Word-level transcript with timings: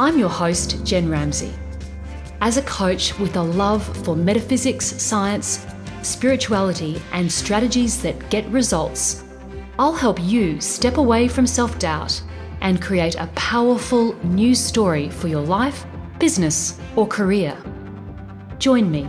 I'm 0.00 0.16
your 0.16 0.28
host, 0.28 0.84
Jen 0.84 1.10
Ramsey. 1.10 1.52
As 2.40 2.56
a 2.56 2.62
coach 2.62 3.18
with 3.18 3.34
a 3.34 3.42
love 3.42 3.84
for 4.04 4.14
metaphysics, 4.14 4.86
science, 4.86 5.66
spirituality, 6.02 7.02
and 7.12 7.30
strategies 7.30 8.00
that 8.02 8.30
get 8.30 8.46
results, 8.46 9.24
I'll 9.76 9.92
help 9.92 10.22
you 10.22 10.60
step 10.60 10.98
away 10.98 11.26
from 11.26 11.48
self 11.48 11.80
doubt 11.80 12.22
and 12.60 12.80
create 12.80 13.16
a 13.16 13.26
powerful 13.34 14.14
new 14.24 14.54
story 14.54 15.10
for 15.10 15.26
your 15.26 15.42
life, 15.42 15.84
business, 16.20 16.78
or 16.94 17.04
career. 17.04 17.56
Join 18.60 18.88
me. 18.92 19.08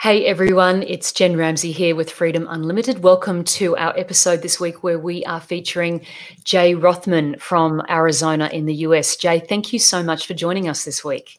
Hey 0.00 0.24
everyone, 0.24 0.82
it's 0.84 1.12
Jen 1.12 1.36
Ramsey 1.36 1.72
here 1.72 1.94
with 1.94 2.10
Freedom 2.10 2.46
Unlimited. 2.48 3.02
Welcome 3.02 3.44
to 3.44 3.76
our 3.76 3.92
episode 3.98 4.40
this 4.40 4.58
week 4.58 4.82
where 4.82 4.98
we 4.98 5.26
are 5.26 5.42
featuring 5.42 6.06
Jay 6.42 6.74
Rothman 6.74 7.38
from 7.38 7.82
Arizona 7.86 8.48
in 8.50 8.64
the 8.64 8.76
US. 8.76 9.14
Jay, 9.14 9.40
thank 9.40 9.74
you 9.74 9.78
so 9.78 10.02
much 10.02 10.26
for 10.26 10.32
joining 10.32 10.70
us 10.70 10.86
this 10.86 11.04
week. 11.04 11.38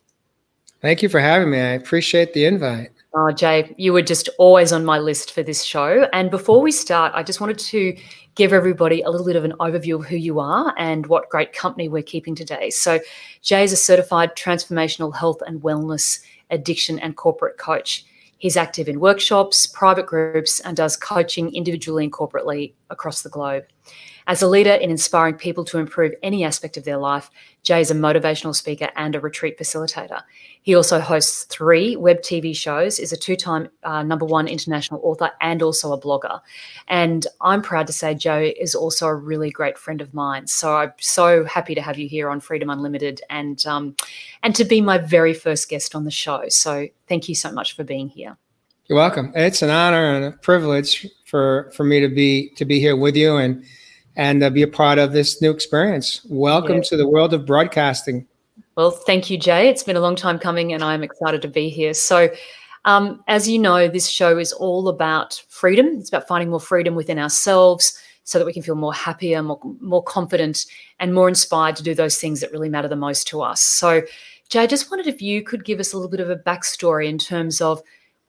Thank 0.80 1.02
you 1.02 1.10
for 1.10 1.20
having 1.20 1.50
me. 1.50 1.60
I 1.60 1.72
appreciate 1.72 2.34
the 2.34 2.46
invite. 2.46 2.92
Oh, 3.16 3.32
Jay, 3.32 3.74
you 3.80 3.94
were 3.94 4.04
just 4.04 4.30
always 4.38 4.72
on 4.72 4.86
my 4.86 5.00
list 5.00 5.32
for 5.32 5.42
this 5.42 5.64
show. 5.64 6.08
And 6.14 6.30
before 6.30 6.62
we 6.62 6.72
start, 6.72 7.14
I 7.16 7.24
just 7.24 7.42
wanted 7.42 7.58
to 7.58 7.98
give 8.36 8.54
everybody 8.54 9.02
a 9.02 9.10
little 9.10 9.26
bit 9.26 9.38
of 9.38 9.44
an 9.44 9.54
overview 9.54 9.96
of 9.96 10.06
who 10.06 10.18
you 10.18 10.40
are 10.40 10.72
and 10.78 11.08
what 11.08 11.30
great 11.30 11.52
company 11.52 11.90
we're 11.90 12.04
keeping 12.04 12.36
today. 12.36 12.70
So, 12.70 13.00
Jay 13.42 13.64
is 13.64 13.74
a 13.74 13.76
certified 13.76 14.36
transformational 14.36 15.16
health 15.16 15.42
and 15.48 15.64
wellness 15.64 16.20
addiction 16.52 17.00
and 17.00 17.16
corporate 17.18 17.58
coach. 17.58 18.06
He's 18.42 18.58
active 18.58 18.90
in 18.90 19.00
workshops, 19.00 19.68
private 19.68 20.08
groups, 20.08 20.62
and 20.62 20.76
does 20.76 20.98
coaching 20.98 21.54
individually 21.54 22.06
and 22.06 22.12
corporately 22.12 22.74
across 22.90 23.22
the 23.22 23.30
globe. 23.30 23.66
As 24.26 24.42
a 24.42 24.48
leader 24.48 24.74
in 24.74 24.90
inspiring 24.90 25.36
people 25.36 25.64
to 25.66 25.78
improve 25.78 26.14
any 26.24 26.44
aspect 26.44 26.76
of 26.76 26.84
their 26.84 26.98
life, 26.98 27.30
Jay 27.64 27.80
is 27.80 27.92
a 27.92 27.96
motivational 27.96 28.56
speaker 28.56 28.90
and 28.96 29.16
a 29.16 29.20
retreat 29.20 29.58
facilitator. 29.58 30.22
He 30.64 30.76
also 30.76 31.00
hosts 31.00 31.44
three 31.44 31.96
web 31.96 32.22
TV 32.22 32.56
shows, 32.56 33.00
is 33.00 33.12
a 33.12 33.18
two 33.18 33.36
time 33.36 33.70
uh, 33.84 34.02
number 34.04 34.26
one 34.26 34.48
international 34.48 35.00
author, 35.04 35.32
and 35.42 35.62
also 35.62 35.94
a 35.94 36.00
blogger. 36.00 36.40
And 36.88 37.28
I'm 37.42 37.62
proud 37.62 37.88
to 37.88 37.94
say 37.94 38.16
Joe 38.16 38.52
is 38.60 38.74
also 38.74 39.08
a 39.08 39.16
really 39.16 39.52
great 39.52 39.78
friend 39.78 40.02
of 40.02 40.14
mine. 40.14 40.48
So 40.48 40.76
I'm 40.76 40.94
so 41.00 41.46
happy 41.46 41.76
to 41.76 41.82
have 41.82 42.00
you 42.00 42.08
here 42.08 42.30
on 42.30 42.40
Freedom 42.40 42.70
Unlimited 42.70 43.22
and, 43.30 43.64
um, 43.68 43.96
and 44.42 44.56
to 44.56 44.66
be 44.66 44.82
my 44.82 44.98
very 44.98 45.34
first 45.34 45.70
guest 45.70 45.94
on 45.96 46.04
the 46.04 46.12
show. 46.12 46.46
So 46.50 46.88
thank 47.08 47.30
you 47.30 47.36
so 47.36 47.52
much 47.52 47.76
for 47.76 47.84
being 47.84 48.10
here. 48.10 48.38
You're 48.88 48.98
welcome. 48.98 49.32
It's 49.36 49.62
an 49.62 49.70
honor 49.70 50.16
and 50.16 50.26
a 50.26 50.32
privilege 50.32 51.08
for, 51.26 51.72
for 51.76 51.84
me 51.84 52.00
to 52.00 52.10
be 52.10 52.50
to 52.56 52.66
be 52.66 52.80
here 52.80 52.98
with 52.98 53.16
you 53.16 53.38
and 53.38 53.64
and 54.16 54.44
uh, 54.44 54.50
be 54.50 54.62
a 54.62 54.68
part 54.68 55.00
of 55.00 55.14
this 55.14 55.42
new 55.42 55.52
experience. 55.52 56.26
Welcome 56.30 56.78
yeah. 56.78 56.84
to 56.84 56.98
the 56.98 57.08
world 57.08 57.34
of 57.34 57.46
broadcasting. 57.46 58.28
Well, 58.76 58.92
thank 58.92 59.30
you, 59.30 59.38
Jay. 59.38 59.70
It's 59.70 59.84
been 59.84 59.96
a 59.96 60.02
long 60.02 60.16
time 60.16 60.40
coming, 60.40 60.74
and 60.74 60.84
I'm 60.84 61.04
excited 61.04 61.42
to 61.42 61.48
be 61.48 61.70
here. 61.70 61.94
So, 61.94 62.30
um, 62.86 63.24
as 63.28 63.48
you 63.48 63.60
know, 63.60 63.88
this 63.88 64.08
show 64.08 64.38
is 64.38 64.54
all 64.54 64.88
about 64.88 65.44
freedom. 65.50 65.88
It's 66.00 66.10
about 66.10 66.28
finding 66.28 66.50
more 66.50 66.60
freedom 66.60 66.96
within 66.96 67.20
ourselves 67.20 67.98
so 68.24 68.40
that 68.40 68.46
we 68.46 68.54
can 68.54 68.64
feel 68.64 68.76
more 68.76 68.94
happier, 68.94 69.42
more, 69.44 69.60
more 69.80 70.04
confident, 70.04 70.66
and 71.00 71.14
more 71.14 71.28
inspired 71.28 71.76
to 71.76 71.84
do 71.84 71.94
those 71.94 72.18
things 72.18 72.40
that 72.40 72.52
really 72.52 72.70
matter 72.70 72.88
the 72.88 72.96
most 72.96 73.28
to 73.28 73.42
us. 73.42 73.62
So, 73.62 74.04
Jay, 74.50 74.62
I 74.62 74.68
just 74.68 74.90
wondered 74.90 75.08
if 75.08 75.22
you 75.22 75.44
could 75.44 75.66
give 75.66 75.80
us 75.80 75.94
a 75.94 75.98
little 75.98 76.10
bit 76.10 76.20
of 76.20 76.30
a 76.30 76.36
backstory 76.36 77.08
in 77.08 77.18
terms 77.18 77.62
of 77.62 77.82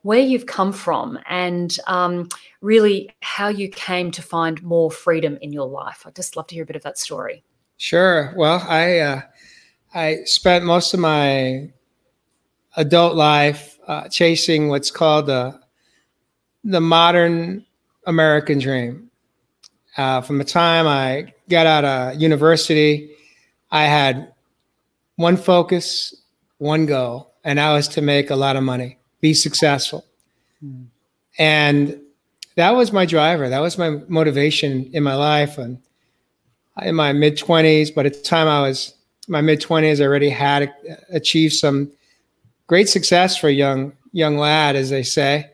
where 0.02 0.20
you've 0.20 0.46
come 0.46 0.72
from 0.72 1.18
and 1.26 1.78
um, 1.86 2.28
really 2.60 3.10
how 3.20 3.48
you 3.48 3.68
came 3.68 4.10
to 4.10 4.22
find 4.22 4.62
more 4.62 4.90
freedom 4.90 5.38
in 5.40 5.52
your 5.52 5.68
life. 5.68 6.04
I'd 6.06 6.16
just 6.16 6.36
love 6.36 6.48
to 6.48 6.54
hear 6.54 6.64
a 6.64 6.66
bit 6.66 6.76
of 6.76 6.82
that 6.82 6.98
story. 6.98 7.44
Sure. 7.78 8.32
Well, 8.36 8.64
I 8.68 8.98
uh, 8.98 9.22
I 9.94 10.18
spent 10.24 10.64
most 10.64 10.94
of 10.94 11.00
my 11.00 11.72
adult 12.76 13.16
life 13.16 13.78
uh, 13.86 14.08
chasing 14.08 14.68
what's 14.68 14.90
called 14.90 15.26
the 15.26 15.58
the 16.64 16.80
modern 16.80 17.64
American 18.06 18.58
dream. 18.58 19.10
Uh, 19.96 20.20
from 20.20 20.38
the 20.38 20.44
time 20.44 20.86
I 20.86 21.34
got 21.50 21.66
out 21.66 21.84
of 21.84 22.20
university, 22.20 23.10
I 23.70 23.84
had 23.84 24.32
one 25.16 25.36
focus, 25.36 26.14
one 26.58 26.86
goal, 26.86 27.34
and 27.44 27.58
that 27.58 27.72
was 27.72 27.88
to 27.88 28.00
make 28.00 28.30
a 28.30 28.36
lot 28.36 28.56
of 28.56 28.62
money 28.62 28.98
be 29.22 29.32
successful. 29.32 30.04
Mm. 30.62 30.88
And 31.38 32.00
that 32.56 32.72
was 32.72 32.92
my 32.92 33.06
driver. 33.06 33.48
That 33.48 33.60
was 33.60 33.78
my 33.78 34.00
motivation 34.08 34.90
in 34.92 35.02
my 35.02 35.14
life. 35.14 35.56
And 35.56 35.78
in 36.82 36.94
my 36.94 37.14
mid 37.14 37.38
20s, 37.38 37.94
by 37.94 38.02
the 38.02 38.10
time 38.10 38.48
I 38.48 38.60
was 38.60 38.94
my 39.28 39.40
mid 39.40 39.62
20s, 39.62 40.02
I 40.02 40.04
already 40.04 40.28
had 40.28 40.74
achieved 41.10 41.54
some 41.54 41.90
great 42.66 42.88
success 42.88 43.36
for 43.36 43.48
a 43.48 43.52
young 43.52 43.94
young 44.12 44.36
lad, 44.36 44.76
as 44.76 44.90
they 44.90 45.02
say. 45.02 45.50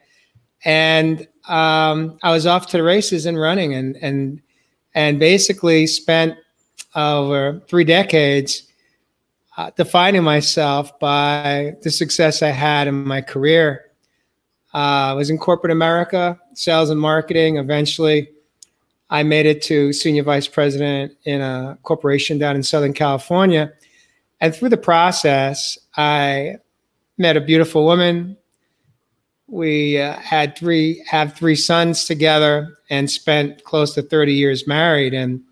And 0.64 1.28
um, 1.46 2.18
I 2.22 2.32
was 2.32 2.46
off 2.46 2.66
to 2.68 2.78
the 2.78 2.82
races 2.82 3.26
and 3.26 3.38
running, 3.38 3.74
and 3.74 3.96
and 4.02 4.40
and 4.94 5.20
basically 5.20 5.86
spent 5.86 6.36
over 6.96 7.62
three 7.68 7.84
decades 7.84 8.67
uh, 9.58 9.70
defining 9.76 10.22
myself 10.22 10.96
by 11.00 11.74
the 11.82 11.90
success 11.90 12.42
I 12.42 12.50
had 12.50 12.86
in 12.86 12.94
my 13.04 13.20
career. 13.20 13.86
Uh, 14.72 15.10
I 15.10 15.12
was 15.14 15.30
in 15.30 15.36
corporate 15.36 15.72
America, 15.72 16.38
sales 16.54 16.90
and 16.90 17.00
marketing. 17.00 17.56
Eventually, 17.56 18.30
I 19.10 19.24
made 19.24 19.46
it 19.46 19.60
to 19.62 19.92
senior 19.92 20.22
vice 20.22 20.46
president 20.46 21.16
in 21.24 21.40
a 21.40 21.76
corporation 21.82 22.38
down 22.38 22.54
in 22.54 22.62
Southern 22.62 22.92
California. 22.92 23.72
And 24.40 24.54
through 24.54 24.68
the 24.68 24.76
process, 24.76 25.76
I 25.96 26.58
met 27.16 27.36
a 27.36 27.40
beautiful 27.40 27.84
woman. 27.84 28.36
We 29.48 30.00
uh, 30.00 30.12
had 30.20 30.56
three 30.56 31.02
have 31.08 31.34
three 31.34 31.56
sons 31.56 32.04
together 32.04 32.78
and 32.90 33.10
spent 33.10 33.64
close 33.64 33.92
to 33.94 34.02
30 34.02 34.34
years 34.34 34.68
married. 34.68 35.14
And 35.14 35.42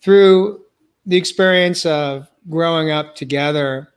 through 0.00 0.60
the 1.06 1.16
experience 1.16 1.84
of 1.84 2.28
growing 2.48 2.90
up 2.90 3.14
together, 3.14 3.88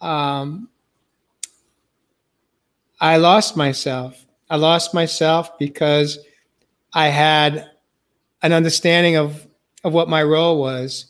um, 0.00 0.68
I 3.00 3.16
lost 3.16 3.56
myself. 3.56 4.26
I 4.48 4.56
lost 4.56 4.94
myself 4.94 5.58
because 5.58 6.18
I 6.92 7.08
had 7.08 7.70
an 8.42 8.52
understanding 8.52 9.16
of, 9.16 9.46
of 9.84 9.92
what 9.92 10.08
my 10.08 10.22
role 10.22 10.58
was 10.58 11.06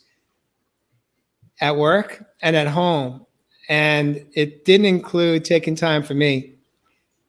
at 1.60 1.76
work 1.76 2.24
and 2.42 2.56
at 2.56 2.68
home. 2.68 3.26
And 3.68 4.26
it 4.34 4.64
didn't 4.64 4.86
include 4.86 5.44
taking 5.44 5.74
time 5.74 6.02
for 6.02 6.14
me. 6.14 6.54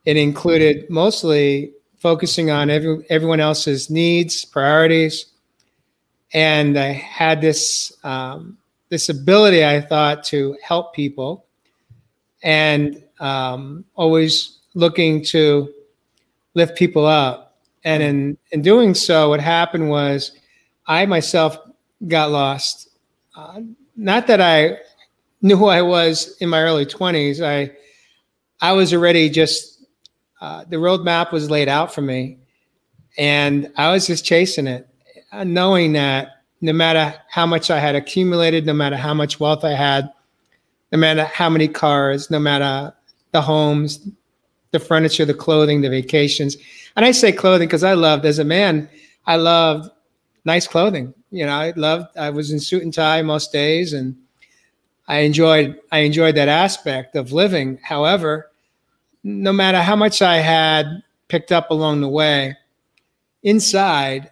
It 0.06 0.18
included 0.18 0.90
mostly 0.90 1.73
focusing 2.00 2.50
on 2.50 2.70
every, 2.70 3.06
everyone 3.09 3.40
else's 3.40 3.90
needs, 3.90 4.44
priorities. 4.44 5.28
And 6.34 6.78
I 6.78 6.94
had 6.94 7.41
this 7.41 7.94
um, 8.03 8.58
this 8.91 9.08
ability, 9.08 9.66
I 9.66 9.79
thought, 9.79 10.22
to 10.26 10.58
help 10.61 10.93
people 10.93 11.46
and 12.43 13.02
um, 13.22 13.85
always 13.96 14.59
looking 14.73 15.23
to 15.26 15.73
lift 16.55 16.78
people 16.78 17.05
up. 17.05 17.58
And 17.85 18.03
in, 18.03 18.38
in 18.52 18.61
doing 18.61 18.93
so, 18.93 19.29
what 19.29 19.40
happened 19.40 19.90
was 19.90 20.34
I 20.85 21.05
myself 21.05 21.58
got 22.05 22.32
lost. 22.32 22.90
Uh, 23.34 23.61
not 23.96 24.28
that 24.28 24.41
I 24.41 24.78
knew 25.41 25.55
who 25.55 25.67
I 25.67 25.82
was 25.82 26.35
in 26.40 26.49
my 26.49 26.61
early 26.61 26.85
20s. 26.85 27.41
I, 27.41 27.72
I 28.59 28.73
was 28.73 28.94
already 28.94 29.29
just, 29.29 29.85
uh, 30.41 30.66
the 30.67 30.76
roadmap 30.76 31.32
was 31.32 31.49
laid 31.49 31.70
out 31.70 31.94
for 31.94 32.02
me. 32.02 32.40
And 33.17 33.72
I 33.78 33.91
was 33.94 34.05
just 34.05 34.26
chasing 34.26 34.67
it, 34.67 34.85
uh, 35.32 35.46
knowing 35.46 35.94
that 35.94 36.41
no 36.61 36.73
matter 36.73 37.13
how 37.29 37.46
much 37.46 37.72
I 37.72 37.79
had 37.79 37.96
accumulated, 37.96 38.66
no 38.66 38.73
matter 38.73 38.96
how 38.96 39.13
much 39.13 39.40
wealth 39.40 39.63
I 39.66 39.73
had, 39.73 40.11
no 40.91 40.97
matter 40.97 41.25
how 41.25 41.49
many 41.49 41.67
cars, 41.67 42.29
no 42.29 42.40
matter 42.40 42.93
the 43.31 43.41
homes, 43.41 44.08
the 44.72 44.79
furniture, 44.79 45.25
the 45.25 45.34
clothing, 45.34 45.81
the 45.81 45.90
vacations. 45.90 46.58
And 46.96 47.05
I 47.05 47.11
say 47.11 47.31
clothing 47.31 47.67
because 47.67 47.84
I 47.84 47.93
loved 47.93 48.25
as 48.25 48.40
a 48.40 48.43
man, 48.43 48.90
I 49.25 49.37
loved 49.37 49.90
nice 50.46 50.67
clothing. 50.67 51.13
You 51.31 51.46
know, 51.46 51.53
I 51.53 51.73
loved. 51.75 52.17
I 52.17 52.29
was 52.29 52.52
in 52.52 52.59
suit 52.59 52.84
and 52.84 52.93
tie 52.93 53.22
most 53.22 53.52
days, 53.52 53.93
and 53.93 54.16
I 55.08 55.19
enjoyed. 55.19 55.79
I 55.91 55.99
enjoyed 55.99 56.35
that 56.35 56.49
aspect 56.49 57.16
of 57.16 57.31
living. 57.31 57.79
However, 57.81 58.52
no 59.23 59.53
matter 59.53 59.81
how 59.81 59.96
much 59.96 60.22
I 60.22 60.37
had 60.37 61.03
picked 61.29 61.52
up 61.52 61.72
along 61.72 62.02
the 62.02 62.09
way, 62.09 62.58
inside, 63.43 64.31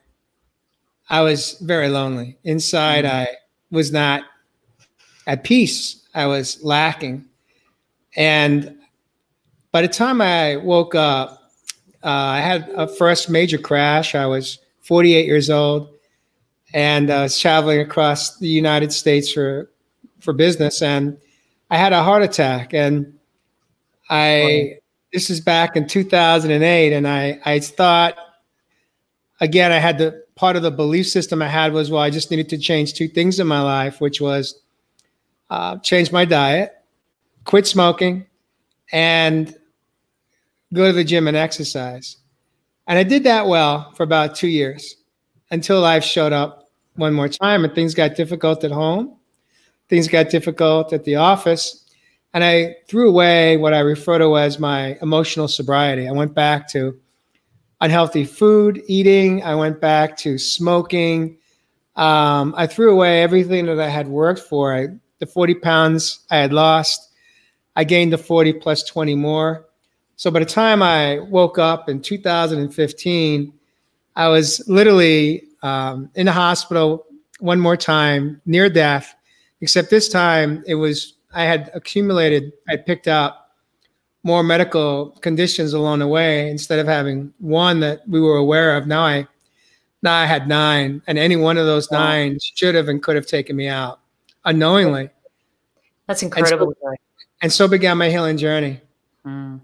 I 1.09 1.21
was 1.21 1.53
very 1.61 1.89
lonely. 1.89 2.38
Inside, 2.44 3.06
mm-hmm. 3.06 3.17
I 3.17 3.27
was 3.71 3.91
not 3.91 4.23
at 5.27 5.44
peace. 5.44 6.07
I 6.13 6.25
was 6.27 6.63
lacking, 6.63 7.25
and 8.15 8.75
by 9.71 9.81
the 9.81 9.88
time 9.88 10.21
I 10.21 10.57
woke 10.57 10.95
up, 10.95 11.51
uh, 12.03 12.07
I 12.07 12.39
had 12.39 12.69
a 12.69 12.88
first 12.88 13.29
major 13.29 13.57
crash. 13.57 14.15
I 14.15 14.25
was 14.25 14.59
48 14.81 15.25
years 15.25 15.50
old, 15.50 15.89
and 16.73 17.12
I 17.12 17.23
was 17.23 17.38
traveling 17.38 17.79
across 17.79 18.38
the 18.38 18.47
United 18.47 18.91
States 18.91 19.31
for 19.31 19.69
for 20.19 20.33
business, 20.33 20.81
and 20.81 21.17
I 21.69 21.77
had 21.77 21.94
a 21.94 22.03
heart 22.03 22.23
attack. 22.23 22.73
And 22.73 23.13
I 24.09 24.79
this 25.13 25.29
is 25.29 25.41
back 25.41 25.75
in 25.75 25.88
2008, 25.88 26.94
and 26.94 27.07
I 27.07 27.39
I 27.45 27.59
thought 27.59 28.15
again 29.39 29.71
I 29.71 29.77
had 29.77 29.97
the 29.97 30.24
part 30.36 30.56
of 30.56 30.63
the 30.63 30.71
belief 30.71 31.07
system 31.07 31.41
I 31.41 31.47
had 31.47 31.74
was 31.74 31.91
well 31.91 32.01
I 32.01 32.09
just 32.09 32.31
needed 32.31 32.50
to 32.50 32.57
change 32.57 32.94
two 32.94 33.07
things 33.07 33.39
in 33.39 33.47
my 33.47 33.62
life, 33.62 34.01
which 34.01 34.21
was 34.21 34.62
uh, 35.50 35.77
change 35.80 36.12
my 36.12 36.25
diet, 36.25 36.74
quit 37.45 37.65
smoking, 37.65 38.27
and 38.91 39.56
go 40.74 40.88
to 40.88 40.94
the 40.94 41.03
gym 41.03 41.27
and 41.27 41.36
exercise. 41.36 42.18
And 42.88 42.97
I 42.97 43.03
did 43.03 43.24
that 43.24 43.47
well 43.47 43.91
for 43.94 44.03
about 44.03 44.36
two 44.36 44.47
years 44.47 44.95
until 45.51 45.81
life 45.81 46.03
showed 46.03 46.33
up 46.33 46.69
one 46.95 47.13
more 47.13 47.30
time 47.30 47.63
and 47.63 47.74
things 47.74 47.94
got 47.94 48.15
difficult 48.15 48.63
at 48.63 48.71
home. 48.71 49.15
Things 49.89 50.07
got 50.07 50.30
difficult 50.30 50.94
at 50.94 51.03
the 51.03 51.15
office. 51.15 51.86
And 52.33 52.44
I 52.44 52.75
threw 52.88 53.09
away 53.09 53.57
what 53.57 53.74
I 53.74 53.80
refer 53.80 54.19
to 54.19 54.38
as 54.38 54.59
my 54.59 54.97
emotional 55.01 55.47
sobriety. 55.47 56.07
I 56.07 56.12
went 56.12 56.36
back 56.36 56.68
to 56.69 57.00
unhealthy 57.81 58.25
food 58.25 58.81
eating. 58.87 59.43
I 59.43 59.55
went 59.55 59.79
back 59.79 60.17
to 60.17 60.37
smoking. 60.37 61.37
Um, 61.95 62.53
I 62.57 62.67
threw 62.67 62.91
away 62.91 63.21
everything 63.21 63.65
that 63.67 63.79
I 63.79 63.89
had 63.89 64.07
worked 64.07 64.41
for. 64.41 64.73
I, 64.75 64.87
the 65.19 65.25
40 65.25 65.55
pounds 65.55 66.19
I 66.31 66.37
had 66.37 66.53
lost, 66.53 67.11
I 67.75 67.83
gained 67.83 68.13
the 68.13 68.17
40 68.17 68.53
plus 68.53 68.83
20 68.83 69.15
more. 69.15 69.65
So 70.15 70.29
by 70.29 70.39
the 70.39 70.45
time 70.45 70.81
I 70.83 71.19
woke 71.19 71.57
up 71.57 71.89
in 71.89 72.01
2015, 72.01 73.53
I 74.15 74.27
was 74.27 74.61
literally 74.67 75.43
um, 75.61 76.09
in 76.15 76.25
the 76.25 76.31
hospital 76.31 77.05
one 77.39 77.59
more 77.59 77.77
time, 77.77 78.41
near 78.45 78.69
death. 78.69 79.15
Except 79.61 79.89
this 79.89 80.09
time, 80.09 80.63
it 80.67 80.75
was 80.75 81.15
I 81.33 81.43
had 81.43 81.69
accumulated, 81.73 82.53
I 82.67 82.77
picked 82.77 83.07
up 83.07 83.38
more 84.29 84.43
medical 84.43 85.09
conditions 85.21 85.73
along 85.73 85.99
the 85.99 86.07
way 86.07 86.49
instead 86.49 86.79
of 86.79 86.87
having 86.87 87.33
one 87.39 87.79
that 87.79 88.07
we 88.07 88.21
were 88.21 88.37
aware 88.37 88.77
of. 88.77 88.85
Now 88.85 89.03
I 89.03 89.27
now 90.01 90.15
I 90.15 90.25
had 90.25 90.47
nine, 90.47 91.01
and 91.07 91.17
any 91.17 91.35
one 91.35 91.57
of 91.57 91.65
those 91.65 91.91
nine 91.91 92.37
should 92.39 92.75
have 92.75 92.87
and 92.87 93.03
could 93.03 93.15
have 93.15 93.25
taken 93.25 93.55
me 93.55 93.67
out 93.67 93.99
unknowingly. 94.45 95.09
That's 96.07 96.23
incredible. 96.23 96.67
And 96.67 96.75
so, 96.81 96.93
and 97.41 97.53
so 97.53 97.67
began 97.67 97.97
my 97.97 98.09
healing 98.09 98.37
journey. 98.37 98.79
Mm. 99.25 99.61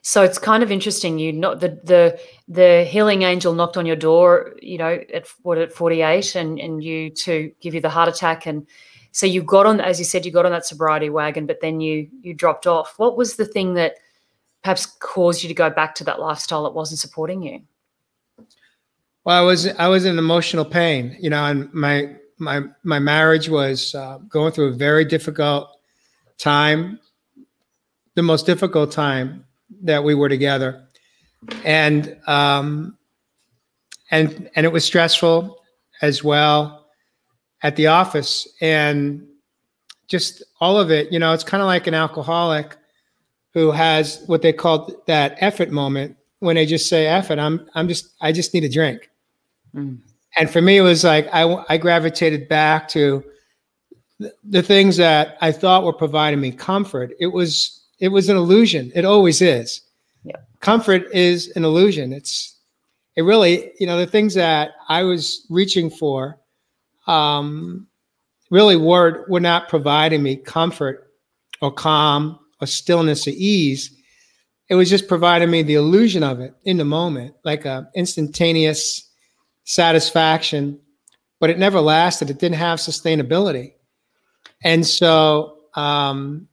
So 0.00 0.22
it's 0.22 0.38
kind 0.38 0.62
of 0.64 0.72
interesting. 0.72 1.18
You 1.18 1.32
not 1.32 1.60
the 1.60 1.68
the 1.84 2.18
the 2.48 2.84
healing 2.84 3.22
angel 3.22 3.54
knocked 3.54 3.76
on 3.76 3.86
your 3.86 3.94
door, 3.94 4.56
you 4.60 4.78
know, 4.78 5.00
at 5.14 5.28
what 5.42 5.58
at 5.58 5.72
forty 5.72 6.02
eight, 6.02 6.34
and 6.34 6.58
and 6.58 6.82
you 6.82 7.10
to 7.10 7.52
give 7.60 7.74
you 7.74 7.80
the 7.80 7.90
heart 7.90 8.08
attack, 8.08 8.46
and 8.46 8.66
so 9.12 9.26
you 9.26 9.42
got 9.42 9.66
on, 9.66 9.80
as 9.80 9.98
you 9.98 10.06
said, 10.06 10.24
you 10.24 10.32
got 10.32 10.46
on 10.46 10.52
that 10.52 10.66
sobriety 10.66 11.10
wagon, 11.10 11.46
but 11.46 11.60
then 11.60 11.80
you 11.80 12.08
you 12.22 12.32
dropped 12.32 12.66
off. 12.66 12.94
What 12.96 13.16
was 13.16 13.36
the 13.36 13.44
thing 13.44 13.74
that 13.74 13.96
perhaps 14.62 14.86
caused 14.86 15.42
you 15.42 15.48
to 15.48 15.54
go 15.54 15.68
back 15.68 15.94
to 15.96 16.04
that 16.04 16.18
lifestyle 16.18 16.64
that 16.64 16.74
wasn't 16.74 16.98
supporting 16.98 17.42
you? 17.42 17.60
Well, 19.24 19.38
I 19.38 19.44
was 19.44 19.68
I 19.68 19.88
was 19.88 20.06
in 20.06 20.18
emotional 20.18 20.64
pain, 20.64 21.14
you 21.20 21.28
know, 21.28 21.44
and 21.44 21.72
my 21.74 22.16
my 22.38 22.62
my 22.84 22.98
marriage 22.98 23.50
was 23.50 23.94
uh, 23.94 24.18
going 24.28 24.52
through 24.52 24.68
a 24.68 24.72
very 24.72 25.04
difficult 25.04 25.68
time, 26.38 26.98
the 28.14 28.22
most 28.22 28.46
difficult 28.46 28.92
time 28.92 29.44
that 29.82 30.02
we 30.02 30.14
were 30.14 30.30
together, 30.30 30.84
and 31.64 32.16
um, 32.26 32.96
and 34.10 34.48
and 34.56 34.64
it 34.64 34.72
was 34.72 34.86
stressful 34.86 35.62
as 36.00 36.24
well 36.24 36.81
at 37.62 37.76
the 37.76 37.86
office, 37.86 38.48
and 38.60 39.26
just 40.08 40.42
all 40.60 40.78
of 40.78 40.90
it. 40.90 41.12
You 41.12 41.18
know, 41.18 41.32
it's 41.32 41.44
kind 41.44 41.62
of 41.62 41.66
like 41.66 41.86
an 41.86 41.94
alcoholic 41.94 42.76
who 43.54 43.70
has 43.70 44.22
what 44.26 44.42
they 44.42 44.52
call 44.52 44.90
that 45.06 45.36
effort 45.40 45.70
moment 45.70 46.16
when 46.40 46.56
they 46.56 46.66
just 46.66 46.88
say 46.88 47.06
effort. 47.06 47.38
I'm 47.38 47.68
I'm 47.74 47.88
just 47.88 48.12
I 48.20 48.32
just 48.32 48.54
need 48.54 48.64
a 48.64 48.68
drink. 48.68 49.10
Mm. 49.74 49.98
And 50.38 50.50
for 50.50 50.62
me, 50.62 50.78
it 50.78 50.82
was 50.82 51.04
like 51.04 51.28
I 51.32 51.64
I 51.68 51.76
gravitated 51.76 52.48
back 52.48 52.88
to 52.88 53.24
the 54.44 54.62
things 54.62 54.96
that 54.96 55.36
I 55.40 55.52
thought 55.52 55.84
were 55.84 55.92
providing 55.92 56.40
me 56.40 56.52
comfort. 56.52 57.12
It 57.18 57.28
was 57.28 57.80
it 57.98 58.08
was 58.08 58.28
an 58.28 58.36
illusion. 58.36 58.92
It 58.94 59.04
always 59.04 59.40
is. 59.40 59.80
Yeah. 60.24 60.36
Comfort 60.60 61.04
is 61.12 61.52
an 61.56 61.64
illusion. 61.64 62.12
It's 62.12 62.56
it 63.16 63.22
really, 63.22 63.72
you 63.78 63.86
know, 63.86 63.98
the 63.98 64.06
things 64.06 64.34
that 64.34 64.72
I 64.88 65.02
was 65.02 65.46
reaching 65.50 65.90
for 65.90 66.38
um, 67.12 67.86
really 68.50 68.76
were 68.76 69.24
were 69.28 69.40
not 69.40 69.68
providing 69.68 70.22
me 70.22 70.36
comfort 70.36 71.12
or 71.60 71.72
calm 71.72 72.38
or 72.60 72.66
stillness 72.66 73.26
or 73.26 73.32
ease. 73.34 73.94
It 74.68 74.74
was 74.74 74.88
just 74.88 75.08
providing 75.08 75.50
me 75.50 75.62
the 75.62 75.74
illusion 75.74 76.22
of 76.22 76.40
it 76.40 76.54
in 76.64 76.78
the 76.78 76.84
moment, 76.84 77.34
like 77.44 77.64
a 77.66 77.88
instantaneous 77.94 79.10
satisfaction, 79.64 80.80
but 81.40 81.50
it 81.50 81.58
never 81.58 81.80
lasted. 81.80 82.30
It 82.30 82.38
didn't 82.38 82.56
have 82.56 82.78
sustainability. 82.78 83.74
And 84.64 84.86
so 84.86 85.58
um, 85.74 86.48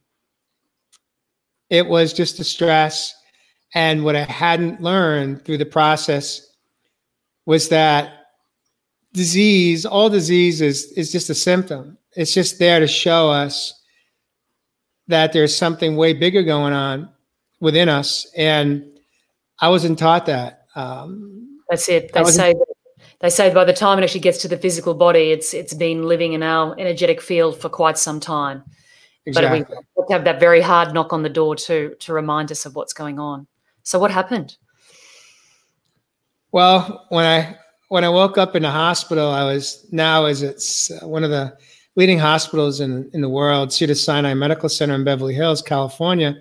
it 1.70 1.86
was 1.86 2.12
just 2.12 2.40
a 2.40 2.44
stress. 2.44 3.14
And 3.74 4.04
what 4.04 4.16
I 4.16 4.24
hadn't 4.24 4.82
learned 4.82 5.44
through 5.44 5.58
the 5.58 5.66
process 5.66 6.46
was 7.46 7.68
that 7.68 8.19
disease, 9.12 9.84
all 9.86 10.08
disease 10.08 10.60
is, 10.60 10.92
is 10.92 11.12
just 11.12 11.30
a 11.30 11.34
symptom. 11.34 11.98
It's 12.16 12.34
just 12.34 12.58
there 12.58 12.80
to 12.80 12.86
show 12.86 13.30
us 13.30 13.80
that 15.08 15.32
there's 15.32 15.56
something 15.56 15.96
way 15.96 16.12
bigger 16.12 16.42
going 16.42 16.72
on 16.72 17.08
within 17.60 17.88
us. 17.88 18.26
And 18.36 18.84
I 19.58 19.68
wasn't 19.68 19.98
taught 19.98 20.26
that. 20.26 20.66
Um, 20.74 21.60
That's 21.68 21.88
it. 21.88 22.12
They 22.12 22.24
say 22.24 22.54
they 23.20 23.30
say 23.30 23.52
by 23.52 23.64
the 23.64 23.72
time 23.72 23.98
it 23.98 24.02
actually 24.02 24.20
gets 24.20 24.38
to 24.38 24.48
the 24.48 24.56
physical 24.56 24.94
body, 24.94 25.30
it's 25.30 25.52
it's 25.52 25.74
been 25.74 26.04
living 26.04 26.32
in 26.32 26.42
our 26.42 26.74
energetic 26.78 27.20
field 27.20 27.60
for 27.60 27.68
quite 27.68 27.98
some 27.98 28.18
time. 28.18 28.62
Exactly. 29.26 29.62
But 29.62 29.68
we 29.68 29.74
have 29.76 30.10
have 30.10 30.24
that 30.24 30.40
very 30.40 30.62
hard 30.62 30.94
knock 30.94 31.12
on 31.12 31.22
the 31.22 31.28
door 31.28 31.54
to 31.56 31.94
to 32.00 32.12
remind 32.12 32.50
us 32.50 32.64
of 32.64 32.74
what's 32.74 32.94
going 32.94 33.18
on. 33.18 33.46
So 33.82 33.98
what 33.98 34.10
happened? 34.10 34.56
Well, 36.52 37.06
when 37.10 37.26
I 37.26 37.56
when 37.90 38.04
I 38.04 38.08
woke 38.08 38.38
up 38.38 38.54
in 38.54 38.62
the 38.62 38.70
hospital, 38.70 39.30
I 39.30 39.42
was 39.42 39.84
now 39.90 40.26
as 40.26 40.42
it's 40.42 40.92
uh, 40.92 41.08
one 41.08 41.24
of 41.24 41.30
the 41.30 41.56
leading 41.96 42.20
hospitals 42.20 42.80
in 42.80 43.10
in 43.12 43.20
the 43.20 43.28
world, 43.28 43.72
Cedars-Sinai 43.72 44.32
Medical 44.34 44.68
Center 44.68 44.94
in 44.94 45.02
Beverly 45.04 45.34
Hills, 45.34 45.60
California, 45.60 46.36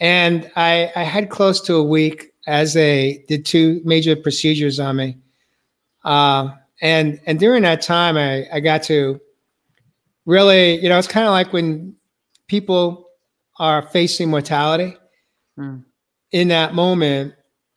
and 0.00 0.50
I 0.54 0.92
I 0.94 1.02
had 1.02 1.30
close 1.30 1.62
to 1.62 1.76
a 1.76 1.82
week 1.82 2.32
as 2.46 2.74
they 2.74 3.24
did 3.26 3.46
two 3.46 3.80
major 3.84 4.14
procedures 4.14 4.78
on 4.78 4.96
me, 4.96 5.16
uh, 6.04 6.50
and 6.82 7.18
and 7.24 7.40
during 7.40 7.62
that 7.62 7.80
time, 7.80 8.18
I 8.18 8.46
I 8.52 8.60
got 8.60 8.82
to 8.84 9.18
really, 10.26 10.78
you 10.82 10.90
know, 10.90 10.98
it's 10.98 11.08
kind 11.08 11.26
of 11.26 11.32
like 11.32 11.54
when 11.54 11.96
people 12.48 13.08
are 13.58 13.80
facing 13.80 14.28
mortality. 14.28 14.94
Mm. 15.58 15.84
In 16.32 16.48
that 16.48 16.74
moment, 16.74 17.32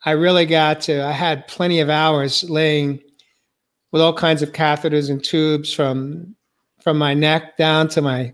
I 0.08 0.12
really 0.12 0.46
got 0.46 0.80
to, 0.84 1.04
I 1.04 1.12
had 1.12 1.50
plenty 1.50 1.82
of 1.82 1.90
hours 1.90 2.50
laying 2.50 3.02
with 3.92 4.02
all 4.02 4.14
kinds 4.14 4.42
of 4.42 4.54
catheters 4.54 5.10
and 5.10 5.22
tubes 5.22 5.74
from 5.74 6.34
from 6.82 6.98
my 6.98 7.14
neck 7.14 7.58
down 7.58 7.90
to 7.90 8.02
my 8.02 8.34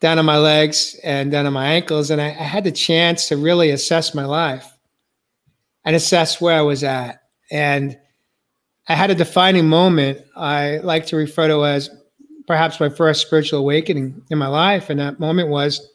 down 0.00 0.18
to 0.18 0.22
my 0.22 0.36
legs 0.36 1.00
and 1.02 1.32
down 1.32 1.46
to 1.46 1.50
my 1.50 1.68
ankles. 1.68 2.10
And 2.10 2.20
I, 2.20 2.26
I 2.26 2.44
had 2.44 2.64
the 2.64 2.72
chance 2.72 3.26
to 3.28 3.38
really 3.38 3.70
assess 3.70 4.14
my 4.14 4.26
life 4.26 4.70
and 5.86 5.96
assess 5.96 6.42
where 6.42 6.58
I 6.58 6.60
was 6.60 6.84
at. 6.84 7.22
And 7.50 7.98
I 8.88 8.96
had 8.96 9.10
a 9.10 9.14
defining 9.14 9.66
moment 9.66 10.20
I 10.36 10.76
like 10.82 11.06
to 11.06 11.16
refer 11.16 11.48
to 11.48 11.64
as 11.64 11.88
perhaps 12.46 12.80
my 12.80 12.90
first 12.90 13.26
spiritual 13.26 13.60
awakening 13.60 14.22
in 14.28 14.36
my 14.36 14.48
life. 14.48 14.90
And 14.90 15.00
that 15.00 15.18
moment 15.18 15.48
was 15.48 15.90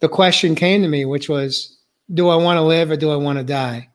the 0.00 0.10
question 0.10 0.54
came 0.54 0.82
to 0.82 0.88
me, 0.88 1.06
which 1.06 1.30
was, 1.30 1.75
do 2.12 2.28
I 2.28 2.36
want 2.36 2.56
to 2.58 2.62
live 2.62 2.90
or 2.90 2.96
do 2.96 3.10
I 3.10 3.16
want 3.16 3.38
to 3.38 3.44
die? 3.44 3.88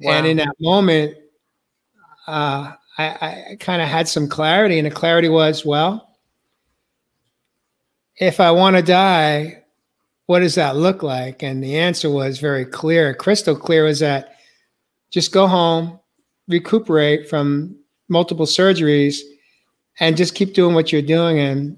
Wow. 0.00 0.12
And 0.12 0.26
in 0.26 0.36
that 0.38 0.54
moment, 0.60 1.16
uh, 2.26 2.72
I, 2.98 3.04
I 3.04 3.56
kind 3.60 3.80
of 3.80 3.88
had 3.88 4.08
some 4.08 4.28
clarity, 4.28 4.78
and 4.78 4.86
the 4.86 4.90
clarity 4.90 5.28
was, 5.28 5.64
well, 5.64 6.08
if 8.16 8.40
I 8.40 8.50
want 8.50 8.76
to 8.76 8.82
die, 8.82 9.62
what 10.26 10.40
does 10.40 10.54
that 10.56 10.76
look 10.76 11.02
like? 11.02 11.42
And 11.42 11.62
the 11.62 11.78
answer 11.78 12.10
was 12.10 12.38
very 12.38 12.64
clear, 12.64 13.14
crystal 13.14 13.56
clear, 13.56 13.84
was 13.84 14.00
that 14.00 14.36
just 15.10 15.32
go 15.32 15.46
home, 15.46 15.98
recuperate 16.48 17.28
from 17.28 17.76
multiple 18.08 18.46
surgeries, 18.46 19.18
and 20.00 20.16
just 20.16 20.34
keep 20.34 20.54
doing 20.54 20.74
what 20.74 20.92
you're 20.92 21.02
doing. 21.02 21.38
And 21.38 21.76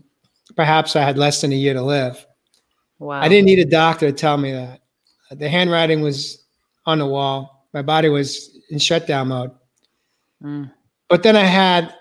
perhaps 0.56 0.96
I 0.96 1.02
had 1.02 1.18
less 1.18 1.40
than 1.40 1.52
a 1.52 1.56
year 1.56 1.74
to 1.74 1.82
live. 1.82 2.26
Wow. 2.98 3.20
I 3.20 3.28
didn't 3.28 3.46
need 3.46 3.58
a 3.58 3.64
doctor 3.64 4.06
to 4.06 4.12
tell 4.12 4.36
me 4.36 4.52
that. 4.52 4.80
The 5.34 5.48
handwriting 5.48 6.00
was 6.00 6.44
on 6.86 6.98
the 6.98 7.06
wall. 7.06 7.68
My 7.72 7.82
body 7.82 8.08
was 8.08 8.56
in 8.70 8.78
shutdown 8.78 9.28
mode. 9.28 9.50
Mm. 10.42 10.70
But 11.08 11.22
then 11.22 11.36
I 11.36 11.44
had 11.44 11.94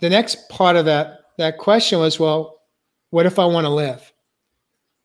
the 0.00 0.10
next 0.10 0.48
part 0.48 0.76
of 0.76 0.84
that 0.86 1.20
that 1.38 1.58
question 1.58 1.98
was, 1.98 2.20
well, 2.20 2.60
what 3.10 3.26
if 3.26 3.38
I 3.38 3.44
want 3.44 3.64
to 3.64 3.70
live? 3.70 4.12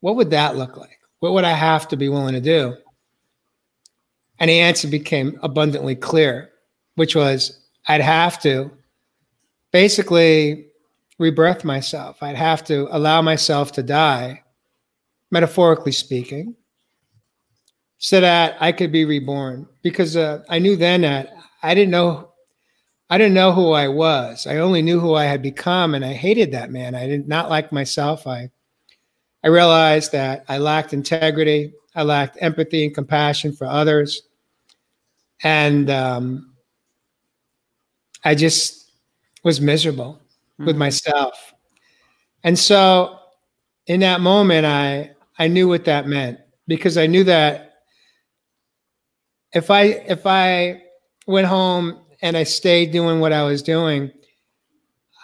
What 0.02 0.16
would 0.16 0.30
that 0.32 0.56
look 0.56 0.78
like? 0.78 1.00
What 1.20 1.34
would 1.34 1.44
I 1.44 1.54
have 1.54 1.88
to 1.90 1.98
be 1.98 2.10
willing 2.10 2.34
to 2.34 2.42
do? 2.42 2.76
And 4.40 4.50
the 4.50 4.60
answer 4.60 4.88
became 4.88 5.40
abundantly 5.42 5.96
clear, 5.96 6.52
which 6.96 7.16
was 7.16 7.60
I'd 7.88 8.02
have 8.02 8.40
to 8.42 8.72
basically 9.72 10.68
rebirth 11.18 11.64
myself. 11.64 12.22
I'd 12.22 12.36
have 12.36 12.64
to 12.66 12.88
allow 12.92 13.22
myself 13.22 13.72
to 13.74 13.84
die, 13.84 14.44
metaphorically 15.32 15.92
speaking, 15.92 16.56
so 17.98 18.22
that 18.22 18.58
I 18.60 18.72
could 18.72 18.92
be 18.92 19.06
reborn. 19.06 19.68
Because 19.82 20.16
uh, 20.16 20.44
I 20.50 20.60
knew 20.60 20.76
then 20.76 21.02
that 21.02 21.34
I 21.64 21.74
didn't 21.74 21.92
know, 21.92 22.32
I 23.10 23.18
didn't 23.18 23.34
know 23.34 23.52
who 23.52 23.72
I 23.72 23.88
was. 23.88 24.48
I 24.48 24.58
only 24.58 24.82
knew 24.82 25.00
who 25.00 25.16
I 25.16 25.26
had 25.26 25.42
become, 25.42 25.96
and 25.96 26.06
I 26.06 26.14
hated 26.14 26.52
that 26.52 26.72
man. 26.72 26.96
I 26.96 27.08
did 27.08 27.28
not 27.28 27.50
like 27.50 27.72
myself. 27.72 28.28
I, 28.28 28.52
I 29.44 29.48
realized 29.48 30.12
that 30.12 30.46
I 30.48 30.58
lacked 30.58 30.94
integrity. 30.94 31.74
I 31.96 32.04
lacked 32.04 32.38
empathy 32.42 32.86
and 32.86 32.94
compassion 32.94 33.54
for 33.54 33.66
others, 33.66 34.24
and 35.44 35.90
um, 35.90 36.54
I 38.24 38.36
just 38.36 38.92
was 39.44 39.62
miserable 39.62 40.20
mm-hmm. 40.54 40.66
with 40.66 40.78
myself. 40.78 41.54
And 42.44 42.60
so, 42.60 43.18
in 43.88 44.02
that 44.02 44.22
moment, 44.22 44.66
I 44.66 45.12
I 45.40 45.48
knew 45.48 45.68
what 45.68 45.86
that 45.86 46.08
meant 46.08 46.40
because 46.68 46.98
I 46.98 47.08
knew 47.08 47.24
that 47.24 47.67
if 49.54 49.72
I 49.72 49.84
if 49.84 50.26
I 50.26 50.84
went 51.26 51.48
home 51.48 52.00
and 52.22 52.36
I 52.36 52.44
stayed 52.44 52.92
doing 52.92 53.20
what 53.20 53.34
I 53.34 53.44
was 53.44 53.62
doing, 53.62 54.12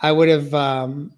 I 0.02 0.12
would 0.12 0.30
have, 0.30 0.54
um, 0.54 1.14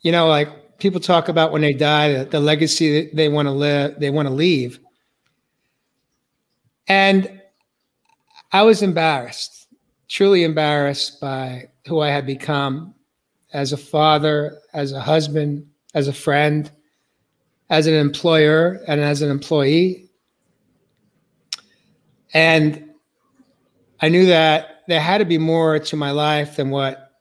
you 0.00 0.12
know, 0.12 0.28
like 0.28 0.78
people 0.78 1.00
talk 1.00 1.28
about 1.28 1.52
when 1.52 1.62
they 1.62 1.72
die, 1.72 2.12
the, 2.12 2.24
the 2.24 2.40
legacy 2.40 3.02
that 3.02 3.16
they 3.16 3.28
want 3.28 3.46
to 3.46 3.52
live, 3.52 3.98
they 3.98 4.10
want 4.10 4.26
to 4.26 4.34
leave. 4.34 4.80
And 6.88 7.40
I 8.50 8.62
was 8.62 8.82
embarrassed, 8.82 9.68
truly 10.08 10.42
embarrassed 10.42 11.20
by 11.20 11.68
who 11.86 12.00
I 12.00 12.08
had 12.08 12.26
become 12.26 12.94
as 13.52 13.72
a 13.72 13.76
father, 13.76 14.58
as 14.74 14.92
a 14.92 15.00
husband, 15.00 15.66
as 15.94 16.08
a 16.08 16.12
friend, 16.12 16.70
as 17.70 17.86
an 17.86 17.94
employer, 17.94 18.82
and 18.88 19.00
as 19.00 19.22
an 19.22 19.30
employee. 19.30 20.10
And 22.32 22.90
I 24.00 24.08
knew 24.08 24.26
that 24.26 24.82
there 24.88 25.00
had 25.00 25.18
to 25.18 25.24
be 25.24 25.38
more 25.38 25.78
to 25.78 25.96
my 25.96 26.10
life 26.10 26.56
than 26.56 26.70
what 26.70 27.12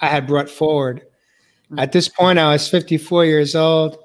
I 0.00 0.06
had 0.06 0.26
brought 0.26 0.50
forward. 0.50 1.02
Mm. 1.70 1.80
At 1.80 1.92
this 1.92 2.08
point, 2.08 2.38
I 2.38 2.52
was 2.52 2.68
54 2.68 3.24
years 3.24 3.54
old, 3.54 3.98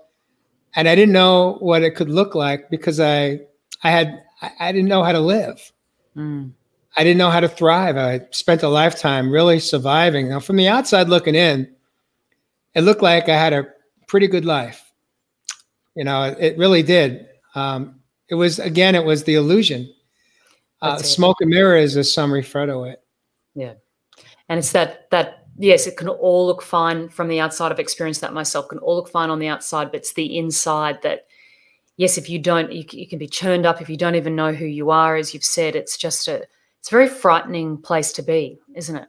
and 0.75 0.87
I 0.87 0.95
didn't 0.95 1.13
know 1.13 1.57
what 1.59 1.83
it 1.83 1.95
could 1.95 2.09
look 2.09 2.35
like 2.35 2.69
because 2.69 2.99
I, 2.99 3.41
I 3.83 3.91
had, 3.91 4.23
I 4.59 4.71
didn't 4.71 4.89
know 4.89 5.03
how 5.03 5.11
to 5.11 5.19
live. 5.19 5.71
Mm. 6.15 6.51
I 6.95 7.03
didn't 7.03 7.17
know 7.17 7.31
how 7.31 7.39
to 7.39 7.49
thrive. 7.49 7.97
I 7.97 8.21
spent 8.31 8.61
a 8.61 8.69
lifetime 8.69 9.31
really 9.31 9.59
surviving. 9.59 10.29
Now, 10.29 10.39
from 10.39 10.57
the 10.57 10.67
outside 10.67 11.09
looking 11.09 11.35
in, 11.35 11.73
it 12.75 12.81
looked 12.81 13.01
like 13.01 13.29
I 13.29 13.37
had 13.37 13.53
a 13.53 13.67
pretty 14.07 14.27
good 14.27 14.45
life. 14.45 14.91
You 15.95 16.03
know, 16.03 16.23
it 16.23 16.57
really 16.57 16.83
did. 16.83 17.27
Um, 17.55 17.99
it 18.29 18.35
was 18.35 18.59
again, 18.59 18.95
it 18.95 19.05
was 19.05 19.23
the 19.23 19.35
illusion 19.35 19.91
uh, 20.83 20.97
smoke 20.97 21.37
and 21.41 21.49
mirrors, 21.49 21.97
as 21.97 22.13
some 22.13 22.31
refer 22.31 22.65
to 22.65 22.83
it. 22.83 23.01
Yeah, 23.55 23.73
and 24.49 24.59
it's 24.59 24.71
that 24.71 25.09
that 25.11 25.47
yes, 25.57 25.87
it 25.87 25.97
can 25.97 26.09
all 26.09 26.45
look 26.45 26.61
fine 26.61 27.09
from 27.09 27.27
the 27.27 27.39
outside. 27.39 27.71
I've 27.71 27.79
experienced 27.79 28.21
that 28.21 28.33
myself. 28.33 28.67
Can 28.67 28.79
all 28.79 28.95
look 28.95 29.09
fine 29.09 29.29
on 29.29 29.39
the 29.39 29.47
outside, 29.47 29.91
but 29.91 29.97
it's 29.97 30.13
the 30.13 30.37
inside 30.37 31.01
that 31.03 31.27
yes, 31.97 32.17
if 32.17 32.29
you 32.29 32.39
don't, 32.39 32.71
you, 32.71 32.83
you 32.91 33.07
can 33.07 33.19
be 33.19 33.27
churned 33.27 33.65
up 33.65 33.81
if 33.81 33.89
you 33.89 33.97
don't 33.97 34.15
even 34.15 34.35
know 34.35 34.53
who 34.53 34.65
you 34.65 34.89
are. 34.89 35.15
As 35.15 35.33
you've 35.33 35.43
said, 35.43 35.75
it's 35.75 35.97
just 35.97 36.27
a 36.27 36.43
it's 36.79 36.89
a 36.89 36.91
very 36.91 37.07
frightening 37.07 37.77
place 37.77 38.11
to 38.13 38.21
be, 38.21 38.59
isn't 38.75 38.95
it? 38.95 39.07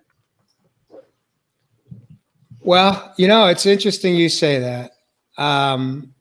Well, 2.61 3.12
you 3.19 3.28
know, 3.28 3.47
it's 3.47 3.66
interesting 3.66 4.14
you 4.14 4.28
say 4.28 4.59
that 4.59 4.93
um, 5.37 6.14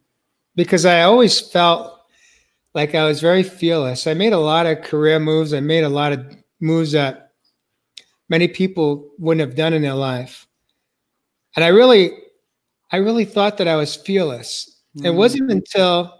because 0.55 0.85
I 0.85 1.03
always 1.03 1.39
felt 1.39 1.92
like 2.73 2.95
I 2.95 3.05
was 3.05 3.21
very 3.21 3.43
fearless. 3.43 4.07
I 4.07 4.13
made 4.13 4.33
a 4.33 4.39
lot 4.39 4.65
of 4.65 4.81
career 4.81 5.19
moves. 5.19 5.53
I 5.53 5.59
made 5.59 5.83
a 5.83 5.89
lot 5.89 6.11
of 6.11 6.25
moves 6.59 6.91
that 6.93 7.31
many 8.29 8.47
people 8.47 9.11
wouldn't 9.19 9.47
have 9.47 9.55
done 9.55 9.73
in 9.73 9.81
their 9.81 9.93
life. 9.93 10.47
And 11.55 11.63
I 11.63 11.67
really, 11.67 12.11
I 12.91 12.97
really 12.97 13.25
thought 13.25 13.57
that 13.57 13.67
I 13.67 13.75
was 13.75 13.95
fearless. 13.95 14.81
Mm. 14.97 15.05
It 15.05 15.11
wasn't 15.11 15.51
until 15.51 16.13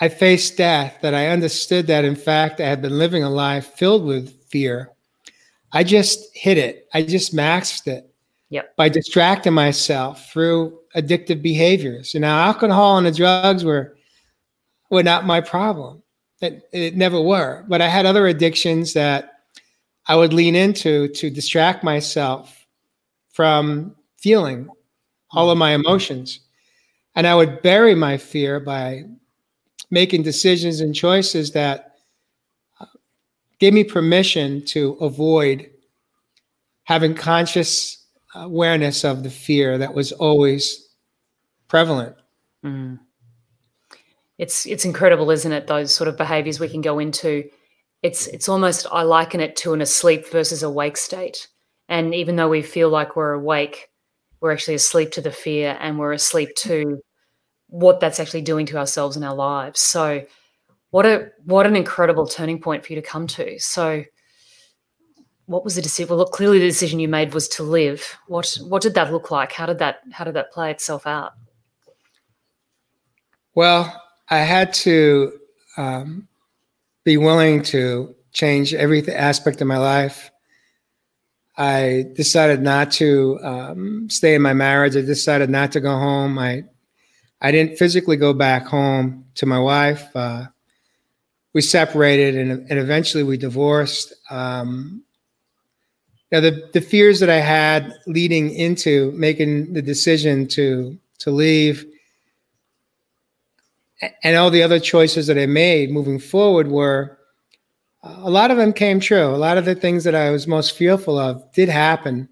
I 0.00 0.08
faced 0.08 0.56
death 0.56 0.98
that 1.02 1.14
I 1.14 1.28
understood 1.28 1.86
that, 1.86 2.04
in 2.04 2.16
fact, 2.16 2.60
I 2.60 2.66
had 2.66 2.82
been 2.82 2.98
living 2.98 3.22
a 3.22 3.30
life 3.30 3.66
filled 3.74 4.04
with 4.04 4.34
fear. 4.48 4.90
I 5.72 5.84
just 5.84 6.36
hit 6.36 6.58
it. 6.58 6.88
I 6.92 7.02
just 7.02 7.34
maxed 7.34 7.86
it 7.86 8.13
yep. 8.54 8.76
by 8.76 8.88
distracting 8.88 9.52
myself 9.52 10.30
through 10.30 10.78
addictive 10.94 11.42
behaviors. 11.42 12.14
You 12.14 12.20
know, 12.20 12.28
alcohol 12.28 12.96
and 12.96 13.06
the 13.06 13.10
drugs 13.10 13.64
were 13.64 13.96
were 14.90 15.02
not 15.02 15.26
my 15.26 15.40
problem. 15.40 16.02
It, 16.40 16.68
it 16.72 16.96
never 16.96 17.20
were. 17.20 17.64
But 17.68 17.82
I 17.82 17.88
had 17.88 18.06
other 18.06 18.26
addictions 18.28 18.92
that 18.92 19.32
I 20.06 20.14
would 20.14 20.32
lean 20.32 20.54
into 20.54 21.08
to 21.08 21.30
distract 21.30 21.82
myself 21.82 22.64
from 23.32 23.96
feeling 24.18 24.68
all 25.32 25.50
of 25.50 25.58
my 25.58 25.72
emotions. 25.72 26.40
And 27.16 27.26
I 27.26 27.34
would 27.34 27.60
bury 27.62 27.94
my 27.94 28.18
fear 28.18 28.60
by 28.60 29.04
making 29.90 30.22
decisions 30.22 30.80
and 30.80 30.94
choices 30.94 31.52
that 31.52 31.96
uh, 32.80 32.86
gave 33.58 33.72
me 33.72 33.82
permission 33.82 34.64
to 34.66 34.92
avoid 35.00 35.70
having 36.84 37.14
conscious 37.14 38.03
awareness 38.34 39.04
of 39.04 39.22
the 39.22 39.30
fear 39.30 39.78
that 39.78 39.94
was 39.94 40.12
always 40.12 40.88
prevalent. 41.68 42.16
Mm. 42.64 42.98
It's 44.38 44.66
it's 44.66 44.84
incredible, 44.84 45.30
isn't 45.30 45.52
it? 45.52 45.66
Those 45.66 45.94
sort 45.94 46.08
of 46.08 46.16
behaviors 46.16 46.58
we 46.58 46.68
can 46.68 46.80
go 46.80 46.98
into. 46.98 47.48
It's 48.02 48.26
it's 48.26 48.48
almost 48.48 48.86
I 48.90 49.02
liken 49.02 49.40
it 49.40 49.56
to 49.56 49.72
an 49.72 49.80
asleep 49.80 50.28
versus 50.28 50.62
awake 50.62 50.96
state. 50.96 51.48
And 51.88 52.14
even 52.14 52.36
though 52.36 52.48
we 52.48 52.62
feel 52.62 52.88
like 52.88 53.14
we're 53.14 53.32
awake, 53.32 53.90
we're 54.40 54.52
actually 54.52 54.74
asleep 54.74 55.12
to 55.12 55.20
the 55.20 55.30
fear 55.30 55.76
and 55.80 55.98
we're 55.98 56.12
asleep 56.12 56.54
to 56.56 57.00
what 57.68 58.00
that's 58.00 58.20
actually 58.20 58.42
doing 58.42 58.66
to 58.66 58.78
ourselves 58.78 59.16
and 59.16 59.24
our 59.24 59.34
lives. 59.34 59.80
So 59.80 60.24
what 60.90 61.06
a 61.06 61.30
what 61.44 61.66
an 61.66 61.76
incredible 61.76 62.26
turning 62.26 62.60
point 62.60 62.84
for 62.84 62.92
you 62.92 63.00
to 63.00 63.06
come 63.06 63.26
to. 63.28 63.58
So 63.58 64.04
what 65.46 65.64
was 65.64 65.74
the 65.74 65.82
decision? 65.82 66.16
Well, 66.16 66.24
clearly 66.26 66.58
the 66.58 66.66
decision 66.66 67.00
you 67.00 67.08
made 67.08 67.34
was 67.34 67.48
to 67.48 67.62
live. 67.62 68.16
What 68.28 68.58
what 68.62 68.82
did 68.82 68.94
that 68.94 69.12
look 69.12 69.30
like? 69.30 69.52
How 69.52 69.66
did 69.66 69.78
that 69.78 70.00
how 70.12 70.24
did 70.24 70.34
that 70.34 70.52
play 70.52 70.70
itself 70.70 71.06
out? 71.06 71.32
Well, 73.54 74.02
I 74.28 74.38
had 74.38 74.72
to 74.74 75.32
um, 75.76 76.28
be 77.04 77.16
willing 77.16 77.62
to 77.64 78.14
change 78.32 78.74
every 78.74 79.06
aspect 79.08 79.60
of 79.60 79.66
my 79.66 79.78
life. 79.78 80.30
I 81.56 82.06
decided 82.14 82.62
not 82.62 82.90
to 82.92 83.38
um, 83.42 84.10
stay 84.10 84.34
in 84.34 84.42
my 84.42 84.54
marriage. 84.54 84.96
I 84.96 85.02
decided 85.02 85.50
not 85.50 85.72
to 85.72 85.80
go 85.80 85.96
home. 85.96 86.38
I 86.38 86.64
I 87.40 87.52
didn't 87.52 87.78
physically 87.78 88.16
go 88.16 88.32
back 88.32 88.66
home 88.66 89.26
to 89.34 89.46
my 89.46 89.58
wife. 89.58 90.04
Uh, 90.16 90.46
we 91.52 91.60
separated 91.60 92.34
and, 92.34 92.50
and 92.70 92.78
eventually 92.78 93.22
we 93.22 93.36
divorced. 93.36 94.12
Um, 94.30 95.04
now 96.32 96.40
the, 96.40 96.68
the 96.72 96.80
fears 96.80 97.20
that 97.20 97.30
I 97.30 97.40
had 97.40 97.92
leading 98.06 98.50
into 98.50 99.12
making 99.12 99.72
the 99.72 99.82
decision 99.82 100.46
to 100.48 100.98
to 101.20 101.30
leave 101.30 101.86
and 104.22 104.36
all 104.36 104.50
the 104.50 104.62
other 104.62 104.80
choices 104.80 105.26
that 105.26 105.38
I 105.38 105.46
made 105.46 105.90
moving 105.90 106.18
forward 106.18 106.68
were 106.68 107.18
a 108.02 108.30
lot 108.30 108.50
of 108.50 108.58
them 108.58 108.72
came 108.72 109.00
true. 109.00 109.34
A 109.34 109.36
lot 109.36 109.56
of 109.56 109.64
the 109.64 109.74
things 109.74 110.04
that 110.04 110.14
I 110.14 110.30
was 110.30 110.46
most 110.46 110.76
fearful 110.76 111.18
of 111.18 111.42
did 111.52 111.68
happen. 111.70 112.28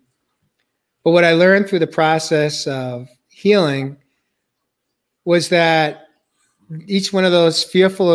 But 1.03 1.13
what 1.13 1.25
I 1.25 1.33
learned 1.33 1.69
through 1.69 1.79
the 1.79 1.87
process 1.87 2.67
of 2.67 3.09
healing 3.29 3.97
was 5.25 5.49
that 5.49 6.09
each 6.87 7.13
one 7.13 7.25
of 7.25 7.33
those 7.33 7.65
fearful 7.65 8.11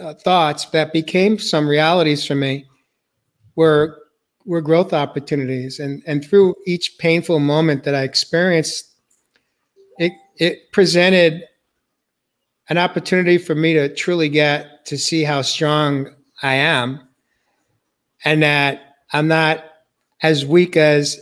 uh, 0.00 0.14
thoughts 0.14 0.66
that 0.66 0.92
became 0.92 1.38
some 1.38 1.68
realities 1.68 2.24
for 2.24 2.34
me 2.34 2.66
were 3.54 3.98
were 4.48 4.62
growth 4.62 4.94
opportunities 4.94 5.78
and 5.78 6.02
and 6.06 6.24
through 6.24 6.54
each 6.66 6.96
painful 6.98 7.38
moment 7.38 7.84
that 7.84 7.94
I 7.94 8.02
experienced 8.02 8.90
it 9.98 10.12
it 10.36 10.72
presented 10.72 11.44
an 12.70 12.78
opportunity 12.78 13.36
for 13.36 13.54
me 13.54 13.74
to 13.74 13.94
truly 13.94 14.30
get 14.30 14.86
to 14.86 14.96
see 14.96 15.22
how 15.22 15.42
strong 15.42 16.14
I 16.42 16.54
am 16.54 17.06
and 18.24 18.42
that 18.42 18.96
I'm 19.12 19.28
not 19.28 19.64
as 20.22 20.46
weak 20.46 20.76
as 20.76 21.20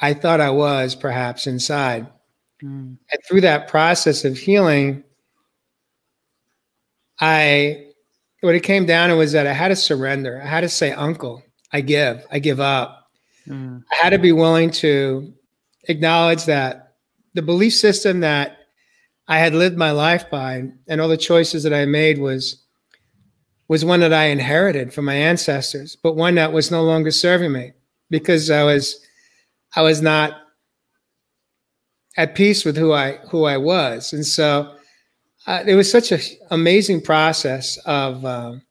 I 0.00 0.14
thought 0.14 0.40
I 0.40 0.50
was 0.50 0.94
perhaps 0.94 1.46
inside. 1.46 2.06
Mm. 2.62 2.96
And 3.12 3.20
through 3.26 3.42
that 3.42 3.68
process 3.68 4.24
of 4.24 4.38
healing, 4.38 5.04
I 7.20 7.88
what 8.40 8.54
it 8.54 8.62
came 8.62 8.86
down 8.86 9.10
to 9.10 9.16
was 9.16 9.32
that 9.32 9.46
I 9.46 9.52
had 9.52 9.68
to 9.68 9.76
surrender. 9.76 10.40
I 10.42 10.46
had 10.46 10.60
to 10.60 10.68
say, 10.68 10.92
Uncle, 10.92 11.42
I 11.72 11.80
give, 11.80 12.26
I 12.30 12.38
give 12.38 12.60
up. 12.60 13.10
Mm. 13.46 13.84
I 13.90 13.94
had 13.94 14.10
to 14.10 14.18
be 14.18 14.32
willing 14.32 14.70
to 14.72 15.32
acknowledge 15.88 16.44
that 16.46 16.94
the 17.34 17.42
belief 17.42 17.74
system 17.74 18.20
that 18.20 18.58
I 19.26 19.38
had 19.38 19.54
lived 19.54 19.76
my 19.76 19.90
life 19.90 20.30
by 20.30 20.70
and 20.88 21.00
all 21.00 21.08
the 21.08 21.16
choices 21.16 21.62
that 21.62 21.74
I 21.74 21.84
made 21.84 22.18
was 22.18 22.64
was 23.68 23.84
one 23.84 24.00
that 24.00 24.14
I 24.14 24.24
inherited 24.24 24.94
from 24.94 25.04
my 25.04 25.14
ancestors, 25.14 25.94
but 26.02 26.16
one 26.16 26.36
that 26.36 26.54
was 26.54 26.70
no 26.70 26.82
longer 26.82 27.10
serving 27.10 27.52
me 27.52 27.72
because 28.08 28.50
I 28.50 28.64
was 28.64 28.98
I 29.76 29.82
was 29.82 30.00
not 30.00 30.40
at 32.16 32.34
peace 32.34 32.64
with 32.64 32.78
who 32.78 32.92
I 32.92 33.18
who 33.30 33.44
I 33.44 33.58
was, 33.58 34.14
and 34.14 34.26
so 34.26 34.74
uh, 35.46 35.62
it 35.66 35.74
was 35.74 35.90
such 35.90 36.12
an 36.12 36.20
amazing 36.50 37.02
process 37.02 37.76
of, 37.84 38.24
um, 38.24 38.62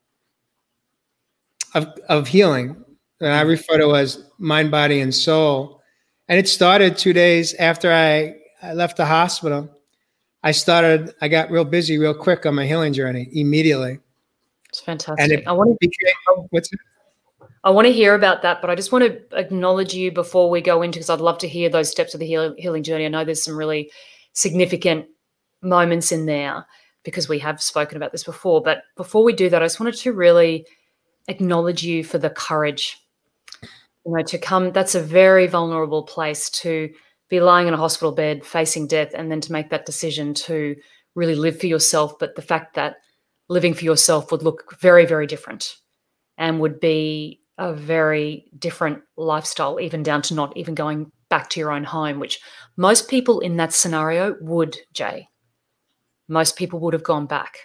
of 1.76 1.88
of 2.10 2.28
healing 2.28 2.84
that 3.20 3.32
I 3.32 3.42
refer 3.42 3.78
to 3.78 3.96
as 3.96 4.24
mind, 4.38 4.72
body, 4.72 5.00
and 5.02 5.14
soul. 5.14 5.82
And 6.28 6.40
it 6.40 6.48
started 6.48 6.98
two 6.98 7.14
days 7.14 7.54
after 7.56 7.92
I, 7.92 8.36
I 8.62 8.74
left 8.74 8.98
the 8.98 9.06
hospital. 9.06 9.70
I 10.44 10.52
started. 10.52 11.14
I 11.22 11.28
got 11.28 11.50
real 11.50 11.66
busy 11.66 11.98
real 11.98 12.14
quick 12.14 12.46
on 12.46 12.56
my 12.56 12.66
healing 12.66 12.94
journey 12.94 13.30
immediately. 13.32 14.00
It's 14.70 14.82
fantastic. 14.82 15.24
And 15.24 15.32
it 15.32 15.48
I 15.48 15.54
want 15.54 15.72
to 15.72 15.78
became, 15.80 16.14
oh, 16.30 16.48
what's 16.52 16.72
it? 16.72 16.80
I 17.64 17.72
want 17.72 17.88
to 17.88 17.94
hear 17.94 18.14
about 18.14 18.44
that, 18.44 18.62
but 18.62 18.70
I 18.70 18.76
just 18.76 18.92
want 18.92 19.04
to 19.04 19.38
acknowledge 19.38 19.94
you 19.94 20.12
before 20.12 20.50
we 20.50 20.62
go 20.62 20.82
into 20.82 21.00
because 21.00 21.10
I'd 21.10 21.20
love 21.20 21.38
to 21.40 21.48
hear 21.48 21.70
those 21.70 21.90
steps 21.90 22.14
of 22.14 22.20
the 22.20 22.28
heal, 22.28 22.54
healing 22.58 22.84
journey. 22.84 23.06
I 23.06 23.10
know 23.10 23.26
there's 23.26 23.44
some 23.44 23.58
really 23.58 23.92
significant 24.34 25.08
moments 25.62 26.12
in 26.12 26.28
there 26.28 26.66
because 27.04 27.28
we 27.28 27.40
have 27.40 27.62
spoken 27.62 27.98
about 27.98 28.12
this 28.12 28.24
before. 28.24 28.62
But 28.62 28.84
before 28.96 29.24
we 29.24 29.34
do 29.34 29.50
that, 29.50 29.62
I 29.62 29.66
just 29.66 29.80
wanted 29.80 29.96
to 29.96 30.14
really 30.14 30.66
acknowledge 31.28 31.84
you 31.84 32.04
for 32.04 32.18
the 32.18 32.30
courage. 32.30 32.98
You 34.08 34.14
know, 34.16 34.24
to 34.24 34.38
come, 34.38 34.72
that's 34.72 34.96
a 34.96 35.02
very 35.02 35.48
vulnerable 35.48 36.04
place 36.04 36.50
to 36.62 36.90
be 37.30 37.42
lying 37.42 37.68
in 37.68 37.74
a 37.74 37.78
hospital 37.78 38.14
bed 38.14 38.46
facing 38.46 38.88
death 38.88 39.12
and 39.14 39.30
then 39.30 39.42
to 39.42 39.52
make 39.52 39.70
that 39.70 39.86
decision 39.86 40.34
to 40.34 40.78
really 41.14 41.36
live 41.36 41.60
for 41.60 41.68
yourself. 41.68 42.18
But 42.18 42.36
the 42.36 42.42
fact 42.42 42.76
that 42.76 42.98
living 43.50 43.74
for 43.74 43.84
yourself 43.84 44.32
would 44.32 44.44
look 44.44 44.80
very, 44.80 45.06
very 45.06 45.28
different 45.28 45.76
and 46.38 46.62
would 46.62 46.80
be 46.80 47.42
a 47.58 47.74
very 47.74 48.46
different 48.58 49.02
lifestyle, 49.18 49.80
even 49.80 50.04
down 50.04 50.22
to 50.22 50.34
not 50.36 50.56
even 50.56 50.74
going 50.74 51.12
back 51.30 51.50
to 51.50 51.60
your 51.60 51.72
own 51.72 51.84
home, 51.84 52.20
which 52.20 52.40
most 52.78 53.10
people 53.10 53.42
in 53.42 53.58
that 53.58 53.74
scenario 53.74 54.38
would, 54.40 54.78
Jay. 54.94 55.28
Most 56.30 56.56
people 56.56 56.80
would 56.80 56.94
have 56.94 57.04
gone 57.04 57.26
back, 57.26 57.58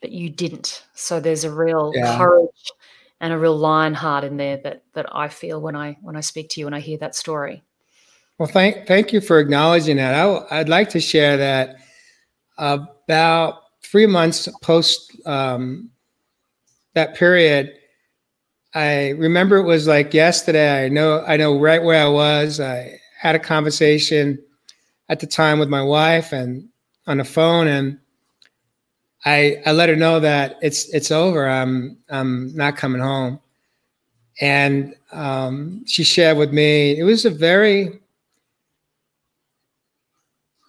but 0.00 0.10
you 0.10 0.30
didn't. 0.30 0.84
So 0.94 1.20
there's 1.20 1.44
a 1.44 1.52
real 1.52 1.92
yeah. 1.94 2.16
courage 2.16 2.72
and 3.20 3.32
a 3.32 3.38
real 3.38 3.56
lion 3.56 3.94
heart 3.94 4.24
in 4.24 4.36
there 4.36 4.56
that 4.58 4.82
that 4.94 5.14
I 5.14 5.28
feel 5.28 5.60
when 5.60 5.76
I 5.76 5.98
when 6.00 6.16
I 6.16 6.20
speak 6.20 6.48
to 6.50 6.60
you 6.60 6.66
and 6.66 6.74
I 6.74 6.80
hear 6.80 6.98
that 6.98 7.14
story. 7.14 7.62
Well, 8.38 8.48
thank 8.48 8.86
thank 8.86 9.12
you 9.12 9.20
for 9.20 9.38
acknowledging 9.38 9.96
that. 9.96 10.14
I, 10.14 10.58
would 10.58 10.68
like 10.68 10.88
to 10.90 11.00
share 11.00 11.36
that 11.36 11.76
about 12.56 13.62
three 13.82 14.06
months 14.06 14.48
post 14.62 15.14
um, 15.26 15.90
that 16.94 17.14
period, 17.14 17.72
I 18.74 19.10
remember 19.10 19.56
it 19.56 19.64
was 19.64 19.86
like 19.86 20.14
yesterday. 20.14 20.86
I 20.86 20.88
know 20.88 21.22
I 21.26 21.36
know 21.36 21.58
right 21.58 21.82
where 21.82 22.02
I 22.02 22.08
was. 22.08 22.60
I 22.60 22.98
had 23.18 23.34
a 23.34 23.38
conversation 23.38 24.38
at 25.08 25.20
the 25.20 25.26
time 25.26 25.58
with 25.58 25.68
my 25.68 25.82
wife 25.82 26.32
and 26.32 26.68
on 27.06 27.18
the 27.18 27.24
phone, 27.24 27.66
and 27.66 27.98
I 29.24 29.62
I 29.66 29.72
let 29.72 29.88
her 29.88 29.96
know 29.96 30.20
that 30.20 30.58
it's 30.62 30.88
it's 30.94 31.10
over. 31.10 31.48
I'm 31.48 31.98
I'm 32.08 32.54
not 32.56 32.76
coming 32.76 33.02
home, 33.02 33.40
and 34.40 34.94
um, 35.12 35.84
she 35.86 36.04
shared 36.04 36.38
with 36.38 36.52
me. 36.52 36.98
It 36.98 37.04
was 37.04 37.24
a 37.24 37.30
very 37.30 38.00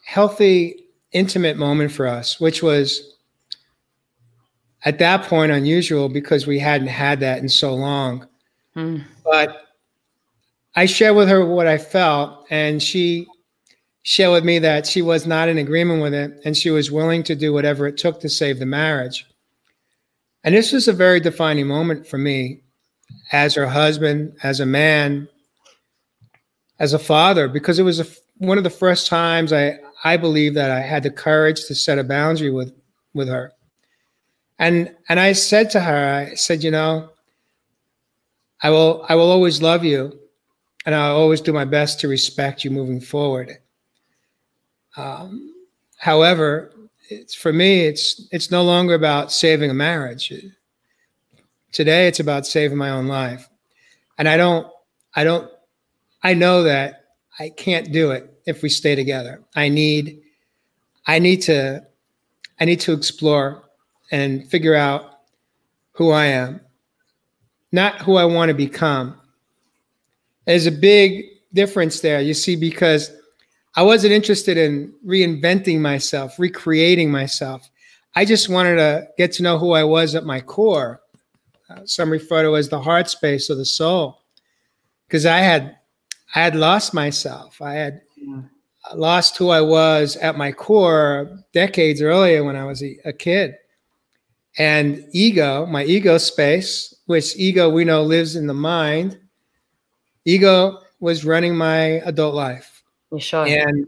healthy, 0.05 0.83
intimate 1.13 1.55
moment 1.55 1.91
for 1.91 2.05
us, 2.07 2.39
which 2.39 2.61
was 2.61 3.15
at 4.83 4.99
that 4.99 5.23
point 5.23 5.51
unusual 5.51 6.09
because 6.09 6.45
we 6.45 6.59
hadn't 6.59 6.87
had 6.87 7.19
that 7.21 7.39
in 7.39 7.47
so 7.47 7.73
long. 7.73 8.27
Mm. 8.75 9.03
But 9.23 9.67
I 10.75 10.85
shared 10.85 11.15
with 11.15 11.29
her 11.29 11.45
what 11.45 11.67
I 11.67 11.77
felt, 11.77 12.45
and 12.49 12.83
she 12.83 13.27
shared 14.03 14.31
with 14.31 14.43
me 14.43 14.59
that 14.59 14.87
she 14.87 15.01
was 15.01 15.27
not 15.27 15.49
in 15.49 15.57
agreement 15.57 16.01
with 16.01 16.13
it 16.13 16.31
and 16.43 16.57
she 16.57 16.69
was 16.69 16.91
willing 16.91 17.23
to 17.23 17.35
do 17.35 17.53
whatever 17.53 17.87
it 17.87 17.97
took 17.97 18.19
to 18.19 18.29
save 18.29 18.59
the 18.59 18.65
marriage. 18.65 19.25
And 20.43 20.55
this 20.55 20.71
was 20.71 20.87
a 20.87 20.93
very 20.93 21.19
defining 21.19 21.67
moment 21.67 22.07
for 22.07 22.17
me 22.17 22.61
as 23.31 23.53
her 23.55 23.67
husband, 23.67 24.35
as 24.41 24.59
a 24.59 24.65
man, 24.65 25.27
as 26.79 26.93
a 26.93 26.99
father, 26.99 27.47
because 27.47 27.77
it 27.77 27.83
was 27.83 27.99
a, 27.99 28.07
one 28.37 28.57
of 28.57 28.63
the 28.63 28.69
first 28.69 29.07
times 29.07 29.53
I, 29.53 29.77
I 30.03 30.17
believe 30.17 30.55
that 30.55 30.71
I 30.71 30.79
had 30.79 31.03
the 31.03 31.11
courage 31.11 31.65
to 31.65 31.75
set 31.75 31.99
a 31.99 32.03
boundary 32.03 32.49
with, 32.49 32.73
with 33.13 33.27
her. 33.27 33.53
And 34.61 34.95
and 35.09 35.19
I 35.19 35.33
said 35.33 35.71
to 35.71 35.79
her, 35.79 36.27
I 36.31 36.35
said, 36.35 36.63
you 36.63 36.69
know, 36.69 37.09
I 38.61 38.69
will 38.69 39.03
I 39.09 39.15
will 39.15 39.31
always 39.31 39.59
love 39.59 39.83
you, 39.83 40.19
and 40.85 40.93
I'll 40.93 41.15
always 41.15 41.41
do 41.41 41.51
my 41.51 41.65
best 41.65 41.99
to 42.01 42.07
respect 42.07 42.63
you 42.63 42.69
moving 42.69 43.01
forward. 43.01 43.57
Um, 44.97 45.53
however, 45.97 46.71
it's 47.09 47.33
for 47.33 47.51
me, 47.51 47.85
it's 47.85 48.27
it's 48.31 48.51
no 48.51 48.63
longer 48.63 48.93
about 48.93 49.31
saving 49.31 49.69
a 49.69 49.73
marriage. 49.73 50.33
Today, 51.71 52.07
it's 52.07 52.19
about 52.19 52.45
saving 52.45 52.77
my 52.77 52.89
own 52.89 53.07
life, 53.07 53.49
and 54.17 54.27
I 54.27 54.37
don't 54.37 54.67
I 55.15 55.23
don't 55.23 55.49
I 56.23 56.33
know 56.33 56.63
that 56.63 57.05
I 57.39 57.49
can't 57.49 57.91
do 57.91 58.11
it 58.11 58.31
if 58.45 58.61
we 58.61 58.69
stay 58.69 58.95
together. 58.95 59.41
I 59.55 59.69
need 59.69 60.21
I 61.07 61.19
need 61.19 61.41
to 61.43 61.85
I 62.59 62.65
need 62.65 62.79
to 62.81 62.93
explore 62.93 63.63
and 64.11 64.47
figure 64.49 64.75
out 64.75 65.19
who 65.93 66.11
I 66.11 66.25
am, 66.25 66.61
not 67.71 68.01
who 68.01 68.15
I 68.15 68.25
want 68.25 68.49
to 68.49 68.55
become. 68.55 69.19
There's 70.45 70.65
a 70.65 70.71
big 70.71 71.25
difference 71.53 72.01
there, 72.01 72.21
you 72.21 72.33
see, 72.33 72.55
because 72.55 73.11
I 73.75 73.83
wasn't 73.83 74.13
interested 74.13 74.57
in 74.57 74.93
reinventing 75.05 75.79
myself, 75.79 76.37
recreating 76.37 77.11
myself. 77.11 77.69
I 78.15 78.25
just 78.25 78.49
wanted 78.49 78.75
to 78.75 79.07
get 79.17 79.31
to 79.33 79.43
know 79.43 79.57
who 79.57 79.71
I 79.71 79.83
was 79.83 80.15
at 80.15 80.25
my 80.25 80.41
core. 80.41 81.01
Uh, 81.69 81.85
some 81.85 82.09
refer 82.09 82.43
to 82.43 82.57
as 82.57 82.67
the 82.67 82.81
heart 82.81 83.09
space 83.09 83.49
or 83.49 83.55
the 83.55 83.65
soul, 83.65 84.23
because 85.07 85.25
I 85.25 85.37
had 85.37 85.77
I 86.35 86.41
had 86.41 86.55
lost 86.55 86.93
myself. 86.93 87.61
I 87.61 87.73
had 87.73 88.01
yeah. 88.17 88.41
lost 88.93 89.37
who 89.37 89.49
I 89.49 89.61
was 89.61 90.17
at 90.17 90.37
my 90.37 90.51
core 90.51 91.39
decades 91.53 92.01
earlier 92.01 92.43
when 92.43 92.57
I 92.57 92.65
was 92.65 92.83
a, 92.83 92.97
a 93.05 93.13
kid 93.13 93.55
and 94.57 95.05
ego, 95.11 95.65
my 95.65 95.83
ego 95.83 96.17
space, 96.17 96.93
which 97.05 97.37
ego 97.37 97.69
we 97.69 97.85
know 97.85 98.03
lives 98.03 98.35
in 98.35 98.47
the 98.47 98.53
mind. 98.53 99.17
Ego 100.25 100.79
was 100.99 101.25
running 101.25 101.55
my 101.55 102.01
adult 102.05 102.35
life. 102.35 102.70
Sure. 103.19 103.45
And 103.47 103.87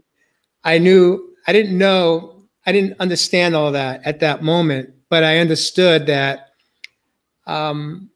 I 0.64 0.78
knew, 0.78 1.34
I 1.46 1.52
didn't 1.52 1.76
know, 1.76 2.44
I 2.66 2.72
didn't 2.72 2.98
understand 3.00 3.54
all 3.54 3.72
that 3.72 4.02
at 4.04 4.20
that 4.20 4.42
moment, 4.42 4.90
but 5.08 5.24
I 5.24 5.38
understood 5.38 6.06
that 6.06 6.50
um, 7.46 8.10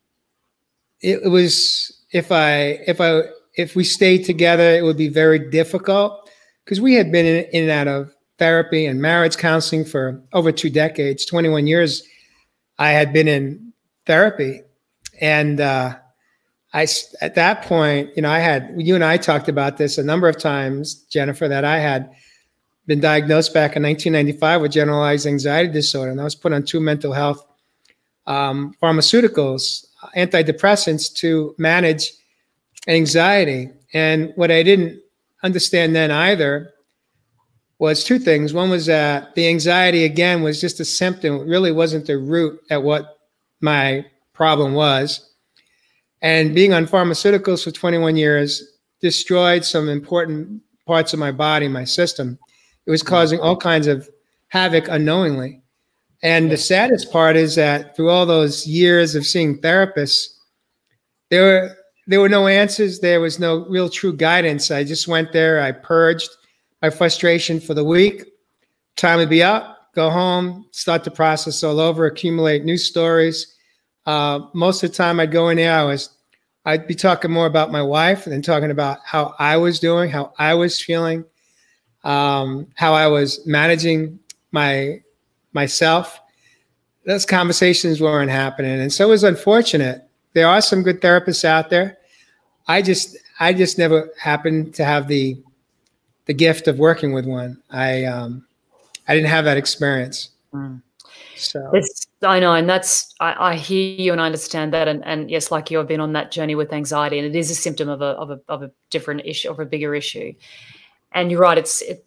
it, 1.01 1.21
it 1.25 1.29
was, 1.29 2.05
if 2.13 2.33
I, 2.33 2.81
if 2.87 3.01
I, 3.01 3.23
if 3.57 3.77
we 3.77 3.85
stayed 3.85 4.25
together, 4.25 4.71
it 4.75 4.85
would 4.85 4.97
be 4.97 5.09
very 5.09 5.51
difficult 5.51 6.31
because 6.65 6.81
we 6.81 6.95
had 6.95 7.11
been 7.13 7.27
in, 7.27 7.45
in 7.53 7.63
and 7.65 7.71
out 7.71 7.89
of 7.89 8.15
therapy 8.39 8.87
and 8.87 9.03
marriage 9.03 9.37
counseling 9.37 9.85
for 9.85 10.23
over 10.33 10.53
two 10.53 10.71
decades, 10.71 11.27
21 11.27 11.67
years 11.67 12.03
I 12.79 12.91
had 12.91 13.13
been 13.13 13.29
in 13.29 13.73
therapy 14.07 14.63
And 15.21 15.61
uh, 15.61 15.97
I, 16.79 16.87
at 17.21 17.35
that 17.35 17.63
point, 17.63 18.11
you 18.15 18.23
know, 18.23 18.31
I 18.31 18.39
had, 18.39 18.73
you 18.77 18.95
and 18.95 19.03
I 19.03 19.17
talked 19.17 19.49
about 19.49 19.79
this 19.79 19.99
a 19.99 20.03
number 20.03 20.29
of 20.29 20.39
times, 20.39 20.95
Jennifer, 21.11 21.49
that 21.49 21.65
I 21.65 21.79
had 21.79 22.11
been 22.87 23.01
diagnosed 23.01 23.53
back 23.53 23.75
in 23.75 23.83
1995 23.83 24.61
with 24.61 24.71
generalized 24.71 25.27
anxiety 25.27 25.73
disorder. 25.73 26.13
And 26.13 26.21
I 26.21 26.25
was 26.25 26.37
put 26.37 26.53
on 26.53 26.63
two 26.63 26.79
mental 26.79 27.13
health 27.13 27.45
um, 28.29 28.75
pharmaceuticals, 28.81 29.87
antidepressants 30.17 31.13
to 31.15 31.55
manage 31.59 32.13
anxiety. 32.87 33.71
And 33.93 34.33
what 34.37 34.53
I 34.53 34.63
didn't 34.63 35.01
understand 35.43 35.97
then 35.97 36.13
either 36.13 36.73
was 37.81 38.05
two 38.05 38.21
things. 38.21 38.55
One 38.55 38.71
was 38.71 38.87
that 38.87 39.35
the 39.35 39.49
anxiety, 39.49 40.05
again, 40.05 40.43
was 40.43 40.61
just 40.61 40.79
a 40.79 40.85
symptom. 40.85 41.41
It 41.41 41.47
really 41.47 41.73
wasn't 41.73 42.07
the 42.07 42.19
root 42.19 42.61
at 42.71 42.85
what 42.85 43.19
my 43.61 44.07
problem 44.33 44.75
was. 44.75 45.28
And 46.23 46.55
being 46.55 46.73
on 46.73 46.87
pharmaceuticals 46.87 47.65
for 47.65 47.71
21 47.71 48.17
years 48.17 48.79
destroyed 49.01 49.65
some 49.65 49.89
important 49.89 50.61
parts 50.87 51.13
of 51.13 51.19
my 51.19 51.31
body, 51.31 51.69
my 51.69 51.85
system. 51.85 52.39
It 52.87 52.91
was 52.91 53.03
mm. 53.03 53.07
causing 53.07 53.41
all 53.41 53.57
kinds 53.57 53.87
of 53.87 54.09
havoc 54.49 54.89
unknowingly. 54.89 55.63
And 56.23 56.51
the 56.51 56.57
saddest 56.57 57.13
part 57.13 57.37
is 57.37 57.55
that 57.55 57.95
through 57.95 58.11
all 58.11 58.27
those 58.27 58.67
years 58.67 59.15
of 59.15 59.25
seeing 59.25 59.61
therapists, 59.61 60.29
there 61.31 61.43
were 61.43 61.75
there 62.09 62.21
were 62.21 62.29
no 62.29 62.47
answers. 62.47 63.01
There 63.01 63.21
was 63.21 63.39
no 63.39 63.67
real 63.69 63.91
true 63.91 64.17
guidance. 64.17 64.71
I 64.71 64.83
just 64.83 65.07
went 65.07 65.31
there. 65.31 65.61
I 65.61 65.73
purged 65.73 66.31
my 66.81 66.89
frustration 66.89 67.61
for 67.61 67.75
the 67.75 67.85
week. 67.85 68.25
Time 68.97 69.21
to 69.21 69.27
be 69.27 69.43
up, 69.43 69.93
go 69.95 70.11
home, 70.11 70.67
start 70.73 71.05
the 71.05 71.11
process 71.11 71.63
all 71.63 71.79
over, 71.79 72.07
accumulate 72.07 72.65
new 72.65 72.79
stories. 72.79 73.58
Uh, 74.09 74.49
most 74.55 74.83
of 74.83 74.91
the 74.91 74.97
time, 74.97 75.21
I'd 75.21 75.31
go 75.31 75.51
in 75.51 75.59
there. 75.59 75.79
I 75.79 75.85
was, 75.85 76.09
I'd 76.65 76.87
be 76.87 76.95
talking 76.95 77.31
more 77.31 77.45
about 77.45 77.71
my 77.71 77.83
wife 77.83 78.27
and 78.27 78.43
talking 78.43 78.71
about 78.71 79.01
how 79.05 79.35
I 79.39 79.59
was 79.59 79.79
doing, 79.81 80.09
how 80.09 80.33
I 80.39 80.55
was 80.55 80.81
feeling, 80.81 81.27
um, 82.05 82.69
how 82.75 82.95
I 82.95 83.07
was 83.07 83.47
managing 83.47 84.19
my 84.51 85.03
myself. 85.53 86.19
Those 87.05 87.27
conversations 87.27 88.01
weren't 88.01 88.31
happening, 88.31 88.81
and 88.81 88.91
so 88.91 89.05
it 89.05 89.11
was 89.11 89.25
unfortunate. 89.25 90.09
There 90.33 90.49
are 90.49 90.63
some 90.63 90.83
good 90.83 91.03
therapists 91.03 91.45
out 91.45 91.69
there. 91.69 91.99
I 92.67 92.81
just, 92.81 93.15
I 93.41 93.53
just 93.53 93.77
never 93.77 94.09
happened 94.19 94.75
to 94.77 94.87
have 94.87 95.07
the 95.07 95.37
the 96.25 96.33
gift 96.33 96.67
of 96.67 96.79
working 96.79 97.13
with 97.13 97.27
one. 97.27 97.63
I, 97.71 98.05
um, 98.05 98.47
I 99.07 99.15
didn't 99.15 99.29
have 99.29 99.45
that 99.45 99.59
experience. 99.59 100.31
Mm. 100.55 100.81
So 101.37 101.71
I 102.23 102.41
know, 102.41 102.53
and 102.53 102.69
that's 102.69 103.15
I, 103.21 103.53
I, 103.53 103.55
hear 103.55 103.95
you 103.95 104.11
and 104.11 104.21
I 104.21 104.27
understand 104.27 104.73
that, 104.73 104.89
and, 104.89 105.05
and 105.05 105.31
yes, 105.31 105.53
like 105.53 105.71
you, 105.71 105.79
I've 105.79 105.87
been 105.87 106.01
on 106.01 106.15
that 106.15 106.33
journey 106.33 106.57
with 106.57 106.73
anxiety, 106.73 107.19
and 107.19 107.27
it 107.27 107.39
is 107.39 107.49
a 107.49 107.55
symptom 107.55 107.89
of 107.89 108.03
a 108.03 108.07
of 108.07 108.31
a 108.31 108.41
of 108.49 108.63
a 108.63 108.73
different 108.91 109.23
issue, 109.25 109.51
of 109.51 109.61
a 109.61 109.65
bigger 109.65 109.95
issue. 109.95 110.33
And 111.13 111.31
you're 111.31 111.41
right, 111.41 111.57
it's 111.57 111.81
it, 111.83 112.05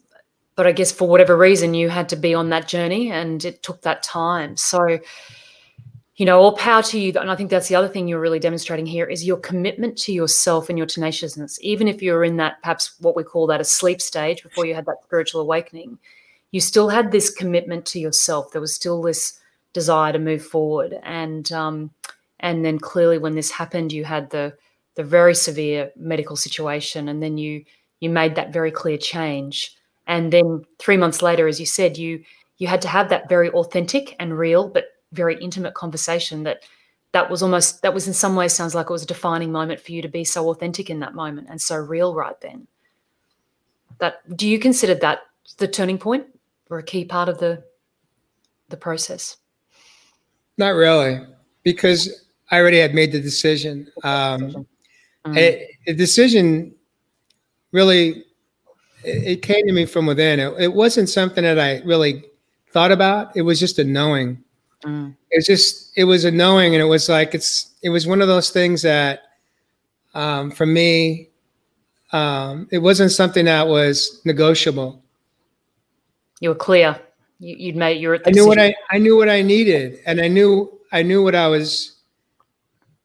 but 0.54 0.66
I 0.66 0.72
guess 0.72 0.92
for 0.92 1.08
whatever 1.08 1.36
reason 1.36 1.74
you 1.74 1.88
had 1.88 2.08
to 2.10 2.16
be 2.16 2.34
on 2.34 2.50
that 2.50 2.68
journey 2.68 3.10
and 3.10 3.44
it 3.44 3.62
took 3.62 3.82
that 3.82 4.02
time. 4.02 4.56
So, 4.56 4.98
you 6.16 6.26
know, 6.26 6.38
all 6.40 6.56
power 6.56 6.82
to 6.82 6.98
you. 6.98 7.12
And 7.18 7.30
I 7.30 7.36
think 7.36 7.50
that's 7.50 7.68
the 7.68 7.74
other 7.74 7.88
thing 7.88 8.06
you're 8.06 8.20
really 8.20 8.38
demonstrating 8.38 8.86
here 8.86 9.06
is 9.06 9.24
your 9.24 9.38
commitment 9.38 9.96
to 9.98 10.12
yourself 10.12 10.68
and 10.68 10.76
your 10.76 10.86
tenaciousness. 10.86 11.58
Even 11.62 11.88
if 11.88 12.02
you're 12.02 12.24
in 12.24 12.36
that 12.36 12.60
perhaps 12.60 12.94
what 13.00 13.16
we 13.16 13.24
call 13.24 13.46
that 13.46 13.60
a 13.60 13.64
sleep 13.64 14.00
stage 14.02 14.42
before 14.42 14.66
you 14.66 14.74
had 14.74 14.86
that 14.86 15.02
spiritual 15.04 15.40
awakening, 15.40 15.98
you 16.50 16.60
still 16.60 16.90
had 16.90 17.10
this 17.10 17.30
commitment 17.30 17.86
to 17.86 17.98
yourself. 17.98 18.52
There 18.52 18.60
was 18.60 18.74
still 18.74 19.00
this 19.00 19.38
desire 19.72 20.12
to 20.12 20.18
move 20.18 20.44
forward. 20.44 20.98
And 21.02 21.50
um, 21.52 21.90
and 22.40 22.64
then 22.64 22.78
clearly 22.78 23.18
when 23.18 23.34
this 23.34 23.50
happened, 23.50 23.92
you 23.92 24.04
had 24.04 24.30
the 24.30 24.54
the 24.94 25.04
very 25.04 25.34
severe 25.34 25.90
medical 25.96 26.36
situation, 26.36 27.08
and 27.08 27.22
then 27.22 27.38
you 27.38 27.64
you 28.00 28.10
made 28.10 28.34
that 28.34 28.52
very 28.52 28.70
clear 28.70 28.98
change. 28.98 29.76
And 30.06 30.32
then 30.32 30.64
three 30.78 30.96
months 30.96 31.22
later 31.22 31.46
as 31.46 31.60
you 31.60 31.66
said 31.66 31.96
you 31.96 32.24
you 32.58 32.66
had 32.66 32.82
to 32.82 32.88
have 32.88 33.08
that 33.08 33.28
very 33.28 33.50
authentic 33.50 34.14
and 34.18 34.36
real 34.36 34.68
but 34.68 34.84
very 35.12 35.36
intimate 35.40 35.74
conversation 35.74 36.42
that 36.42 36.62
that 37.12 37.30
was 37.30 37.42
almost 37.42 37.82
that 37.82 37.94
was 37.94 38.06
in 38.08 38.14
some 38.14 38.34
ways 38.36 38.52
sounds 38.52 38.74
like 38.74 38.86
it 38.86 38.92
was 38.92 39.02
a 39.02 39.06
defining 39.06 39.52
moment 39.52 39.80
for 39.80 39.92
you 39.92 40.02
to 40.02 40.08
be 40.08 40.24
so 40.24 40.50
authentic 40.50 40.90
in 40.90 41.00
that 41.00 41.14
moment 41.14 41.48
and 41.50 41.60
so 41.60 41.76
real 41.76 42.14
right 42.14 42.40
then. 42.40 42.66
That 43.98 44.36
do 44.36 44.48
you 44.48 44.58
consider 44.58 44.94
that 44.96 45.20
the 45.58 45.68
turning 45.68 45.98
point 45.98 46.26
or 46.70 46.78
a 46.78 46.82
key 46.82 47.04
part 47.04 47.28
of 47.28 47.38
the 47.38 47.62
the 48.68 48.76
process 48.76 49.36
not 50.58 50.70
really 50.70 51.20
because 51.62 52.26
i 52.50 52.58
already 52.58 52.78
had 52.78 52.94
made 52.94 53.12
the 53.12 53.20
decision 53.20 53.90
um, 54.04 54.66
mm. 55.26 55.36
a, 55.36 55.68
a 55.86 55.94
decision 55.94 56.74
really 57.72 58.24
it 59.04 59.42
came 59.42 59.66
to 59.66 59.72
me 59.72 59.84
from 59.84 60.06
within. 60.06 60.40
It, 60.40 60.54
it, 60.58 60.72
wasn't 60.72 61.08
something 61.08 61.44
that 61.44 61.58
I 61.58 61.80
really 61.84 62.24
thought 62.70 62.92
about. 62.92 63.36
It 63.36 63.42
was 63.42 63.58
just 63.58 63.78
a 63.78 63.84
knowing. 63.84 64.42
Mm. 64.84 65.16
It 65.30 65.38
was 65.38 65.46
just 65.46 65.92
it 65.96 66.04
was 66.04 66.24
a 66.24 66.30
knowing, 66.30 66.74
and 66.74 66.82
it 66.82 66.86
was 66.86 67.08
like 67.08 67.34
it's 67.34 67.72
it 67.82 67.90
was 67.90 68.06
one 68.06 68.20
of 68.20 68.28
those 68.28 68.50
things 68.50 68.82
that 68.82 69.20
um, 70.14 70.50
for 70.50 70.66
me, 70.66 71.30
um, 72.12 72.68
it 72.70 72.78
wasn't 72.78 73.12
something 73.12 73.44
that 73.46 73.66
was 73.66 74.20
negotiable. 74.24 75.02
You 76.40 76.50
were 76.50 76.54
clear. 76.54 77.00
You, 77.42 77.72
would 77.72 77.76
made 77.76 78.00
your. 78.00 78.20
I 78.24 78.30
knew 78.30 78.46
what 78.46 78.58
I 78.58 78.72
I 78.92 78.98
knew 78.98 79.16
what 79.16 79.28
I 79.28 79.42
needed, 79.42 79.98
and 80.06 80.20
I 80.20 80.28
knew 80.28 80.78
I 80.92 81.02
knew 81.02 81.24
what 81.24 81.34
I 81.34 81.48
was. 81.48 81.98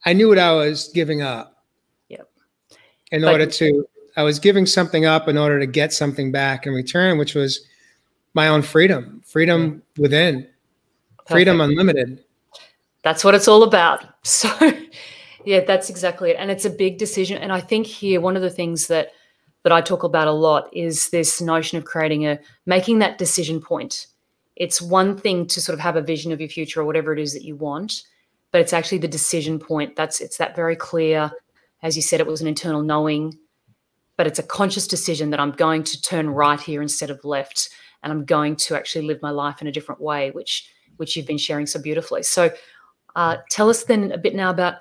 I 0.05 0.13
knew 0.13 0.29
what 0.29 0.37
I 0.37 0.53
was 0.53 0.89
giving 0.93 1.23
up. 1.23 1.63
Yep. 2.09 2.29
In 3.11 3.21
but, 3.23 3.31
order 3.31 3.45
to 3.47 3.87
I 4.15 4.21
was 4.21 4.37
giving 4.37 4.67
something 4.67 5.05
up 5.05 5.27
in 5.27 5.39
order 5.39 5.59
to 5.59 5.65
get 5.65 5.91
something 5.91 6.31
back 6.31 6.67
in 6.67 6.73
return, 6.73 7.17
which 7.17 7.33
was 7.33 7.65
my 8.35 8.47
own 8.47 8.61
freedom, 8.61 9.23
freedom 9.25 9.81
within, 9.97 10.47
Perfect. 11.17 11.31
freedom 11.31 11.59
unlimited. 11.59 12.23
That's 13.03 13.23
what 13.23 13.33
it's 13.33 13.47
all 13.47 13.63
about. 13.63 14.05
So, 14.23 14.49
yeah, 15.45 15.61
that's 15.61 15.89
exactly 15.89 16.31
it. 16.31 16.35
And 16.37 16.51
it's 16.51 16.65
a 16.65 16.69
big 16.69 16.97
decision. 16.97 17.37
And 17.37 17.53
I 17.53 17.61
think 17.61 17.87
here, 17.87 18.19
one 18.19 18.35
of 18.35 18.41
the 18.41 18.49
things 18.49 18.87
that 18.87 19.13
that 19.63 19.71
I 19.71 19.79
talk 19.79 20.03
about 20.03 20.27
a 20.27 20.33
lot 20.33 20.69
is 20.73 21.09
this 21.09 21.41
notion 21.41 21.77
of 21.77 21.85
creating 21.85 22.27
a 22.27 22.39
making 22.65 22.99
that 22.99 23.17
decision 23.17 23.61
point. 23.61 24.07
It's 24.57 24.81
one 24.81 25.17
thing 25.17 25.47
to 25.47 25.61
sort 25.61 25.73
of 25.73 25.79
have 25.79 25.95
a 25.95 26.01
vision 26.01 26.31
of 26.31 26.41
your 26.41 26.49
future 26.49 26.81
or 26.81 26.85
whatever 26.85 27.13
it 27.13 27.19
is 27.19 27.33
that 27.33 27.43
you 27.43 27.55
want, 27.55 28.03
but 28.51 28.61
it's 28.61 28.73
actually 28.73 28.97
the 28.99 29.07
decision 29.07 29.59
point. 29.59 29.95
That's 29.95 30.19
it's 30.19 30.37
that 30.37 30.55
very 30.55 30.75
clear, 30.75 31.31
as 31.83 31.95
you 31.95 32.01
said, 32.01 32.19
it 32.19 32.27
was 32.27 32.41
an 32.41 32.47
internal 32.47 32.81
knowing 32.81 33.37
but 34.17 34.27
it's 34.27 34.39
a 34.39 34.43
conscious 34.43 34.87
decision 34.87 35.29
that 35.29 35.39
I'm 35.39 35.51
going 35.51 35.83
to 35.83 36.01
turn 36.01 36.29
right 36.29 36.59
here 36.59 36.81
instead 36.81 37.11
of 37.11 37.23
left, 37.23 37.69
and 38.03 38.11
I'm 38.11 38.25
going 38.25 38.55
to 38.57 38.75
actually 38.75 39.05
live 39.05 39.21
my 39.21 39.29
life 39.29 39.61
in 39.61 39.67
a 39.67 39.71
different 39.71 40.01
way, 40.01 40.31
which 40.31 40.69
which 40.97 41.15
you've 41.15 41.27
been 41.27 41.37
sharing 41.37 41.67
so 41.67 41.79
beautifully. 41.79 42.23
So, 42.23 42.51
uh, 43.15 43.37
tell 43.51 43.69
us 43.69 43.83
then 43.83 44.11
a 44.11 44.17
bit 44.17 44.33
now 44.33 44.49
about 44.49 44.77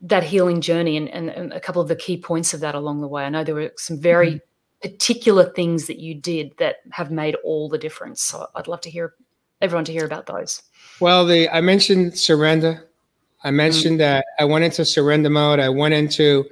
that 0.00 0.24
healing 0.24 0.62
journey 0.62 0.96
and, 0.96 1.10
and, 1.10 1.28
and, 1.28 1.52
a 1.52 1.60
couple 1.60 1.82
of 1.82 1.88
the 1.88 1.96
key 1.96 2.16
points 2.16 2.54
of 2.54 2.60
that 2.60 2.74
along 2.74 3.02
the 3.02 3.08
way. 3.08 3.24
I 3.24 3.28
know 3.28 3.44
there 3.44 3.54
were 3.54 3.72
some 3.76 4.00
very 4.00 4.28
mm-hmm. 4.28 4.44
Particular 4.84 5.46
things 5.46 5.86
that 5.86 5.98
you 5.98 6.14
did 6.14 6.54
that 6.58 6.76
have 6.90 7.10
made 7.10 7.34
all 7.36 7.70
the 7.70 7.78
difference. 7.78 8.20
So 8.20 8.46
I'd 8.54 8.68
love 8.68 8.82
to 8.82 8.90
hear 8.90 9.14
everyone 9.62 9.86
to 9.86 9.92
hear 9.92 10.04
about 10.04 10.26
those. 10.26 10.62
Well, 11.00 11.24
the 11.24 11.48
I 11.48 11.62
mentioned 11.62 12.18
surrender. 12.18 12.86
I 13.44 13.50
mentioned 13.50 13.94
mm-hmm. 13.94 14.20
that 14.20 14.26
I 14.38 14.44
went 14.44 14.66
into 14.66 14.84
surrender 14.84 15.30
mode. 15.30 15.58
I 15.58 15.70
went 15.70 15.94
into 15.94 16.44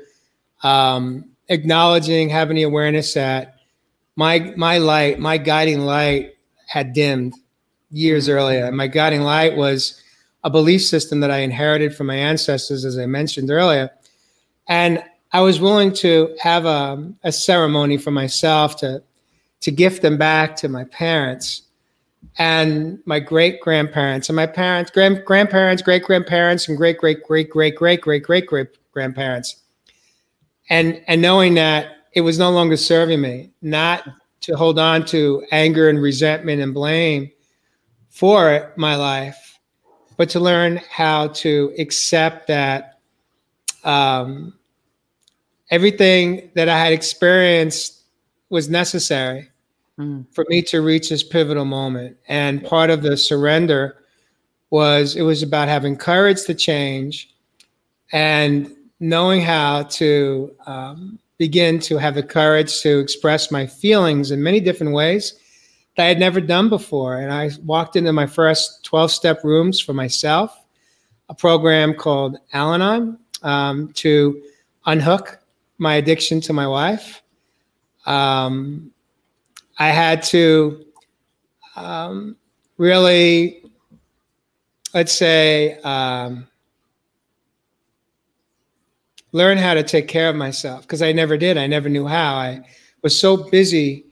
um, 0.62 1.26
acknowledging, 1.50 2.30
having 2.30 2.56
the 2.56 2.62
awareness 2.62 3.12
that 3.12 3.56
my 4.16 4.54
my 4.56 4.78
light, 4.78 5.18
my 5.18 5.36
guiding 5.36 5.80
light 5.80 6.32
had 6.66 6.94
dimmed 6.94 7.34
years 7.90 8.28
mm-hmm. 8.28 8.38
earlier. 8.38 8.72
My 8.72 8.86
guiding 8.86 9.20
light 9.20 9.58
was 9.58 10.00
a 10.42 10.48
belief 10.48 10.82
system 10.82 11.20
that 11.20 11.30
I 11.30 11.40
inherited 11.40 11.94
from 11.94 12.06
my 12.06 12.16
ancestors, 12.16 12.86
as 12.86 12.98
I 12.98 13.04
mentioned 13.04 13.50
earlier. 13.50 13.90
And 14.68 15.04
I 15.32 15.40
was 15.40 15.60
willing 15.60 15.92
to 15.94 16.36
have 16.40 16.66
a, 16.66 17.10
a 17.24 17.32
ceremony 17.32 17.96
for 17.96 18.10
myself 18.10 18.76
to, 18.78 19.02
to 19.60 19.70
gift 19.70 20.02
them 20.02 20.18
back 20.18 20.56
to 20.56 20.68
my 20.68 20.84
parents 20.84 21.62
and 22.38 22.98
my 23.06 23.18
great 23.18 23.60
grandparents 23.60 24.28
and 24.28 24.36
my 24.36 24.46
parents, 24.46 24.90
grand, 24.90 25.24
grandparents, 25.24 25.82
great 25.82 26.04
grandparents, 26.04 26.68
and 26.68 26.76
great 26.76 26.98
great 26.98 27.22
great 27.22 27.50
great 27.50 27.76
great 27.76 28.00
great 28.00 28.22
great 28.22 28.46
great 28.46 28.68
grandparents. 28.92 29.56
And 30.68 31.02
and 31.06 31.20
knowing 31.20 31.54
that 31.54 31.88
it 32.12 32.20
was 32.20 32.38
no 32.38 32.50
longer 32.50 32.76
serving 32.76 33.20
me, 33.20 33.50
not 33.62 34.06
to 34.42 34.56
hold 34.56 34.78
on 34.78 35.04
to 35.06 35.44
anger 35.50 35.88
and 35.88 36.00
resentment 36.00 36.62
and 36.62 36.74
blame 36.74 37.30
for 38.08 38.72
my 38.76 38.96
life, 38.96 39.58
but 40.16 40.28
to 40.30 40.40
learn 40.40 40.80
how 40.90 41.28
to 41.28 41.72
accept 41.78 42.46
that 42.48 42.98
um, 43.84 44.54
everything 45.72 46.50
that 46.54 46.68
I 46.68 46.78
had 46.78 46.92
experienced 46.92 48.02
was 48.50 48.68
necessary 48.68 49.48
mm. 49.98 50.24
for 50.30 50.44
me 50.48 50.60
to 50.62 50.82
reach 50.82 51.08
this 51.08 51.24
pivotal 51.24 51.64
moment. 51.64 52.18
And 52.28 52.62
part 52.62 52.90
of 52.90 53.02
the 53.02 53.16
surrender 53.16 53.96
was 54.70 55.16
it 55.16 55.22
was 55.22 55.42
about 55.42 55.68
having 55.68 55.96
courage 55.96 56.44
to 56.44 56.54
change 56.54 57.34
and 58.12 58.70
knowing 59.00 59.40
how 59.40 59.84
to 59.84 60.54
um, 60.66 61.18
begin 61.38 61.78
to 61.80 61.96
have 61.96 62.14
the 62.14 62.22
courage 62.22 62.82
to 62.82 62.98
express 62.98 63.50
my 63.50 63.66
feelings 63.66 64.30
in 64.30 64.42
many 64.42 64.60
different 64.60 64.92
ways 64.92 65.34
that 65.96 66.04
I 66.04 66.08
had 66.08 66.20
never 66.20 66.40
done 66.40 66.68
before. 66.68 67.16
And 67.16 67.32
I 67.32 67.50
walked 67.64 67.96
into 67.96 68.12
my 68.12 68.26
first 68.26 68.84
12 68.84 69.10
step 69.10 69.42
rooms 69.42 69.80
for 69.80 69.94
myself, 69.94 70.54
a 71.30 71.34
program 71.34 71.94
called 71.94 72.38
Al 72.52 72.74
Anon 72.74 73.18
um, 73.42 73.90
to 73.94 74.42
unhook 74.84 75.41
my 75.78 75.94
addiction 75.94 76.40
to 76.42 76.52
my 76.52 76.66
wife. 76.66 77.22
Um, 78.06 78.92
I 79.78 79.88
had 79.88 80.22
to 80.24 80.84
um, 81.76 82.36
really, 82.76 83.64
let's 84.94 85.12
say, 85.12 85.78
um, 85.80 86.46
learn 89.32 89.56
how 89.56 89.74
to 89.74 89.82
take 89.82 90.08
care 90.08 90.28
of 90.28 90.36
myself 90.36 90.82
because 90.82 91.02
I 91.02 91.12
never 91.12 91.36
did. 91.36 91.56
I 91.56 91.66
never 91.66 91.88
knew 91.88 92.06
how. 92.06 92.34
I 92.34 92.62
was 93.02 93.18
so 93.18 93.36
busy 93.50 94.04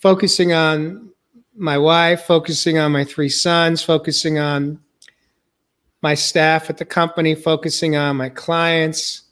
focusing 0.00 0.52
on 0.52 1.10
my 1.54 1.78
wife, 1.78 2.22
focusing 2.22 2.78
on 2.78 2.92
my 2.92 3.04
three 3.04 3.28
sons, 3.28 3.82
focusing 3.82 4.38
on 4.38 4.80
my 6.02 6.14
staff 6.14 6.68
at 6.68 6.78
the 6.78 6.84
company, 6.84 7.34
focusing 7.34 7.94
on 7.94 8.16
my 8.16 8.28
clients, 8.28 9.22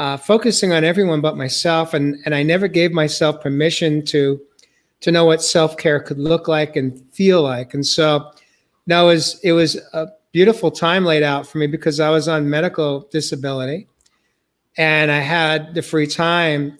uh, 0.00 0.16
focusing 0.16 0.72
on 0.72 0.82
everyone 0.82 1.20
but 1.20 1.36
myself. 1.36 1.92
And, 1.92 2.16
and 2.24 2.34
I 2.34 2.42
never 2.42 2.68
gave 2.68 2.90
myself 2.90 3.42
permission 3.42 4.02
to, 4.06 4.40
to 5.00 5.12
know 5.12 5.26
what 5.26 5.42
self 5.42 5.76
care 5.76 6.00
could 6.00 6.18
look 6.18 6.48
like 6.48 6.74
and 6.74 6.98
feel 7.12 7.42
like. 7.42 7.74
And 7.74 7.86
so 7.86 8.32
that 8.86 9.02
was, 9.02 9.38
it 9.44 9.52
was 9.52 9.76
a 9.92 10.08
beautiful 10.32 10.70
time 10.70 11.04
laid 11.04 11.22
out 11.22 11.46
for 11.46 11.58
me 11.58 11.66
because 11.66 12.00
I 12.00 12.08
was 12.08 12.28
on 12.28 12.48
medical 12.48 13.08
disability 13.12 13.88
and 14.78 15.12
I 15.12 15.18
had 15.18 15.74
the 15.74 15.82
free 15.82 16.06
time. 16.06 16.78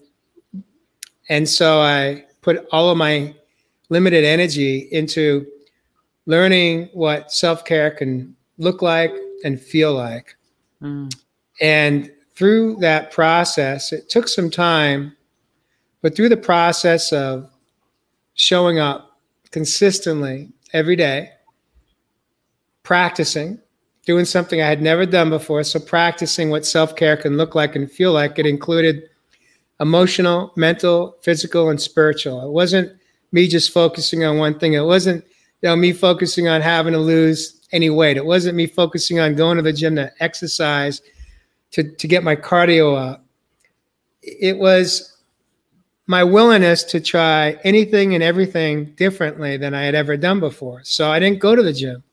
And 1.29 1.47
so 1.47 1.79
I 1.79 2.25
put 2.41 2.65
all 2.71 2.89
of 2.89 2.97
my 2.97 3.35
limited 3.89 4.23
energy 4.23 4.89
into 4.91 5.45
learning 6.25 6.89
what 6.93 7.31
self 7.31 7.65
care 7.65 7.91
can 7.91 8.35
look 8.57 8.81
like 8.81 9.13
and 9.43 9.61
feel 9.61 9.93
like. 9.93 10.35
Mm. 10.81 11.15
And 11.61 12.11
through 12.41 12.75
that 12.77 13.11
process, 13.11 13.93
it 13.93 14.09
took 14.09 14.27
some 14.27 14.49
time, 14.49 15.15
but 16.01 16.15
through 16.15 16.29
the 16.29 16.35
process 16.35 17.13
of 17.13 17.47
showing 18.33 18.79
up 18.79 19.19
consistently 19.51 20.49
every 20.73 20.95
day, 20.95 21.29
practicing, 22.81 23.59
doing 24.07 24.25
something 24.25 24.59
I 24.59 24.65
had 24.65 24.81
never 24.81 25.05
done 25.05 25.29
before. 25.29 25.63
So, 25.63 25.79
practicing 25.79 26.49
what 26.49 26.65
self 26.65 26.95
care 26.95 27.15
can 27.15 27.37
look 27.37 27.53
like 27.53 27.75
and 27.75 27.91
feel 27.91 28.11
like, 28.11 28.39
it 28.39 28.47
included 28.47 29.03
emotional, 29.79 30.51
mental, 30.55 31.17
physical, 31.21 31.69
and 31.69 31.79
spiritual. 31.79 32.43
It 32.43 32.51
wasn't 32.51 32.91
me 33.31 33.47
just 33.47 33.69
focusing 33.69 34.23
on 34.23 34.39
one 34.39 34.57
thing. 34.57 34.73
It 34.73 34.83
wasn't 34.83 35.23
you 35.61 35.69
know 35.69 35.75
me 35.75 35.93
focusing 35.93 36.47
on 36.47 36.61
having 36.61 36.93
to 36.93 36.99
lose 36.99 37.61
any 37.71 37.91
weight. 37.91 38.17
It 38.17 38.25
wasn't 38.25 38.55
me 38.55 38.65
focusing 38.65 39.19
on 39.19 39.35
going 39.35 39.57
to 39.57 39.61
the 39.61 39.71
gym 39.71 39.95
to 39.97 40.11
exercise 40.19 41.03
to, 41.71 41.83
to 41.83 42.07
get 42.07 42.23
my 42.23 42.35
cardio 42.35 42.97
up. 42.97 43.25
It 44.21 44.57
was 44.57 45.17
my 46.07 46.23
willingness 46.23 46.83
to 46.83 46.99
try 46.99 47.57
anything 47.63 48.13
and 48.13 48.23
everything 48.23 48.85
differently 48.95 49.57
than 49.57 49.73
I 49.73 49.83
had 49.83 49.95
ever 49.95 50.17
done 50.17 50.39
before. 50.39 50.81
So 50.83 51.09
I 51.09 51.19
didn't 51.19 51.39
go 51.39 51.55
to 51.55 51.63
the 51.63 51.73
gym. 51.73 52.03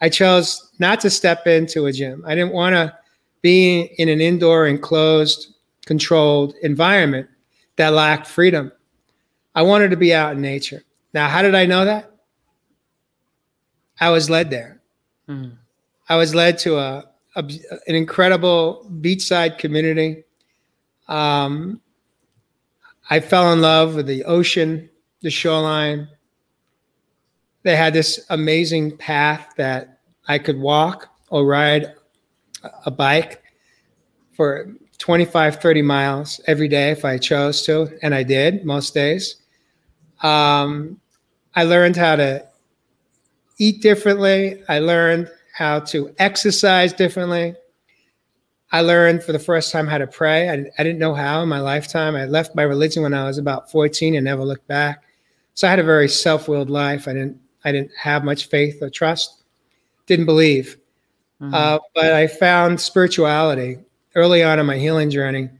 I 0.00 0.08
chose 0.08 0.70
not 0.78 1.00
to 1.00 1.10
step 1.10 1.46
into 1.46 1.86
a 1.86 1.92
gym. 1.92 2.24
I 2.26 2.34
didn't 2.34 2.52
want 2.52 2.74
to 2.74 2.96
be 3.40 3.92
in 3.98 4.08
an 4.08 4.20
indoor 4.20 4.66
enclosed 4.66 5.54
controlled 5.84 6.54
environment 6.62 7.28
that 7.76 7.92
lacked 7.92 8.26
freedom. 8.26 8.72
I 9.54 9.62
wanted 9.62 9.90
to 9.90 9.96
be 9.96 10.14
out 10.14 10.32
in 10.32 10.40
nature. 10.40 10.82
Now, 11.12 11.28
how 11.28 11.42
did 11.42 11.54
I 11.54 11.66
know 11.66 11.84
that? 11.84 12.10
I 14.00 14.10
was 14.10 14.30
led 14.30 14.50
there. 14.50 14.80
Mm. 15.28 15.56
I 16.08 16.16
was 16.16 16.34
led 16.34 16.58
to 16.58 16.76
a, 16.76 16.98
a, 16.98 17.04
an 17.34 17.94
incredible 17.94 18.88
beachside 19.00 19.58
community. 19.58 20.24
Um, 21.08 21.80
I 23.10 23.20
fell 23.20 23.52
in 23.52 23.60
love 23.60 23.94
with 23.94 24.06
the 24.06 24.24
ocean, 24.24 24.88
the 25.22 25.30
shoreline. 25.30 26.08
They 27.62 27.76
had 27.76 27.94
this 27.94 28.24
amazing 28.30 28.96
path 28.96 29.54
that 29.56 30.00
I 30.28 30.38
could 30.38 30.58
walk 30.58 31.08
or 31.30 31.46
ride 31.46 31.94
a 32.86 32.90
bike 32.90 33.42
for 34.32 34.72
25, 34.98 35.60
30 35.60 35.82
miles 35.82 36.40
every 36.46 36.68
day 36.68 36.90
if 36.90 37.04
I 37.04 37.18
chose 37.18 37.62
to, 37.62 37.98
and 38.02 38.14
I 38.14 38.22
did 38.22 38.64
most 38.64 38.94
days. 38.94 39.36
Um, 40.22 41.00
I 41.54 41.64
learned 41.64 41.96
how 41.96 42.16
to 42.16 42.46
eat 43.58 43.82
differently. 43.82 44.62
I 44.68 44.78
learned 44.78 45.28
how 45.52 45.80
to 45.80 46.14
exercise 46.18 46.92
differently. 46.92 47.54
I 48.72 48.80
learned 48.80 49.22
for 49.22 49.32
the 49.32 49.38
first 49.38 49.70
time 49.70 49.86
how 49.86 49.98
to 49.98 50.06
pray. 50.06 50.48
I, 50.48 50.64
I 50.78 50.82
didn't 50.82 50.98
know 50.98 51.14
how 51.14 51.42
in 51.42 51.48
my 51.48 51.60
lifetime. 51.60 52.16
I 52.16 52.24
left 52.24 52.56
my 52.56 52.62
religion 52.62 53.02
when 53.02 53.12
I 53.12 53.24
was 53.24 53.38
about 53.38 53.70
14 53.70 54.14
and 54.14 54.24
never 54.24 54.44
looked 54.44 54.66
back. 54.66 55.04
So 55.54 55.66
I 55.66 55.70
had 55.70 55.78
a 55.78 55.84
very 55.84 56.08
self-willed 56.08 56.70
life. 56.70 57.06
I 57.06 57.12
didn't 57.12 57.38
I 57.64 57.70
didn't 57.70 57.92
have 57.96 58.24
much 58.24 58.48
faith 58.48 58.82
or 58.82 58.90
trust. 58.90 59.44
Didn't 60.06 60.26
believe. 60.26 60.78
Mm-hmm. 61.40 61.54
Uh, 61.54 61.78
but 61.94 62.12
I 62.12 62.26
found 62.26 62.80
spirituality 62.80 63.78
early 64.14 64.42
on 64.42 64.58
in 64.58 64.66
my 64.66 64.78
healing 64.78 65.10
journey. 65.10 65.50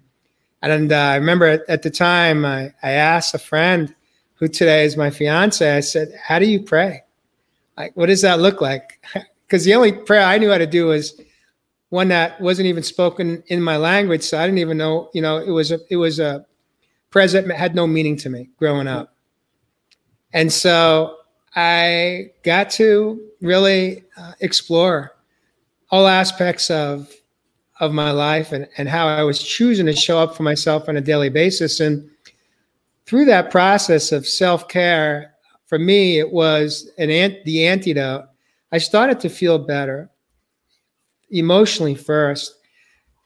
And 0.62 0.92
uh, 0.92 0.96
I 0.96 1.16
remember 1.16 1.46
at, 1.46 1.62
at 1.68 1.82
the 1.82 1.90
time, 1.90 2.44
I, 2.44 2.72
I 2.82 2.92
asked 2.92 3.34
a 3.34 3.38
friend 3.38 3.94
who 4.34 4.48
today 4.48 4.84
is 4.84 4.96
my 4.96 5.10
fiance, 5.10 5.76
I 5.76 5.80
said, 5.80 6.12
How 6.20 6.38
do 6.38 6.46
you 6.46 6.60
pray? 6.60 7.02
Like, 7.76 7.96
what 7.96 8.06
does 8.06 8.22
that 8.22 8.40
look 8.40 8.60
like? 8.60 9.04
Because 9.52 9.66
the 9.66 9.74
only 9.74 9.92
prayer 9.92 10.22
I 10.22 10.38
knew 10.38 10.50
how 10.50 10.56
to 10.56 10.66
do 10.66 10.86
was 10.86 11.20
one 11.90 12.08
that 12.08 12.40
wasn't 12.40 12.68
even 12.68 12.82
spoken 12.82 13.44
in 13.48 13.60
my 13.60 13.76
language. 13.76 14.22
So 14.22 14.38
I 14.38 14.46
didn't 14.46 14.60
even 14.60 14.78
know, 14.78 15.10
you 15.12 15.20
know, 15.20 15.36
it 15.36 15.50
was 15.50 15.70
a, 15.70 15.78
it 15.90 15.96
was 15.96 16.18
a 16.18 16.46
prayer 17.10 17.28
that 17.28 17.50
had 17.50 17.74
no 17.74 17.86
meaning 17.86 18.16
to 18.16 18.30
me 18.30 18.48
growing 18.56 18.88
up. 18.88 19.14
And 20.32 20.50
so 20.50 21.18
I 21.54 22.30
got 22.44 22.70
to 22.70 23.20
really 23.42 24.04
uh, 24.16 24.32
explore 24.40 25.16
all 25.90 26.06
aspects 26.06 26.70
of 26.70 27.12
of 27.78 27.92
my 27.92 28.10
life 28.10 28.52
and, 28.52 28.66
and 28.78 28.88
how 28.88 29.06
I 29.06 29.22
was 29.22 29.42
choosing 29.42 29.84
to 29.84 29.94
show 29.94 30.18
up 30.18 30.34
for 30.34 30.44
myself 30.44 30.88
on 30.88 30.96
a 30.96 31.02
daily 31.02 31.28
basis. 31.28 31.78
And 31.78 32.08
through 33.04 33.26
that 33.26 33.50
process 33.50 34.12
of 34.12 34.26
self 34.26 34.66
care, 34.68 35.34
for 35.66 35.78
me, 35.78 36.18
it 36.18 36.32
was 36.32 36.90
an 36.96 37.10
ant- 37.10 37.44
the 37.44 37.66
antidote. 37.66 38.24
I 38.72 38.78
started 38.78 39.20
to 39.20 39.28
feel 39.28 39.58
better 39.58 40.10
emotionally 41.30 41.94
first, 41.94 42.54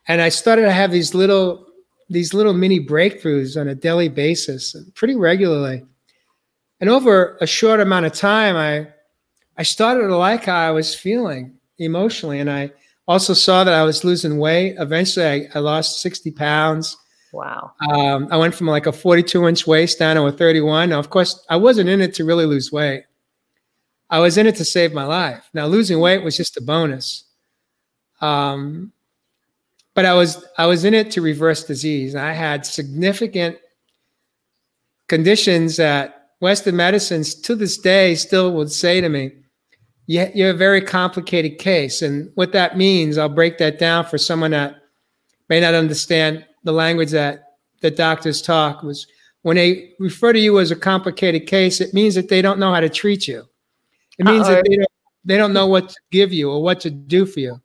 and 0.07 0.21
I 0.21 0.29
started 0.29 0.63
to 0.63 0.71
have 0.71 0.91
these 0.91 1.13
little 1.13 1.65
these 2.09 2.33
little 2.33 2.53
mini 2.53 2.85
breakthroughs 2.85 3.59
on 3.59 3.67
a 3.67 3.75
daily 3.75 4.07
basis, 4.09 4.75
pretty 4.95 5.15
regularly. 5.15 5.85
And 6.79 6.89
over 6.89 7.37
a 7.41 7.47
short 7.47 7.79
amount 7.79 8.05
of 8.05 8.13
time, 8.13 8.55
I 8.55 8.87
I 9.57 9.63
started 9.63 10.07
to 10.07 10.15
like 10.15 10.45
how 10.45 10.57
I 10.57 10.71
was 10.71 10.93
feeling 10.93 11.57
emotionally, 11.79 12.39
and 12.39 12.49
I 12.49 12.71
also 13.07 13.33
saw 13.33 13.63
that 13.63 13.73
I 13.73 13.83
was 13.83 14.03
losing 14.03 14.37
weight. 14.37 14.75
Eventually, 14.79 15.25
I, 15.25 15.47
I 15.55 15.59
lost 15.59 16.01
60 16.01 16.31
pounds. 16.31 16.97
Wow. 17.33 17.71
Um, 17.89 18.27
I 18.31 18.37
went 18.37 18.53
from 18.53 18.67
like 18.67 18.85
a 18.85 18.91
42 18.91 19.47
inch 19.47 19.67
waist 19.67 19.99
down 19.99 20.15
to 20.15 20.23
a 20.23 20.31
31. 20.31 20.89
Now, 20.89 20.99
of 20.99 21.09
course, 21.09 21.45
I 21.49 21.55
wasn't 21.55 21.89
in 21.89 22.01
it 22.01 22.13
to 22.15 22.25
really 22.25 22.45
lose 22.45 22.71
weight. 22.71 23.03
I 24.09 24.19
was 24.19 24.37
in 24.37 24.47
it 24.47 24.55
to 24.55 24.65
save 24.65 24.93
my 24.93 25.03
life. 25.03 25.49
Now, 25.53 25.65
losing 25.67 25.99
weight 25.99 26.23
was 26.23 26.37
just 26.37 26.57
a 26.57 26.61
bonus. 26.61 27.25
Um, 28.21 28.93
but 29.93 30.05
I 30.05 30.13
was 30.13 30.45
I 30.57 30.67
was 30.67 30.85
in 30.85 30.93
it 30.93 31.11
to 31.11 31.21
reverse 31.21 31.63
disease. 31.63 32.15
I 32.15 32.31
had 32.31 32.65
significant 32.65 33.57
conditions 35.07 35.77
that 35.77 36.29
Western 36.39 36.75
medicines 36.75 37.33
to 37.33 37.55
this 37.55 37.77
day 37.77 38.15
still 38.15 38.53
would 38.53 38.71
say 38.71 39.01
to 39.01 39.09
me, 39.09 39.31
you're 40.05 40.51
a 40.51 40.53
very 40.53 40.81
complicated 40.81 41.57
case. 41.57 42.01
And 42.01 42.31
what 42.35 42.53
that 42.53 42.77
means, 42.77 43.17
I'll 43.17 43.27
break 43.27 43.57
that 43.57 43.79
down 43.79 44.05
for 44.05 44.17
someone 44.17 44.51
that 44.51 44.75
may 45.49 45.59
not 45.59 45.73
understand 45.73 46.45
the 46.63 46.71
language 46.71 47.11
that 47.11 47.57
the 47.81 47.91
doctors 47.91 48.41
talk 48.41 48.83
was 48.83 49.07
when 49.41 49.57
they 49.57 49.93
refer 49.99 50.33
to 50.33 50.39
you 50.39 50.59
as 50.59 50.71
a 50.71 50.75
complicated 50.75 51.47
case, 51.47 51.81
it 51.81 51.93
means 51.93 52.15
that 52.15 52.29
they 52.29 52.41
don't 52.41 52.59
know 52.59 52.73
how 52.73 52.79
to 52.79 52.89
treat 52.89 53.27
you. 53.27 53.47
It 54.17 54.25
means 54.25 54.47
Uh-oh. 54.47 54.55
that 54.55 54.65
they 54.67 54.75
don't, 54.75 54.91
they 55.25 55.37
don't 55.37 55.53
know 55.53 55.67
what 55.67 55.89
to 55.89 55.95
give 56.11 56.33
you 56.33 56.51
or 56.51 56.61
what 56.61 56.79
to 56.81 56.89
do 56.89 57.25
for 57.25 57.39
you. 57.39 57.61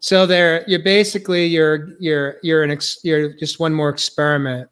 So 0.00 0.26
they're 0.26 0.64
you're 0.68 0.82
basically 0.82 1.46
you're 1.46 1.90
you're 1.98 2.36
you're 2.42 2.62
an 2.62 2.70
ex, 2.70 2.98
you're 3.02 3.32
just 3.34 3.58
one 3.58 3.72
more 3.72 3.88
experiment. 3.88 4.68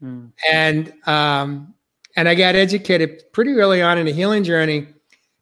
Hmm. 0.00 0.26
And 0.50 0.92
um 1.06 1.74
and 2.16 2.28
I 2.28 2.34
got 2.34 2.54
educated 2.54 3.24
pretty 3.32 3.52
early 3.54 3.82
on 3.82 3.98
in 3.98 4.06
the 4.06 4.12
healing 4.12 4.44
journey 4.44 4.86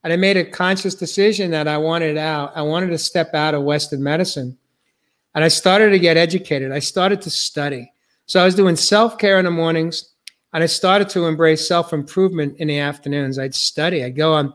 and 0.05 0.13
I 0.13 0.17
made 0.17 0.37
a 0.37 0.45
conscious 0.45 0.95
decision 0.95 1.51
that 1.51 1.69
I 1.69 1.77
wanted 1.79 2.17
out. 2.17 2.53
I 2.57 2.63
wanted 2.63 2.89
to 2.89 2.99
step 2.99 3.35
out 3.35 3.55
of 3.55 3.63
Western 3.63 4.03
medicine 4.03 4.57
and 5.35 5.45
I 5.45 5.49
started 5.49 5.91
to 5.91 5.99
get 5.99 6.17
educated. 6.17 6.73
I 6.73 6.79
started 6.79 7.23
to 7.23 7.31
study. 7.31 7.93
So 8.27 8.41
I 8.41 8.45
was 8.45 8.55
doing 8.55 8.77
self 8.77 9.19
care 9.19 9.39
in 9.39 9.45
the 9.45 9.51
mornings, 9.51 10.11
and 10.53 10.63
I 10.63 10.67
started 10.67 11.09
to 11.11 11.27
embrace 11.27 11.67
self 11.67 11.93
improvement 11.93 12.57
in 12.59 12.69
the 12.69 12.79
afternoons. 12.79 13.39
I'd 13.39 13.55
study. 13.55 14.05
I'd 14.05 14.17
go 14.17 14.33
on. 14.35 14.55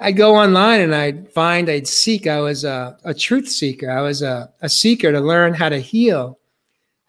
I'd 0.00 0.16
go 0.16 0.36
online 0.36 0.80
and 0.80 0.94
I'd 0.94 1.32
find, 1.32 1.68
I'd 1.68 1.86
seek. 1.86 2.26
I 2.26 2.40
was 2.40 2.64
a, 2.64 2.98
a 3.04 3.14
truth 3.14 3.48
seeker. 3.48 3.90
I 3.90 4.00
was 4.00 4.22
a, 4.22 4.52
a 4.60 4.68
seeker 4.68 5.12
to 5.12 5.20
learn 5.20 5.54
how 5.54 5.68
to 5.68 5.78
heal, 5.78 6.38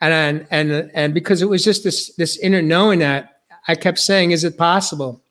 and 0.01 0.45
and 0.51 0.91
and 0.93 1.13
because 1.13 1.41
it 1.41 1.49
was 1.49 1.63
just 1.63 1.83
this 1.83 2.13
this 2.15 2.37
inner 2.37 2.61
knowing 2.61 2.99
that 2.99 3.41
I 3.67 3.75
kept 3.75 3.99
saying, 3.99 4.31
"Is 4.31 4.43
it 4.43 4.57
possible? 4.57 5.23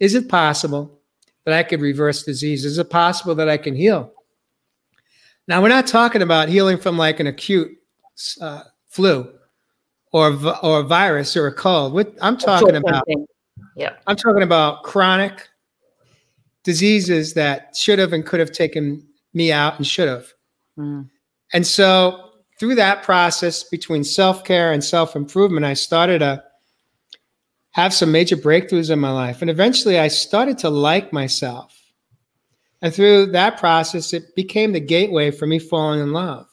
Is 0.00 0.14
it 0.14 0.28
possible 0.28 1.00
that 1.44 1.54
I 1.54 1.62
could 1.62 1.80
reverse 1.80 2.22
disease? 2.22 2.64
Is 2.64 2.78
it 2.78 2.88
possible 2.88 3.34
that 3.34 3.48
I 3.48 3.58
can 3.58 3.74
heal?" 3.74 4.12
Now 5.48 5.60
we're 5.60 5.68
not 5.68 5.86
talking 5.86 6.22
about 6.22 6.48
healing 6.48 6.78
from 6.78 6.96
like 6.96 7.20
an 7.20 7.26
acute 7.26 7.76
uh, 8.40 8.62
flu 8.88 9.30
or 10.12 10.38
or 10.62 10.80
a 10.80 10.84
virus 10.84 11.36
or 11.36 11.46
a 11.46 11.52
cold. 11.52 12.06
I'm 12.22 12.38
talking 12.38 12.76
about 12.76 13.04
yeah. 13.76 13.96
I'm 14.06 14.16
talking 14.16 14.42
about 14.42 14.82
chronic 14.84 15.48
diseases 16.64 17.34
that 17.34 17.76
should 17.76 17.98
have 17.98 18.12
and 18.12 18.24
could 18.24 18.40
have 18.40 18.52
taken 18.52 19.06
me 19.34 19.50
out 19.52 19.76
and 19.76 19.86
should 19.86 20.08
have. 20.08 20.26
Mm. 20.78 21.08
And 21.52 21.66
so 21.66 22.30
through 22.58 22.76
that 22.76 23.02
process 23.02 23.64
between 23.64 24.04
self-care 24.04 24.72
and 24.72 24.84
self-improvement, 24.84 25.66
I 25.66 25.74
started 25.74 26.20
to 26.20 26.42
have 27.72 27.92
some 27.92 28.12
major 28.12 28.36
breakthroughs 28.36 28.90
in 28.90 28.98
my 29.00 29.10
life. 29.10 29.40
And 29.40 29.50
eventually 29.50 29.98
I 29.98 30.08
started 30.08 30.58
to 30.58 30.70
like 30.70 31.12
myself. 31.12 31.76
And 32.82 32.94
through 32.94 33.26
that 33.32 33.58
process, 33.58 34.12
it 34.12 34.34
became 34.34 34.72
the 34.72 34.80
gateway 34.80 35.30
for 35.30 35.46
me 35.46 35.58
falling 35.58 36.00
in 36.00 36.12
love 36.12 36.46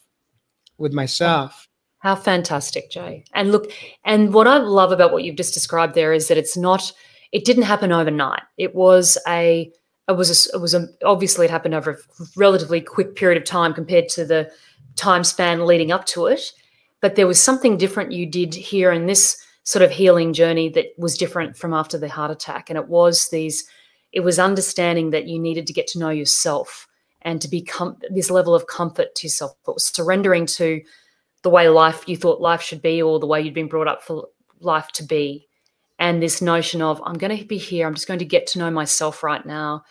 with 0.78 0.93
myself. 0.93 1.67
How 2.00 2.15
fantastic, 2.15 2.89
Jay. 2.89 3.26
And 3.34 3.52
look, 3.52 3.72
and 4.06 4.34
what 4.34 4.48
I 4.48 4.58
love 4.58 4.91
about 4.91 5.12
what 5.12 5.24
you've 5.24 5.36
just 5.36 5.54
described 5.54 5.95
there 5.95 6.13
is 6.13 6.30
that 6.30 6.38
it's 6.38 6.56
not, 6.56 6.93
it 7.34 7.43
didn't 7.43 7.63
happen 7.63 7.91
overnight. 7.91 8.43
It 8.58 8.74
was 8.74 9.17
a, 9.28 9.72
it 10.10 10.17
was 10.17 10.48
a, 10.48 10.56
it 10.56 10.60
was 10.60 10.74
a, 10.74 10.88
obviously 11.06 11.45
it 11.45 11.52
happened 11.52 11.76
over 11.76 11.91
a 11.91 12.24
relatively 12.36 12.82
quick 12.82 13.15
period 13.15 13.39
of 13.39 13.48
time 13.48 13.74
compared 13.74 14.10
to 14.10 14.26
the 14.26 14.52
time 14.95 15.24
span 15.24 15.65
leading 15.65 15.91
up 15.91 16.06
to 16.08 16.26
it. 16.26 16.52
But 17.00 17.15
there 17.15 17.28
was 17.28 17.41
something 17.41 17.78
different 17.78 18.12
you 18.12 18.26
did 18.26 18.54
here 18.54 18.91
in 18.91 19.06
this 19.06 19.41
sort 19.63 19.84
of 19.84 19.91
healing 19.91 20.34
journey 20.34 20.67
that 20.69 20.88
was 20.98 21.15
different 21.15 21.56
from 21.56 21.74
after 21.74 21.98
the 21.98 22.10
heart 22.10 22.32
attack. 22.32 22.69
And 22.69 22.78
it 22.78 22.88
was 22.88 23.30
these, 23.30 23.65
it 24.12 24.22
was 24.22 24.39
understanding 24.39 25.12
that 25.12 25.28
you 25.28 25.38
needed 25.38 25.67
to 25.67 25.74
get 25.74 25.88
to 25.89 26.00
know 26.00 26.10
yourself 26.10 26.88
and 27.22 27.39
to 27.41 27.48
become 27.48 27.98
this 28.10 28.32
level 28.32 28.56
of 28.56 28.65
comfort 28.65 29.13
to 29.13 29.28
yourself. 29.28 29.56
It 29.67 29.76
was 29.76 29.86
surrendering 29.86 30.48
to 30.48 30.82
the 31.43 31.50
way 31.52 31.69
life 31.69 32.04
you 32.08 32.17
thought 32.17 32.41
life 32.41 32.63
should 32.63 32.82
be 32.82 33.02
or 33.02 33.19
the 33.19 33.28
way 33.28 33.41
you'd 33.41 33.54
been 33.54 33.67
brought 33.67 33.88
up 33.88 34.02
for 34.02 34.28
life 34.60 34.88
to 34.93 35.04
be 35.04 35.48
and 36.00 36.22
this 36.22 36.42
notion 36.42 36.82
of 36.82 37.02
i'm 37.06 37.18
going 37.18 37.38
to 37.38 37.46
be 37.46 37.58
here 37.58 37.86
i'm 37.86 37.94
just 37.94 38.08
going 38.08 38.20
to 38.20 38.26
get 38.26 38.48
to 38.48 38.60
know 38.60 38.72
myself 38.72 39.22
right 39.22 39.46
now 39.46 39.84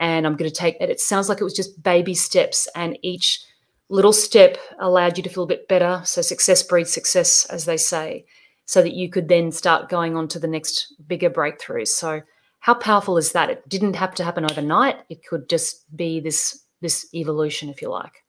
and 0.00 0.26
i'm 0.26 0.36
going 0.36 0.50
to 0.50 0.56
take 0.56 0.76
it 0.80 0.90
it 0.90 1.00
sounds 1.00 1.28
like 1.28 1.40
it 1.40 1.44
was 1.44 1.56
just 1.56 1.82
baby 1.82 2.14
steps 2.14 2.68
and 2.74 2.98
each 3.02 3.44
little 3.88 4.12
step 4.12 4.58
allowed 4.80 5.16
you 5.16 5.22
to 5.22 5.30
feel 5.30 5.44
a 5.44 5.48
bit 5.48 5.68
better. 5.68 6.02
So 6.04 6.22
success 6.22 6.62
breeds 6.62 6.92
success 6.92 7.46
as 7.46 7.64
they 7.64 7.76
say 7.76 8.26
so 8.66 8.82
that 8.82 8.94
you 8.94 9.08
could 9.08 9.28
then 9.28 9.50
start 9.50 9.88
going 9.88 10.16
on 10.16 10.28
to 10.28 10.38
the 10.38 10.46
next 10.46 10.94
bigger 11.06 11.30
breakthroughs 11.30 11.88
so 11.88 12.22
how 12.60 12.74
powerful 12.74 13.16
is 13.16 13.32
that? 13.32 13.50
It 13.50 13.68
didn't 13.68 13.94
have 13.94 14.14
to 14.16 14.24
happen 14.24 14.44
overnight. 14.44 14.96
It 15.08 15.24
could 15.24 15.48
just 15.48 15.84
be 15.96 16.20
this 16.20 16.64
this 16.80 17.08
evolution 17.14 17.68
if 17.68 17.80
you 17.80 17.88
like 17.88 18.24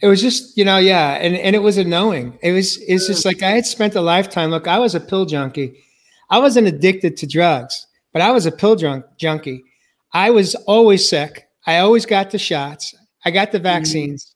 it 0.00 0.08
was 0.08 0.20
just, 0.20 0.56
you 0.58 0.64
know, 0.64 0.78
yeah, 0.78 1.12
and, 1.14 1.34
and 1.36 1.56
it 1.56 1.60
was 1.60 1.78
a 1.78 1.84
knowing. 1.84 2.38
It 2.42 2.52
was 2.52 2.78
it's 2.82 3.06
just 3.06 3.24
like 3.24 3.42
I 3.42 3.50
had 3.50 3.66
spent 3.66 3.94
a 3.94 4.00
lifetime. 4.00 4.50
Look, 4.50 4.68
I 4.68 4.78
was 4.78 4.94
a 4.94 5.00
pill 5.00 5.24
junkie. 5.24 5.82
I 6.28 6.38
wasn't 6.38 6.66
addicted 6.66 7.16
to 7.18 7.26
drugs, 7.26 7.86
but 8.12 8.20
I 8.20 8.30
was 8.30 8.46
a 8.46 8.52
pill 8.52 8.76
drunk 8.76 9.04
junkie. 9.16 9.64
I 10.12 10.30
was 10.30 10.54
always 10.66 11.08
sick. 11.08 11.48
I 11.66 11.78
always 11.78 12.06
got 12.06 12.30
the 12.30 12.38
shots. 12.38 12.94
I 13.24 13.30
got 13.30 13.52
the 13.52 13.58
mm-hmm. 13.58 13.64
vaccines. 13.64 14.34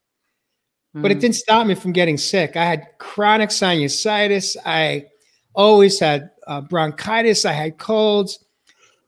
Mm-hmm. 0.95 1.03
But 1.03 1.11
it 1.11 1.15
mm-hmm. 1.15 1.21
didn't 1.21 1.37
stop 1.37 1.67
me 1.67 1.75
from 1.75 1.93
getting 1.93 2.17
sick. 2.17 2.57
I 2.57 2.65
had 2.65 2.87
chronic 2.99 3.51
sinusitis. 3.51 4.57
I 4.65 5.07
always 5.55 6.01
had 6.01 6.31
uh, 6.47 6.63
bronchitis. 6.63 7.45
I 7.45 7.53
had 7.53 7.79
colds. 7.79 8.45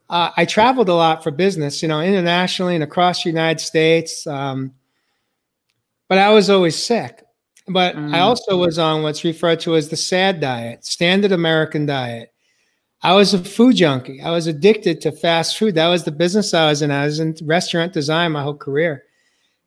Uh, 0.09 0.31
I 0.37 0.45
traveled 0.45 0.89
a 0.89 0.93
lot 0.93 1.23
for 1.23 1.31
business, 1.31 1.81
you 1.81 1.87
know, 1.87 1.99
internationally 1.99 2.75
and 2.75 2.83
across 2.83 3.23
the 3.23 3.29
United 3.29 3.59
States. 3.59 4.27
Um, 4.27 4.73
but 6.13 6.19
I 6.19 6.29
was 6.29 6.47
always 6.51 6.77
sick. 6.77 7.23
But 7.67 7.95
mm. 7.95 8.13
I 8.13 8.19
also 8.19 8.55
was 8.55 8.77
on 8.77 9.01
what's 9.01 9.23
referred 9.23 9.59
to 9.61 9.75
as 9.75 9.89
the 9.89 9.97
SAD 9.97 10.41
diet, 10.41 10.85
standard 10.85 11.31
American 11.31 11.87
diet. 11.87 12.31
I 13.01 13.15
was 13.15 13.33
a 13.33 13.43
food 13.43 13.77
junkie. 13.77 14.21
I 14.21 14.29
was 14.29 14.45
addicted 14.45 15.01
to 15.01 15.11
fast 15.11 15.57
food. 15.57 15.73
That 15.73 15.87
was 15.87 16.03
the 16.03 16.11
business 16.11 16.53
I 16.53 16.67
was 16.67 16.83
in. 16.83 16.91
I 16.91 17.05
was 17.05 17.19
in 17.19 17.35
restaurant 17.41 17.93
design 17.93 18.31
my 18.31 18.43
whole 18.43 18.55
career. 18.55 19.05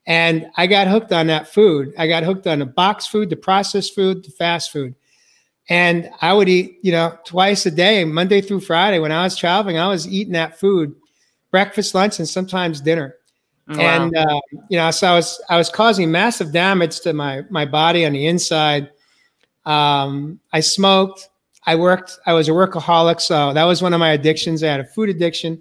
And 0.07 0.47
I 0.57 0.69
got 0.69 0.87
hooked 0.87 1.11
on 1.11 1.27
that 1.27 1.53
food. 1.53 1.93
I 1.99 2.07
got 2.07 2.23
hooked 2.23 2.47
on 2.47 2.61
the 2.61 2.67
box 2.67 3.09
food, 3.09 3.29
the 3.29 3.35
processed 3.35 3.97
food, 3.97 4.23
the 4.23 4.31
fast 4.31 4.71
food. 4.71 4.95
And 5.69 6.09
I 6.21 6.33
would 6.33 6.49
eat, 6.49 6.79
you 6.83 6.93
know, 6.93 7.19
twice 7.27 7.67
a 7.67 7.73
day, 7.73 8.05
Monday 8.05 8.41
through 8.41 8.61
Friday. 8.61 9.01
When 9.01 9.11
I 9.11 9.25
was 9.25 9.37
traveling, 9.37 9.79
I 9.79 9.89
was 9.89 10.07
eating 10.07 10.35
that 10.35 10.61
food, 10.61 10.95
breakfast, 11.51 11.93
lunch, 11.93 12.21
and 12.21 12.29
sometimes 12.29 12.81
dinner. 12.81 13.16
Wow. 13.69 13.81
And 13.81 14.17
uh, 14.17 14.41
you 14.69 14.79
know, 14.79 14.91
so 14.93 15.09
I 15.09 15.15
was 15.15 15.43
I 15.49 15.57
was 15.57 15.69
causing 15.69 16.11
massive 16.11 16.53
damage 16.53 17.01
to 17.01 17.13
my 17.13 17.43
my 17.51 17.65
body 17.65 18.07
on 18.07 18.13
the 18.13 18.27
inside. 18.27 18.91
Um, 19.65 20.39
I 20.53 20.61
smoked. 20.61 21.29
I 21.67 21.75
worked. 21.75 22.17
I 22.27 22.33
was 22.33 22.49
a 22.49 22.53
workaholic, 22.53 23.21
so 23.21 23.53
that 23.53 23.65
was 23.65 23.83
one 23.83 23.93
of 23.93 23.99
my 23.99 24.11
addictions. 24.13 24.63
I 24.63 24.69
had 24.69 24.79
a 24.79 24.85
food 24.85 25.09
addiction. 25.09 25.61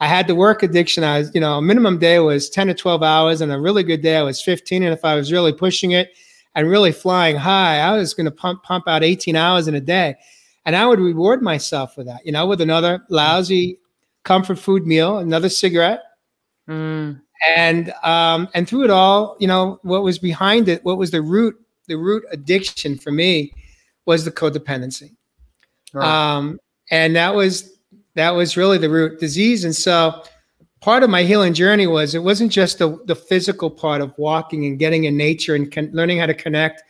I 0.00 0.06
had 0.06 0.26
the 0.26 0.34
work 0.34 0.62
addiction. 0.62 1.04
I 1.04 1.18
was, 1.18 1.30
you 1.34 1.40
know, 1.40 1.60
minimum 1.60 1.98
day 1.98 2.18
was 2.18 2.48
ten 2.48 2.66
to 2.68 2.74
twelve 2.74 3.02
hours, 3.02 3.42
and 3.42 3.52
a 3.52 3.60
really 3.60 3.82
good 3.82 4.00
day 4.00 4.16
I 4.16 4.22
was 4.22 4.40
fifteen. 4.40 4.82
And 4.82 4.94
if 4.94 5.04
I 5.04 5.14
was 5.14 5.30
really 5.30 5.52
pushing 5.52 5.90
it 5.90 6.16
and 6.54 6.70
really 6.70 6.92
flying 6.92 7.36
high, 7.36 7.80
I 7.80 7.92
was 7.94 8.14
going 8.14 8.24
to 8.24 8.30
pump 8.30 8.62
pump 8.62 8.88
out 8.88 9.04
eighteen 9.04 9.36
hours 9.36 9.68
in 9.68 9.74
a 9.74 9.82
day, 9.82 10.16
and 10.64 10.74
I 10.74 10.86
would 10.86 10.98
reward 10.98 11.42
myself 11.42 11.94
for 11.94 12.04
that. 12.04 12.24
You 12.24 12.32
know, 12.32 12.46
with 12.46 12.62
another 12.62 13.04
lousy 13.10 13.80
comfort 14.22 14.58
food 14.58 14.86
meal, 14.86 15.18
another 15.18 15.50
cigarette. 15.50 16.00
Mm 16.66 17.20
and 17.48 17.92
um, 18.02 18.48
and 18.54 18.68
through 18.68 18.84
it 18.84 18.90
all, 18.90 19.36
you 19.38 19.46
know, 19.46 19.78
what 19.82 20.02
was 20.02 20.18
behind 20.18 20.68
it, 20.68 20.84
what 20.84 20.98
was 20.98 21.10
the 21.10 21.22
root, 21.22 21.54
the 21.86 21.96
root 21.96 22.24
addiction 22.30 22.96
for 22.96 23.10
me, 23.10 23.52
was 24.06 24.24
the 24.24 24.30
codependency, 24.30 25.14
right. 25.92 26.06
um, 26.36 26.58
and 26.90 27.16
that 27.16 27.34
was 27.34 27.78
that 28.14 28.30
was 28.30 28.56
really 28.56 28.78
the 28.78 28.90
root 28.90 29.20
disease. 29.20 29.64
And 29.64 29.74
so, 29.74 30.22
part 30.80 31.02
of 31.02 31.10
my 31.10 31.22
healing 31.22 31.54
journey 31.54 31.86
was 31.86 32.14
it 32.14 32.22
wasn't 32.22 32.52
just 32.52 32.78
the 32.78 32.98
the 33.06 33.16
physical 33.16 33.70
part 33.70 34.00
of 34.00 34.16
walking 34.18 34.66
and 34.66 34.78
getting 34.78 35.04
in 35.04 35.16
nature 35.16 35.54
and 35.54 35.72
con- 35.72 35.90
learning 35.92 36.18
how 36.18 36.26
to 36.26 36.34
connect 36.34 36.82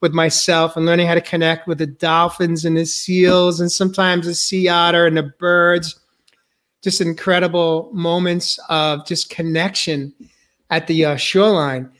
with 0.00 0.12
myself 0.12 0.76
and 0.76 0.86
learning 0.86 1.06
how 1.06 1.14
to 1.14 1.20
connect 1.20 1.66
with 1.66 1.78
the 1.78 1.86
dolphins 1.86 2.64
and 2.64 2.76
the 2.76 2.86
seals 2.86 3.60
and 3.60 3.72
sometimes 3.72 4.26
the 4.26 4.34
sea 4.34 4.68
otter 4.68 5.06
and 5.06 5.16
the 5.16 5.24
birds 5.40 5.98
just 6.82 7.00
incredible 7.00 7.90
moments 7.92 8.58
of 8.68 9.06
just 9.06 9.30
connection 9.30 10.12
at 10.70 10.86
the 10.86 11.04
uh, 11.04 11.16
shoreline. 11.16 11.90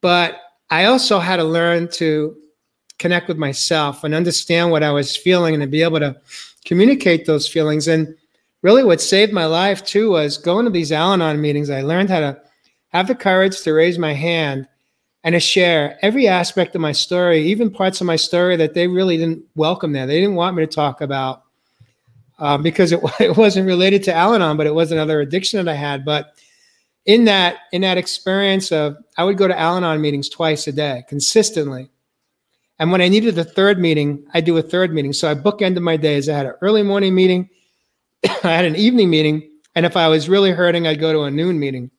But 0.00 0.40
I 0.70 0.84
also 0.84 1.18
had 1.18 1.36
to 1.36 1.44
learn 1.44 1.88
to 1.92 2.36
connect 2.98 3.28
with 3.28 3.38
myself 3.38 4.04
and 4.04 4.14
understand 4.14 4.70
what 4.70 4.82
I 4.82 4.90
was 4.90 5.16
feeling 5.16 5.54
and 5.54 5.62
to 5.62 5.66
be 5.66 5.82
able 5.82 6.00
to 6.00 6.16
communicate 6.64 7.26
those 7.26 7.48
feelings. 7.48 7.88
And 7.88 8.14
really, 8.62 8.84
what 8.84 9.00
saved 9.00 9.32
my 9.32 9.46
life 9.46 9.84
too 9.84 10.10
was 10.10 10.36
going 10.36 10.64
to 10.66 10.70
these 10.70 10.92
Al 10.92 11.14
Anon 11.14 11.40
meetings. 11.40 11.70
I 11.70 11.80
learned 11.80 12.10
how 12.10 12.20
to 12.20 12.40
have 12.88 13.08
the 13.08 13.14
courage 13.14 13.60
to 13.62 13.72
raise 13.72 13.98
my 13.98 14.12
hand 14.12 14.68
and 15.24 15.34
to 15.34 15.40
share 15.40 15.98
every 16.02 16.26
aspect 16.26 16.74
of 16.74 16.80
my 16.80 16.92
story, 16.92 17.42
even 17.42 17.70
parts 17.70 18.00
of 18.00 18.06
my 18.06 18.16
story 18.16 18.56
that 18.56 18.74
they 18.74 18.86
really 18.86 19.16
didn't 19.16 19.44
welcome 19.54 19.92
there. 19.92 20.06
They 20.06 20.20
didn't 20.20 20.36
want 20.36 20.56
me 20.56 20.64
to 20.64 20.72
talk 20.72 21.00
about 21.00 21.44
um, 22.40 22.62
because 22.62 22.90
it, 22.90 23.00
it 23.20 23.36
wasn't 23.36 23.66
related 23.66 24.02
to 24.04 24.14
Al-Anon, 24.14 24.56
but 24.56 24.66
it 24.66 24.74
was 24.74 24.90
another 24.90 25.20
addiction 25.20 25.64
that 25.64 25.70
I 25.70 25.76
had. 25.76 26.04
But 26.04 26.34
in 27.06 27.24
that 27.24 27.58
in 27.72 27.82
that 27.82 27.98
experience 27.98 28.72
of 28.72 28.96
I 29.16 29.24
would 29.24 29.38
go 29.38 29.48
to 29.48 29.58
Al-Anon 29.58 30.00
meetings 30.00 30.28
twice 30.28 30.66
a 30.66 30.72
day 30.72 31.04
consistently. 31.08 31.90
And 32.78 32.90
when 32.90 33.02
I 33.02 33.08
needed 33.08 33.34
the 33.34 33.44
third 33.44 33.78
meeting, 33.78 34.26
I 34.32 34.40
do 34.40 34.56
a 34.56 34.62
third 34.62 34.92
meeting. 34.92 35.12
So 35.12 35.30
I 35.30 35.34
bookended 35.34 35.82
my 35.82 35.98
days. 35.98 36.28
I 36.28 36.36
had 36.36 36.46
an 36.46 36.54
early 36.62 36.82
morning 36.82 37.14
meeting, 37.14 37.50
I 38.24 38.48
had 38.48 38.64
an 38.64 38.76
evening 38.76 39.10
meeting, 39.10 39.50
and 39.74 39.84
if 39.84 39.96
I 39.96 40.08
was 40.08 40.28
really 40.28 40.50
hurting, 40.50 40.86
I'd 40.86 40.98
go 40.98 41.12
to 41.12 41.22
a 41.22 41.30
noon 41.30 41.58
meeting. 41.58 41.90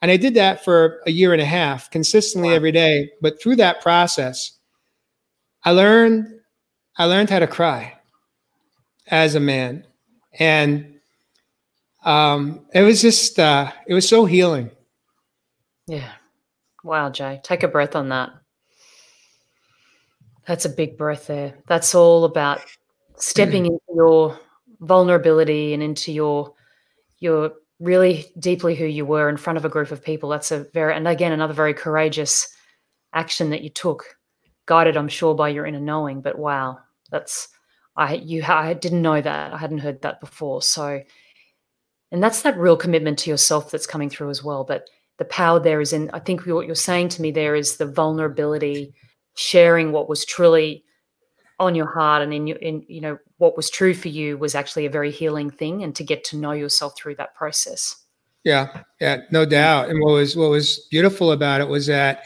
And 0.00 0.10
I 0.10 0.16
did 0.16 0.34
that 0.34 0.64
for 0.64 1.00
a 1.06 1.10
year 1.10 1.32
and 1.32 1.42
a 1.42 1.46
half, 1.46 1.90
consistently 1.90 2.50
wow. 2.50 2.54
every 2.54 2.70
day. 2.70 3.10
But 3.20 3.42
through 3.42 3.56
that 3.56 3.82
process, 3.82 4.52
I 5.64 5.72
learned 5.72 6.26
I 6.96 7.04
learned 7.04 7.30
how 7.30 7.38
to 7.40 7.46
cry 7.46 7.97
as 9.10 9.34
a 9.34 9.40
man. 9.40 9.86
And 10.38 11.00
um, 12.04 12.66
it 12.72 12.82
was 12.82 13.02
just, 13.02 13.38
uh, 13.38 13.72
it 13.86 13.94
was 13.94 14.08
so 14.08 14.24
healing. 14.24 14.70
Yeah. 15.86 16.12
Wow, 16.84 17.10
Jay, 17.10 17.40
take 17.42 17.62
a 17.62 17.68
breath 17.68 17.96
on 17.96 18.10
that. 18.10 18.30
That's 20.46 20.64
a 20.64 20.70
big 20.70 20.96
breath 20.96 21.26
there. 21.26 21.54
That's 21.66 21.94
all 21.94 22.24
about 22.24 22.60
stepping 23.16 23.66
into 23.66 23.80
your 23.94 24.38
vulnerability 24.80 25.74
and 25.74 25.82
into 25.82 26.12
your 26.12 26.54
your 27.18 27.52
really 27.80 28.26
deeply 28.38 28.74
who 28.74 28.86
you 28.86 29.04
were 29.04 29.28
in 29.28 29.36
front 29.36 29.56
of 29.56 29.64
a 29.64 29.68
group 29.68 29.90
of 29.90 30.02
people. 30.02 30.28
That's 30.28 30.50
a 30.50 30.64
very 30.72 30.94
and 30.94 31.06
again 31.06 31.32
another 31.32 31.52
very 31.52 31.74
courageous 31.74 32.48
action 33.12 33.50
that 33.50 33.62
you 33.62 33.70
took, 33.70 34.04
guided, 34.66 34.96
I'm 34.96 35.08
sure, 35.08 35.34
by 35.34 35.48
your 35.48 35.66
inner 35.66 35.80
knowing. 35.80 36.20
But 36.20 36.38
wow, 36.38 36.78
that's 37.10 37.48
I 37.98 38.14
you 38.14 38.42
I 38.44 38.72
didn't 38.74 39.02
know 39.02 39.20
that. 39.20 39.52
I 39.52 39.58
hadn't 39.58 39.78
heard 39.78 40.02
that 40.02 40.20
before. 40.20 40.62
So 40.62 41.02
and 42.10 42.22
that's 42.22 42.42
that 42.42 42.56
real 42.56 42.76
commitment 42.76 43.18
to 43.20 43.30
yourself 43.30 43.70
that's 43.70 43.86
coming 43.86 44.08
through 44.08 44.30
as 44.30 44.42
well. 44.42 44.64
But 44.64 44.88
the 45.18 45.24
power 45.26 45.60
there 45.60 45.80
is 45.80 45.92
in 45.92 46.10
I 46.12 46.20
think 46.20 46.46
what 46.46 46.66
you're 46.66 46.74
saying 46.74 47.10
to 47.10 47.22
me 47.22 47.32
there 47.32 47.56
is 47.56 47.76
the 47.76 47.86
vulnerability, 47.86 48.94
sharing 49.34 49.92
what 49.92 50.08
was 50.08 50.24
truly 50.24 50.84
on 51.60 51.74
your 51.74 51.86
heart 51.86 52.22
and 52.22 52.32
in 52.32 52.46
your 52.46 52.56
in 52.58 52.84
you 52.88 53.00
know 53.00 53.18
what 53.38 53.56
was 53.56 53.68
true 53.68 53.94
for 53.94 54.08
you 54.08 54.38
was 54.38 54.54
actually 54.54 54.86
a 54.86 54.90
very 54.90 55.10
healing 55.10 55.50
thing 55.50 55.82
and 55.82 55.94
to 55.96 56.04
get 56.04 56.22
to 56.22 56.36
know 56.36 56.52
yourself 56.52 56.96
through 56.96 57.16
that 57.16 57.34
process 57.34 57.96
yeah 58.44 58.82
yeah 59.00 59.18
no 59.32 59.44
doubt 59.44 59.88
and 59.88 60.00
what 60.00 60.12
was 60.12 60.36
what 60.36 60.50
was 60.50 60.86
beautiful 60.90 61.32
about 61.32 61.60
it 61.60 61.68
was 61.68 61.86
that 61.86 62.22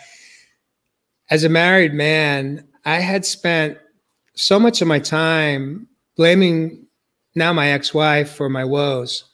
as 1.31 1.45
a 1.45 1.49
married 1.49 1.95
man 1.95 2.67
i 2.85 2.99
had 2.99 3.25
spent 3.25 3.79
so 4.35 4.59
much 4.59 4.81
of 4.83 4.89
my 4.89 4.99
time 4.99 5.87
blaming 6.17 6.87
now 7.35 7.53
my 7.53 7.69
ex-wife 7.69 8.31
for 8.31 8.49
my 8.49 8.65
woes 8.65 9.25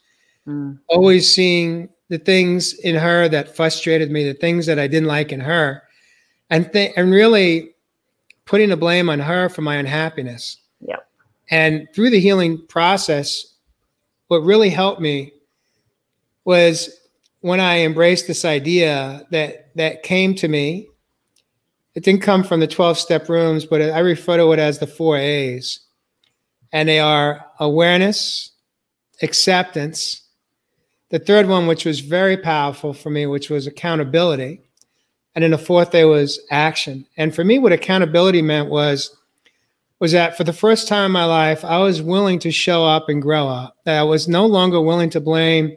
mm. 0.46 0.78
always 0.88 1.32
seeing 1.32 1.88
the 2.08 2.18
things 2.18 2.74
in 2.80 2.94
her 2.94 3.28
that 3.28 3.54
frustrated 3.54 4.10
me 4.10 4.24
the 4.24 4.34
things 4.34 4.66
that 4.66 4.78
i 4.78 4.86
didn't 4.86 5.08
like 5.08 5.32
in 5.32 5.40
her 5.40 5.82
and 6.50 6.72
th- 6.72 6.92
and 6.96 7.10
really 7.10 7.74
putting 8.48 8.70
the 8.70 8.76
blame 8.76 9.10
on 9.10 9.20
her 9.20 9.50
for 9.50 9.60
my 9.60 9.76
unhappiness. 9.76 10.56
Yeah. 10.80 10.96
And 11.50 11.86
through 11.94 12.08
the 12.08 12.18
healing 12.18 12.66
process, 12.66 13.44
what 14.28 14.38
really 14.38 14.70
helped 14.70 15.02
me 15.02 15.32
was 16.46 16.98
when 17.40 17.60
I 17.60 17.80
embraced 17.80 18.26
this 18.26 18.46
idea 18.46 19.26
that 19.30 19.74
that 19.76 20.02
came 20.02 20.34
to 20.36 20.48
me. 20.48 20.88
It 21.94 22.04
didn't 22.04 22.22
come 22.22 22.44
from 22.44 22.60
the 22.60 22.66
12 22.66 22.98
step 22.98 23.28
rooms, 23.28 23.64
but 23.64 23.80
I 23.82 23.98
refer 24.00 24.36
to 24.36 24.52
it 24.52 24.58
as 24.58 24.78
the 24.78 24.86
four 24.86 25.16
A's. 25.16 25.80
And 26.72 26.88
they 26.88 27.00
are 27.00 27.44
awareness, 27.58 28.52
acceptance. 29.22 30.22
The 31.10 31.18
third 31.18 31.48
one, 31.48 31.66
which 31.66 31.84
was 31.84 32.00
very 32.00 32.36
powerful 32.36 32.92
for 32.92 33.10
me, 33.10 33.26
which 33.26 33.50
was 33.50 33.66
accountability. 33.66 34.62
And 35.34 35.42
then 35.42 35.50
the 35.52 35.58
fourth 35.58 35.90
day 35.92 36.04
was 36.04 36.40
action. 36.50 37.06
And 37.16 37.34
for 37.34 37.44
me, 37.44 37.58
what 37.58 37.72
accountability 37.72 38.42
meant 38.42 38.70
was 38.70 39.14
was 40.00 40.12
that 40.12 40.36
for 40.36 40.44
the 40.44 40.52
first 40.52 40.86
time 40.86 41.06
in 41.06 41.12
my 41.12 41.24
life, 41.24 41.64
I 41.64 41.78
was 41.78 42.00
willing 42.00 42.38
to 42.40 42.52
show 42.52 42.84
up 42.84 43.08
and 43.08 43.20
grow 43.20 43.48
up. 43.48 43.76
That 43.84 43.98
I 43.98 44.04
was 44.04 44.28
no 44.28 44.46
longer 44.46 44.80
willing 44.80 45.10
to 45.10 45.20
blame 45.20 45.76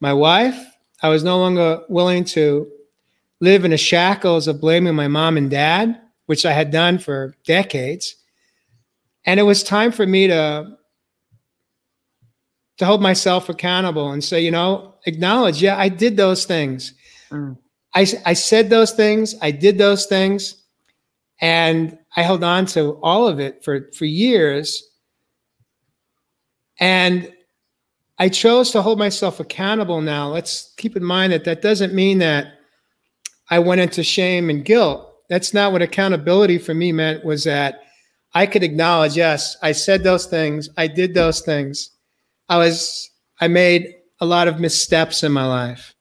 my 0.00 0.12
wife. 0.12 0.58
I 1.02 1.08
was 1.08 1.24
no 1.24 1.38
longer 1.38 1.80
willing 1.88 2.24
to 2.24 2.70
live 3.40 3.64
in 3.64 3.70
the 3.70 3.76
shackles 3.76 4.46
of 4.46 4.60
blaming 4.60 4.94
my 4.94 5.08
mom 5.08 5.36
and 5.36 5.50
dad, 5.50 6.00
which 6.26 6.46
I 6.46 6.52
had 6.52 6.70
done 6.70 6.98
for 6.98 7.34
decades. 7.44 8.16
And 9.24 9.40
it 9.40 9.44
was 9.44 9.62
time 9.62 9.92
for 9.92 10.06
me 10.06 10.26
to 10.28 10.76
to 12.78 12.86
hold 12.86 13.02
myself 13.02 13.50
accountable 13.50 14.12
and 14.12 14.24
say, 14.24 14.40
you 14.40 14.50
know, 14.50 14.94
acknowledge, 15.04 15.60
yeah, 15.60 15.76
I 15.76 15.90
did 15.90 16.16
those 16.16 16.46
things. 16.46 16.94
Mm. 17.30 17.58
I, 17.94 18.06
I 18.24 18.32
said 18.32 18.70
those 18.70 18.92
things, 18.92 19.34
I 19.42 19.50
did 19.50 19.76
those 19.76 20.06
things, 20.06 20.62
and 21.42 21.98
I 22.16 22.22
held 22.22 22.42
on 22.42 22.64
to 22.66 22.98
all 23.02 23.28
of 23.28 23.38
it 23.38 23.62
for, 23.62 23.90
for 23.92 24.06
years. 24.06 24.82
And 26.78 27.30
I 28.18 28.30
chose 28.30 28.70
to 28.70 28.80
hold 28.80 28.98
myself 28.98 29.40
accountable 29.40 30.00
now. 30.00 30.28
Let's 30.28 30.72
keep 30.78 30.96
in 30.96 31.04
mind 31.04 31.34
that 31.34 31.44
that 31.44 31.60
doesn't 31.60 31.92
mean 31.92 32.18
that 32.20 32.59
I 33.50 33.58
went 33.58 33.80
into 33.80 34.02
shame 34.02 34.48
and 34.48 34.64
guilt. 34.64 35.12
That's 35.28 35.52
not 35.52 35.72
what 35.72 35.82
accountability 35.82 36.58
for 36.58 36.72
me 36.72 36.92
meant, 36.92 37.24
was 37.24 37.44
that 37.44 37.82
I 38.32 38.46
could 38.46 38.62
acknowledge, 38.62 39.16
yes, 39.16 39.56
I 39.62 39.72
said 39.72 40.02
those 40.02 40.26
things, 40.26 40.68
I 40.76 40.86
did 40.86 41.14
those 41.14 41.40
things. 41.40 41.90
I 42.48 42.58
was, 42.58 43.10
I 43.40 43.48
made 43.48 43.94
a 44.20 44.26
lot 44.26 44.48
of 44.48 44.60
missteps 44.60 45.22
in 45.22 45.32
my 45.32 45.46
life. 45.46 45.94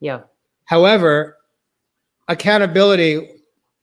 Yeah. 0.00 0.20
However, 0.66 1.36
accountability, 2.28 3.28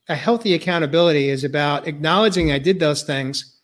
a 0.07 0.15
healthy 0.15 0.53
accountability 0.53 1.29
is 1.29 1.43
about 1.43 1.87
acknowledging 1.87 2.51
I 2.51 2.59
did 2.59 2.79
those 2.79 3.03
things, 3.03 3.59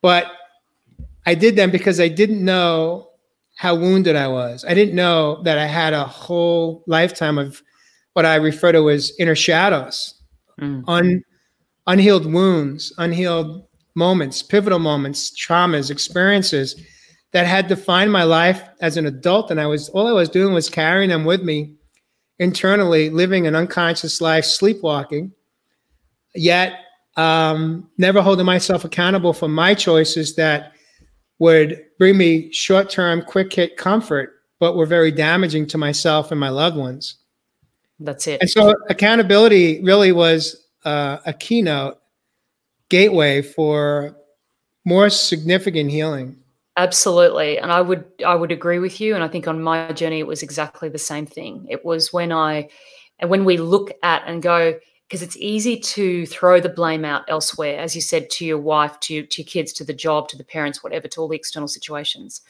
but 0.00 0.26
I 1.26 1.34
did 1.34 1.56
them 1.56 1.70
because 1.70 2.00
I 2.00 2.08
didn't 2.08 2.44
know 2.44 3.10
how 3.56 3.74
wounded 3.74 4.16
I 4.16 4.28
was. 4.28 4.64
I 4.66 4.74
didn't 4.74 4.94
know 4.94 5.42
that 5.42 5.58
I 5.58 5.66
had 5.66 5.92
a 5.92 6.04
whole 6.04 6.82
lifetime 6.86 7.38
of 7.38 7.62
what 8.14 8.26
I 8.26 8.36
refer 8.36 8.72
to 8.72 8.90
as 8.90 9.12
inner 9.18 9.34
shadows, 9.34 10.22
mm. 10.60 10.84
un, 10.86 11.22
unhealed 11.86 12.30
wounds, 12.30 12.92
unhealed 12.98 13.66
moments, 13.94 14.42
pivotal 14.42 14.78
moments, 14.78 15.30
traumas, 15.38 15.90
experiences 15.90 16.76
that 17.32 17.46
had 17.46 17.68
defined 17.68 18.12
my 18.12 18.24
life 18.24 18.62
as 18.80 18.96
an 18.96 19.06
adult. 19.06 19.50
And 19.50 19.60
I 19.60 19.66
was 19.66 19.88
all 19.90 20.06
I 20.06 20.12
was 20.12 20.28
doing 20.28 20.54
was 20.54 20.68
carrying 20.68 21.08
them 21.08 21.24
with 21.24 21.42
me 21.42 21.74
internally 22.38 23.10
living 23.10 23.46
an 23.46 23.54
unconscious 23.54 24.20
life, 24.20 24.44
sleepwalking, 24.44 25.32
yet 26.34 26.80
um, 27.16 27.88
never 27.98 28.22
holding 28.22 28.46
myself 28.46 28.84
accountable 28.84 29.32
for 29.32 29.48
my 29.48 29.74
choices 29.74 30.34
that 30.36 30.72
would 31.38 31.84
bring 31.98 32.16
me 32.16 32.52
short 32.52 32.90
term, 32.90 33.22
quick 33.22 33.52
hit 33.52 33.76
comfort, 33.76 34.34
but 34.60 34.76
were 34.76 34.86
very 34.86 35.10
damaging 35.10 35.66
to 35.66 35.78
myself 35.78 36.30
and 36.30 36.40
my 36.40 36.48
loved 36.48 36.76
ones. 36.76 37.21
That's 38.04 38.26
it. 38.26 38.40
And 38.40 38.50
so 38.50 38.74
accountability 38.88 39.82
really 39.82 40.12
was 40.12 40.56
uh, 40.84 41.18
a 41.26 41.32
keynote 41.32 41.98
gateway 42.88 43.42
for 43.42 44.16
more 44.84 45.10
significant 45.10 45.90
healing. 45.90 46.36
Absolutely. 46.76 47.58
And 47.58 47.70
I 47.70 47.80
would 47.80 48.04
I 48.26 48.34
would 48.34 48.50
agree 48.50 48.78
with 48.78 49.00
you. 49.00 49.14
And 49.14 49.22
I 49.22 49.28
think 49.28 49.46
on 49.46 49.62
my 49.62 49.92
journey 49.92 50.20
it 50.20 50.26
was 50.26 50.42
exactly 50.42 50.88
the 50.88 50.98
same 50.98 51.26
thing. 51.26 51.66
It 51.68 51.84
was 51.84 52.12
when 52.12 52.32
I 52.32 52.68
and 53.18 53.30
when 53.30 53.44
we 53.44 53.56
look 53.56 53.92
at 54.02 54.22
and 54.26 54.42
go, 54.42 54.78
because 55.06 55.22
it's 55.22 55.36
easy 55.36 55.78
to 55.78 56.24
throw 56.26 56.58
the 56.58 56.70
blame 56.70 57.04
out 57.04 57.22
elsewhere, 57.28 57.78
as 57.78 57.94
you 57.94 58.00
said, 58.00 58.30
to 58.30 58.46
your 58.46 58.58
wife, 58.58 58.98
to, 59.00 59.24
to 59.26 59.42
your 59.42 59.46
kids, 59.46 59.72
to 59.74 59.84
the 59.84 59.92
job, 59.92 60.28
to 60.28 60.38
the 60.38 60.44
parents, 60.44 60.82
whatever, 60.82 61.06
to 61.06 61.20
all 61.20 61.28
the 61.28 61.36
external 61.36 61.68
situations. 61.68 62.40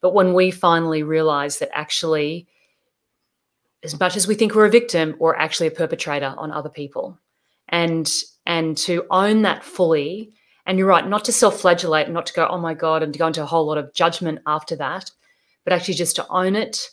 But 0.00 0.14
when 0.14 0.32
we 0.32 0.50
finally 0.50 1.02
realize 1.02 1.58
that 1.58 1.68
actually, 1.74 2.48
as 3.82 3.98
much 3.98 4.16
as 4.16 4.26
we 4.26 4.34
think 4.34 4.54
we're 4.54 4.66
a 4.66 4.70
victim, 4.70 5.16
we're 5.18 5.34
actually 5.34 5.66
a 5.66 5.72
perpetrator 5.72 6.34
on 6.36 6.50
other 6.50 6.70
people. 6.70 7.18
And 7.68 8.10
and 8.44 8.76
to 8.78 9.04
own 9.10 9.42
that 9.42 9.64
fully 9.64 10.32
and 10.66 10.78
you're 10.78 10.88
right, 10.88 11.06
not 11.06 11.24
to 11.26 11.32
self 11.32 11.60
flagellate, 11.60 12.10
not 12.10 12.26
to 12.26 12.32
go, 12.32 12.46
oh 12.48 12.58
my 12.58 12.74
God, 12.74 13.02
and 13.02 13.12
to 13.12 13.18
go 13.18 13.28
into 13.28 13.42
a 13.42 13.46
whole 13.46 13.66
lot 13.66 13.78
of 13.78 13.94
judgment 13.94 14.40
after 14.46 14.76
that, 14.76 15.10
but 15.64 15.72
actually 15.72 15.94
just 15.94 16.16
to 16.16 16.28
own 16.28 16.56
it, 16.56 16.90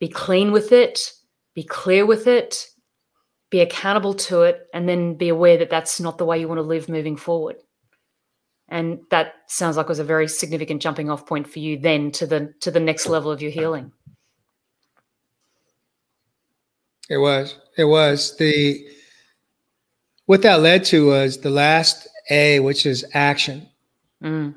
be 0.00 0.08
clean 0.08 0.50
with 0.50 0.72
it, 0.72 1.12
be 1.54 1.62
clear 1.62 2.04
with 2.04 2.26
it, 2.26 2.66
be 3.50 3.60
accountable 3.60 4.14
to 4.14 4.42
it, 4.42 4.66
and 4.74 4.88
then 4.88 5.14
be 5.14 5.28
aware 5.28 5.56
that 5.58 5.70
that's 5.70 6.00
not 6.00 6.18
the 6.18 6.24
way 6.24 6.38
you 6.38 6.48
want 6.48 6.58
to 6.58 6.62
live 6.62 6.88
moving 6.88 7.16
forward. 7.16 7.56
And 8.68 9.00
that 9.10 9.34
sounds 9.46 9.76
like 9.76 9.88
was 9.88 9.98
a 9.98 10.04
very 10.04 10.26
significant 10.26 10.82
jumping 10.82 11.10
off 11.10 11.26
point 11.26 11.46
for 11.46 11.60
you 11.60 11.78
then 11.78 12.10
to 12.12 12.26
the 12.26 12.52
to 12.60 12.70
the 12.70 12.80
next 12.80 13.06
level 13.06 13.30
of 13.30 13.40
your 13.40 13.50
healing. 13.50 13.92
It 17.12 17.18
was. 17.18 17.58
It 17.76 17.84
was. 17.84 18.38
The 18.38 18.86
what 20.24 20.40
that 20.42 20.62
led 20.62 20.82
to 20.84 21.08
was 21.08 21.38
the 21.38 21.50
last 21.50 22.08
a, 22.30 22.58
which 22.60 22.86
is 22.86 23.04
action. 23.12 23.68
Mm. 24.22 24.54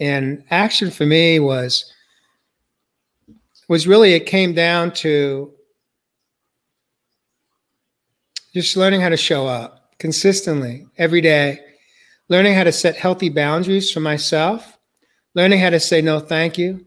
And 0.00 0.42
action 0.50 0.90
for 0.90 1.04
me 1.04 1.40
was 1.40 1.92
was 3.68 3.86
really 3.86 4.14
it 4.14 4.24
came 4.24 4.54
down 4.54 4.92
to 4.94 5.52
just 8.54 8.78
learning 8.78 9.02
how 9.02 9.10
to 9.10 9.16
show 9.18 9.46
up 9.46 9.92
consistently 9.98 10.86
every 10.96 11.20
day, 11.20 11.60
learning 12.30 12.54
how 12.54 12.64
to 12.64 12.72
set 12.72 12.96
healthy 12.96 13.28
boundaries 13.28 13.92
for 13.92 14.00
myself, 14.00 14.78
learning 15.34 15.60
how 15.60 15.68
to 15.68 15.78
say 15.78 16.00
no 16.00 16.18
thank 16.18 16.56
you 16.56 16.82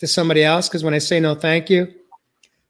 to 0.00 0.06
somebody 0.06 0.44
else. 0.44 0.68
Because 0.68 0.84
when 0.84 0.92
I 0.92 0.98
say 0.98 1.18
no 1.18 1.34
thank 1.34 1.70
you, 1.70 1.90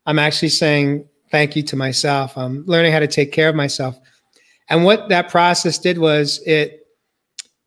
I'm 0.06 0.20
actually 0.20 0.50
saying 0.50 1.08
thank 1.34 1.56
you 1.56 1.64
to 1.64 1.74
myself. 1.74 2.38
I'm 2.38 2.64
learning 2.66 2.92
how 2.92 3.00
to 3.00 3.08
take 3.08 3.32
care 3.32 3.48
of 3.48 3.56
myself. 3.56 3.98
And 4.70 4.84
what 4.84 5.08
that 5.08 5.30
process 5.30 5.78
did 5.78 5.98
was 5.98 6.40
it 6.46 6.86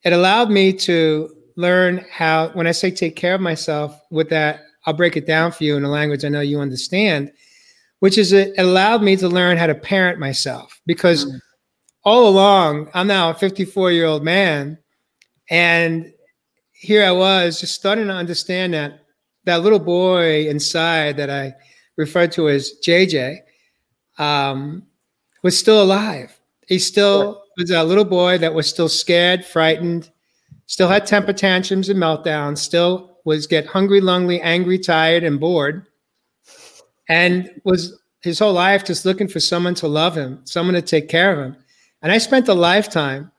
it 0.06 0.14
allowed 0.14 0.50
me 0.50 0.72
to 0.88 1.36
learn 1.58 2.06
how 2.10 2.48
when 2.54 2.66
I 2.66 2.72
say 2.72 2.92
take 2.92 3.18
care 3.18 3.36
of 3.36 3.42
myself 3.42 4.00
with 4.10 4.30
that, 4.30 4.62
I'll 4.86 4.94
break 4.94 5.18
it 5.18 5.28
down 5.28 5.52
for 5.52 5.66
you 5.66 5.76
in 5.76 5.84
a 5.84 5.90
language 5.90 6.24
I 6.24 6.30
know 6.30 6.40
you 6.40 6.62
understand. 6.62 7.34
which 8.00 8.18
is 8.18 8.32
it 8.32 8.54
allowed 8.58 9.04
me 9.04 9.18
to 9.18 9.28
learn 9.28 9.58
how 9.58 9.68
to 9.68 9.76
parent 9.76 10.18
myself 10.18 10.80
because 10.86 11.26
mm. 11.26 11.38
all 12.06 12.30
along 12.30 12.90
I'm 12.94 13.08
now 13.08 13.32
a 13.32 13.34
54 13.34 13.92
year 13.92 14.06
old 14.06 14.24
man, 14.24 14.78
and 15.50 16.14
here 16.72 17.04
I 17.04 17.12
was 17.12 17.60
just 17.60 17.76
starting 17.76 18.08
to 18.08 18.14
understand 18.14 18.74
that 18.76 19.02
that 19.44 19.62
little 19.62 19.84
boy 19.98 20.48
inside 20.48 21.18
that 21.18 21.30
I 21.30 21.54
referred 21.98 22.32
to 22.34 22.48
as 22.48 22.72
JJ 22.88 23.42
um, 24.18 24.84
was 25.44 25.58
still 25.58 25.82
alive. 25.82 26.38
He 26.68 26.80
still 26.80 27.44
was 27.58 27.72
a 27.72 27.84
little 27.84 28.06
boy 28.06 28.38
that 28.40 28.54
was 28.54 28.68
still 28.68 28.90
scared, 28.90 29.46
frightened, 29.46 30.10
still 30.66 30.88
had 30.88 31.06
temper 31.06 31.34
tantrums 31.34 31.90
and 31.90 32.00
meltdowns, 32.00 32.60
still 32.60 33.18
was 33.26 33.48
get 33.48 33.66
hungry, 33.66 34.02
lonely, 34.02 34.40
angry, 34.42 34.80
tired, 34.80 35.24
and 35.24 35.40
bored, 35.40 35.88
and 37.10 37.50
was 37.64 38.00
his 38.22 38.40
whole 38.40 38.54
life 38.54 38.86
just 38.86 39.06
looking 39.06 39.28
for 39.28 39.40
someone 39.40 39.76
to 39.76 39.88
love 39.88 40.16
him, 40.16 40.42
someone 40.44 40.76
to 40.76 40.82
take 40.82 41.10
care 41.10 41.32
of 41.32 41.40
him. 41.40 41.58
And 42.02 42.12
I 42.12 42.18
spent 42.18 42.48
a 42.48 42.54
lifetime 42.54 43.32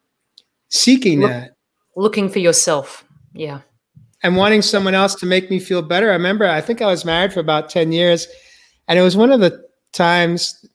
seeking 0.69 1.21
Look, 1.21 1.31
that. 1.31 1.57
Looking 1.97 2.29
for 2.29 2.39
yourself. 2.39 3.05
Yeah. 3.33 3.61
And 4.23 4.37
wanting 4.37 4.63
someone 4.63 4.95
else 4.95 5.15
to 5.17 5.27
make 5.27 5.51
me 5.51 5.61
feel 5.61 5.83
better. 5.83 6.11
I 6.11 6.15
remember 6.15 6.47
I 6.47 6.61
think 6.61 6.83
I 6.83 6.87
was 6.87 7.05
married 7.05 7.33
for 7.33 7.41
about 7.41 7.71
10 7.71 7.93
years. 7.93 8.27
And 8.89 8.99
it 8.99 9.03
was 9.03 9.17
one 9.17 9.31
of 9.31 9.41
the 9.41 9.68
times 9.93 10.67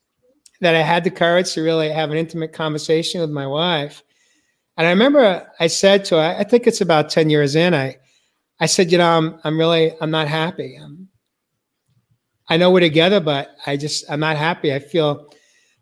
that 0.62 0.76
I 0.76 0.82
had 0.82 1.04
the 1.04 1.12
courage 1.12 1.54
to 1.54 1.62
really 1.62 1.90
have 1.90 2.12
an 2.12 2.18
intimate 2.18 2.54
conversation 2.54 3.22
with 3.22 3.30
my 3.30 3.46
wife. 3.46 4.04
And 4.78 4.88
I 4.88 4.90
remember 4.90 5.52
I 5.60 5.68
said 5.68 6.06
to 6.06 6.16
her, 6.16 6.36
I 6.40 6.44
think 6.44 6.66
it's 6.66 6.82
about 6.82 7.10
10 7.10 7.30
years 7.30 7.56
in, 7.56 7.74
I, 7.74 7.98
I 8.60 8.66
said, 8.66 8.92
you 8.92 8.98
know, 8.98 9.10
I'm, 9.10 9.40
I'm 9.44 9.58
really, 9.58 9.94
I'm 10.02 10.12
not 10.12 10.28
happy. 10.28 10.80
I'm, 10.82 11.10
I 12.50 12.58
know 12.58 12.72
we're 12.72 12.80
together, 12.80 13.20
but 13.20 13.56
I 13.66 13.78
just, 13.78 14.10
I'm 14.10 14.20
not 14.20 14.38
happy. 14.38 14.74
I 14.74 14.80
feel, 14.80 15.30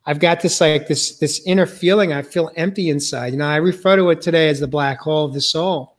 I've 0.06 0.20
got 0.20 0.42
this 0.42 0.60
like 0.60 0.88
this, 0.88 1.18
this 1.20 1.42
inner 1.46 1.66
feeling. 1.66 2.12
I 2.12 2.22
feel 2.22 2.52
empty 2.56 2.90
inside. 2.90 3.34
You 3.34 3.40
know, 3.40 3.48
I 3.48 3.58
refer 3.58 3.96
to 3.96 4.10
it 4.10 4.22
today 4.22 4.50
as 4.50 4.60
the 4.60 4.68
black 4.68 5.00
hole 5.00 5.26
of 5.26 5.34
the 5.34 5.42
soul. 5.42 5.98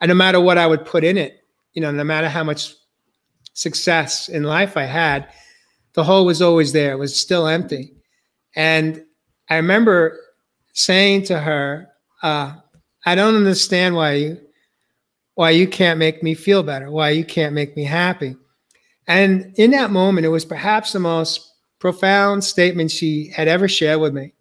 And 0.00 0.08
no 0.08 0.14
matter 0.14 0.40
what 0.40 0.58
I 0.58 0.66
would 0.66 0.84
put 0.84 1.04
in 1.04 1.16
it, 1.16 1.44
you 1.72 1.80
know, 1.80 1.92
no 1.92 2.04
matter 2.04 2.28
how 2.28 2.42
much 2.42 2.74
success 3.54 4.28
in 4.28 4.42
life 4.42 4.76
I 4.76 4.84
had, 4.84 5.28
the 5.94 6.04
hole 6.04 6.24
was 6.24 6.40
always 6.40 6.72
there. 6.72 6.92
It 6.92 6.98
was 6.98 7.18
still 7.18 7.46
empty. 7.46 7.92
And 8.54 9.04
I 9.48 9.56
remember 9.56 10.18
saying 10.72 11.24
to 11.24 11.38
her, 11.38 11.88
uh, 12.22 12.54
I 13.04 13.14
don't 13.14 13.34
understand 13.34 13.94
why 13.94 14.12
you 14.14 14.40
why 15.34 15.50
you 15.50 15.66
can't 15.66 15.98
make 15.98 16.22
me 16.22 16.34
feel 16.34 16.62
better, 16.62 16.90
why 16.90 17.10
you 17.10 17.24
can't 17.24 17.54
make 17.54 17.74
me 17.74 17.84
happy. 17.84 18.36
And 19.06 19.52
in 19.56 19.70
that 19.70 19.90
moment, 19.90 20.26
it 20.26 20.30
was 20.30 20.44
perhaps 20.44 20.92
the 20.92 21.00
most 21.00 21.54
profound 21.78 22.44
statement 22.44 22.90
she 22.90 23.28
had 23.28 23.48
ever 23.48 23.66
shared 23.66 24.00
with 24.00 24.12
me. 24.12 24.34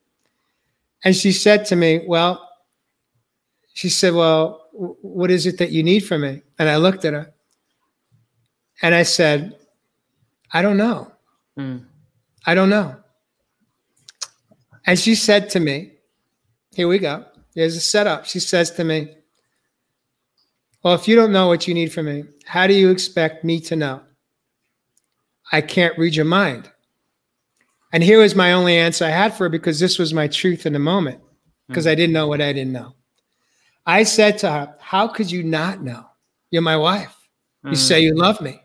And 1.04 1.16
she 1.16 1.32
said 1.32 1.66
to 1.66 1.76
me, 1.76 2.04
Well, 2.06 2.47
she 3.74 3.89
said, 3.89 4.14
Well, 4.14 4.68
what 4.74 5.32
is 5.32 5.45
it 5.45 5.58
that 5.58 5.72
you 5.72 5.84
need 5.84 6.02
from 6.02 6.22
me? 6.22 6.41
And 6.60 6.70
I 6.70 6.78
looked 6.78 7.06
at 7.06 7.14
her 7.14 7.34
and 8.82 8.93
I 8.93 9.04
said, 9.04 9.58
I 10.54 10.62
don't 10.62 10.78
know. 10.78 11.11
Mm. 11.58 11.86
I 12.45 12.56
don't 12.56 12.70
know. 12.70 12.95
And 14.86 14.97
she 14.97 15.16
said 15.16 15.49
to 15.52 15.60
me, 15.60 15.93
Here 16.74 16.88
we 16.88 16.99
go. 16.99 17.26
Here's 17.54 17.76
a 17.76 17.82
setup. 17.82 18.26
She 18.26 18.39
says 18.39 18.72
to 18.72 18.84
me, 18.84 19.16
Well, 20.84 20.95
if 20.95 21.08
you 21.08 21.16
don't 21.16 21.32
know 21.32 21.47
what 21.47 21.68
you 21.68 21.74
need 21.74 21.91
from 21.91 22.08
me, 22.08 22.24
how 22.45 22.68
do 22.68 22.74
you 22.74 22.89
expect 22.89 23.43
me 23.43 23.60
to 23.62 23.76
know? 23.76 24.02
I 25.52 25.62
can't 25.62 25.97
read 25.97 26.16
your 26.16 26.26
mind. 26.26 26.72
And 27.93 28.02
here 28.02 28.20
was 28.20 28.36
my 28.36 28.54
only 28.54 28.78
answer 28.78 29.04
I 29.06 29.10
had 29.10 29.34
for 29.34 29.43
her 29.43 29.49
because 29.49 29.80
this 29.80 29.99
was 29.99 30.14
my 30.14 30.28
truth 30.28 30.66
in 30.66 30.74
the 30.74 30.80
moment, 30.80 31.20
because 31.68 31.88
I 31.88 31.95
didn't 31.95 32.14
know 32.14 32.28
what 32.28 32.41
I 32.41 32.54
didn't 32.54 32.72
know. 32.72 32.95
I 33.86 34.04
said 34.04 34.38
to 34.39 34.52
her, 34.52 34.76
How 34.80 35.08
could 35.08 35.30
you 35.30 35.43
not 35.43 35.84
know? 35.84 36.06
You're 36.52 36.62
my 36.62 36.78
wife. 36.78 37.16
You 37.64 37.72
mm. 37.72 37.78
say 37.78 38.02
you 38.02 38.16
love 38.16 38.41
me. 38.41 38.62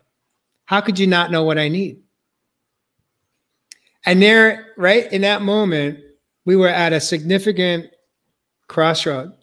How 0.65 0.81
could 0.81 0.97
you 0.97 1.07
not 1.07 1.31
know 1.31 1.43
what 1.43 1.57
I 1.57 1.67
need? 1.67 1.99
And 4.07 4.21
there, 4.21 4.67
right 4.77 5.11
in 5.11 5.21
that 5.23 5.41
moment, 5.41 5.99
we 6.45 6.55
were 6.55 6.69
at 6.69 6.93
a 6.93 6.99
significant 7.01 7.87
crossroad 8.69 9.33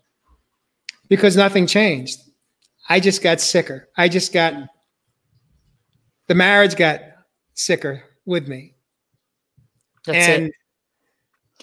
because 1.08 1.36
nothing 1.36 1.66
changed. 1.66 2.18
I 2.88 2.98
just 2.98 3.22
got 3.22 3.42
sicker. 3.42 3.90
I 3.98 4.08
just 4.08 4.32
got, 4.32 4.54
the 6.28 6.34
marriage 6.34 6.76
got 6.76 7.02
sicker 7.52 8.04
with 8.24 8.48
me. 8.48 8.74
That's 10.06 10.28
and 10.28 10.46
it. 10.46 10.54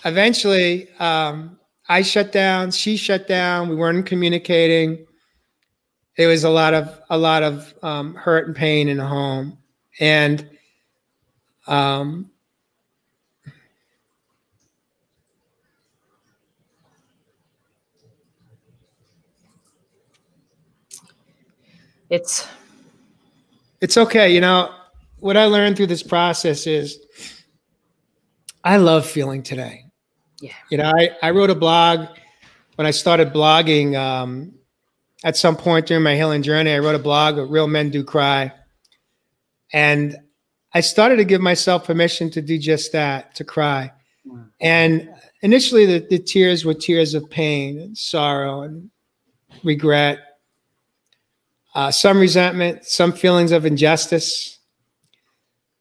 eventually, 0.05 0.87
um, 0.99 1.59
I 1.89 2.03
shut 2.03 2.31
down. 2.31 2.69
She 2.69 2.97
shut 2.97 3.27
down. 3.27 3.67
We 3.67 3.75
weren't 3.75 4.05
communicating. 4.05 5.07
It 6.17 6.27
was 6.27 6.43
a 6.43 6.49
lot 6.49 6.75
of 6.75 6.99
a 7.09 7.17
lot 7.17 7.41
of 7.41 7.73
um, 7.81 8.13
hurt 8.13 8.45
and 8.47 8.55
pain 8.55 8.87
in 8.87 8.97
the 8.97 9.05
home, 9.05 9.57
and 9.99 10.47
um, 11.67 12.30
it's 22.11 22.45
it's 23.79 23.97
okay. 23.97 24.31
You 24.31 24.41
know, 24.41 24.71
what 25.19 25.37
I 25.37 25.45
learned 25.45 25.77
through 25.77 25.87
this 25.87 26.03
process 26.03 26.67
is 26.67 26.99
I 28.63 28.77
love 28.77 29.07
feeling 29.07 29.41
today. 29.41 29.85
Yeah. 30.39 30.51
You 30.69 30.77
know, 30.77 30.91
I, 30.95 31.11
I 31.23 31.31
wrote 31.31 31.49
a 31.49 31.55
blog 31.55 32.07
when 32.75 32.85
I 32.85 32.91
started 32.91 33.33
blogging. 33.33 33.97
Um, 33.97 34.53
at 35.23 35.37
some 35.37 35.55
point 35.55 35.85
during 35.85 36.03
my 36.03 36.15
healing 36.15 36.41
journey, 36.41 36.71
I 36.71 36.79
wrote 36.79 36.95
a 36.95 36.99
blog, 36.99 37.37
Real 37.37 37.67
Men 37.67 37.89
Do 37.89 38.03
Cry. 38.03 38.51
And 39.71 40.17
I 40.73 40.81
started 40.81 41.17
to 41.17 41.25
give 41.25 41.41
myself 41.41 41.85
permission 41.85 42.29
to 42.31 42.41
do 42.41 42.57
just 42.57 42.91
that, 42.91 43.35
to 43.35 43.43
cry. 43.43 43.91
Wow. 44.25 44.45
And 44.59 45.09
initially, 45.41 45.85
the, 45.85 46.05
the 46.09 46.19
tears 46.19 46.65
were 46.65 46.73
tears 46.73 47.13
of 47.13 47.29
pain 47.29 47.79
and 47.79 47.97
sorrow 47.97 48.61
and 48.61 48.89
regret 49.63 50.30
uh, 51.73 51.91
some 51.91 52.19
resentment, 52.19 52.85
some 52.85 53.11
feelings 53.11 53.51
of 53.51 53.65
injustice. 53.65 54.59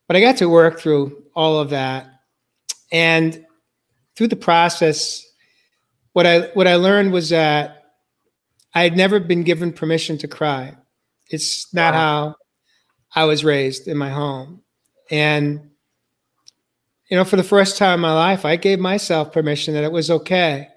But 0.06 0.16
I 0.16 0.20
got 0.20 0.36
to 0.38 0.48
work 0.48 0.80
through 0.80 1.24
all 1.34 1.58
of 1.58 1.70
that. 1.70 2.06
And 2.92 3.44
through 4.16 4.28
the 4.28 4.36
process, 4.36 5.24
what 6.12 6.26
I 6.26 6.40
what 6.54 6.66
I 6.66 6.76
learned 6.76 7.12
was 7.12 7.30
that 7.30 7.84
I 8.74 8.82
had 8.82 8.96
never 8.96 9.20
been 9.20 9.42
given 9.42 9.72
permission 9.72 10.18
to 10.18 10.28
cry. 10.28 10.76
It's 11.28 11.72
not 11.72 11.94
wow. 11.94 12.36
how 13.14 13.22
I 13.22 13.24
was 13.24 13.44
raised 13.44 13.88
in 13.88 13.96
my 13.96 14.10
home. 14.10 14.62
And 15.10 15.70
you 17.08 17.16
know, 17.16 17.24
for 17.24 17.36
the 17.36 17.42
first 17.42 17.76
time 17.76 17.94
in 17.94 18.00
my 18.00 18.14
life, 18.14 18.44
I 18.44 18.56
gave 18.56 18.78
myself 18.78 19.32
permission 19.32 19.74
that 19.74 19.84
it 19.84 19.90
was 19.90 20.10
okay. 20.10 20.68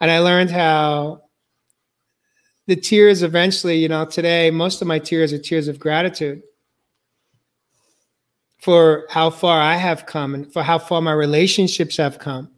And 0.00 0.10
I 0.10 0.20
learned 0.20 0.50
how 0.50 1.23
the 2.66 2.76
tears 2.76 3.22
eventually, 3.22 3.76
you 3.76 3.88
know, 3.88 4.04
today, 4.04 4.50
most 4.50 4.80
of 4.80 4.88
my 4.88 4.98
tears 4.98 5.32
are 5.32 5.38
tears 5.38 5.68
of 5.68 5.78
gratitude 5.78 6.42
for 8.60 9.06
how 9.10 9.28
far 9.28 9.60
I 9.60 9.76
have 9.76 10.06
come 10.06 10.34
and 10.34 10.50
for 10.50 10.62
how 10.62 10.78
far 10.78 11.02
my 11.02 11.12
relationships 11.12 11.98
have 11.98 12.18
come. 12.18 12.50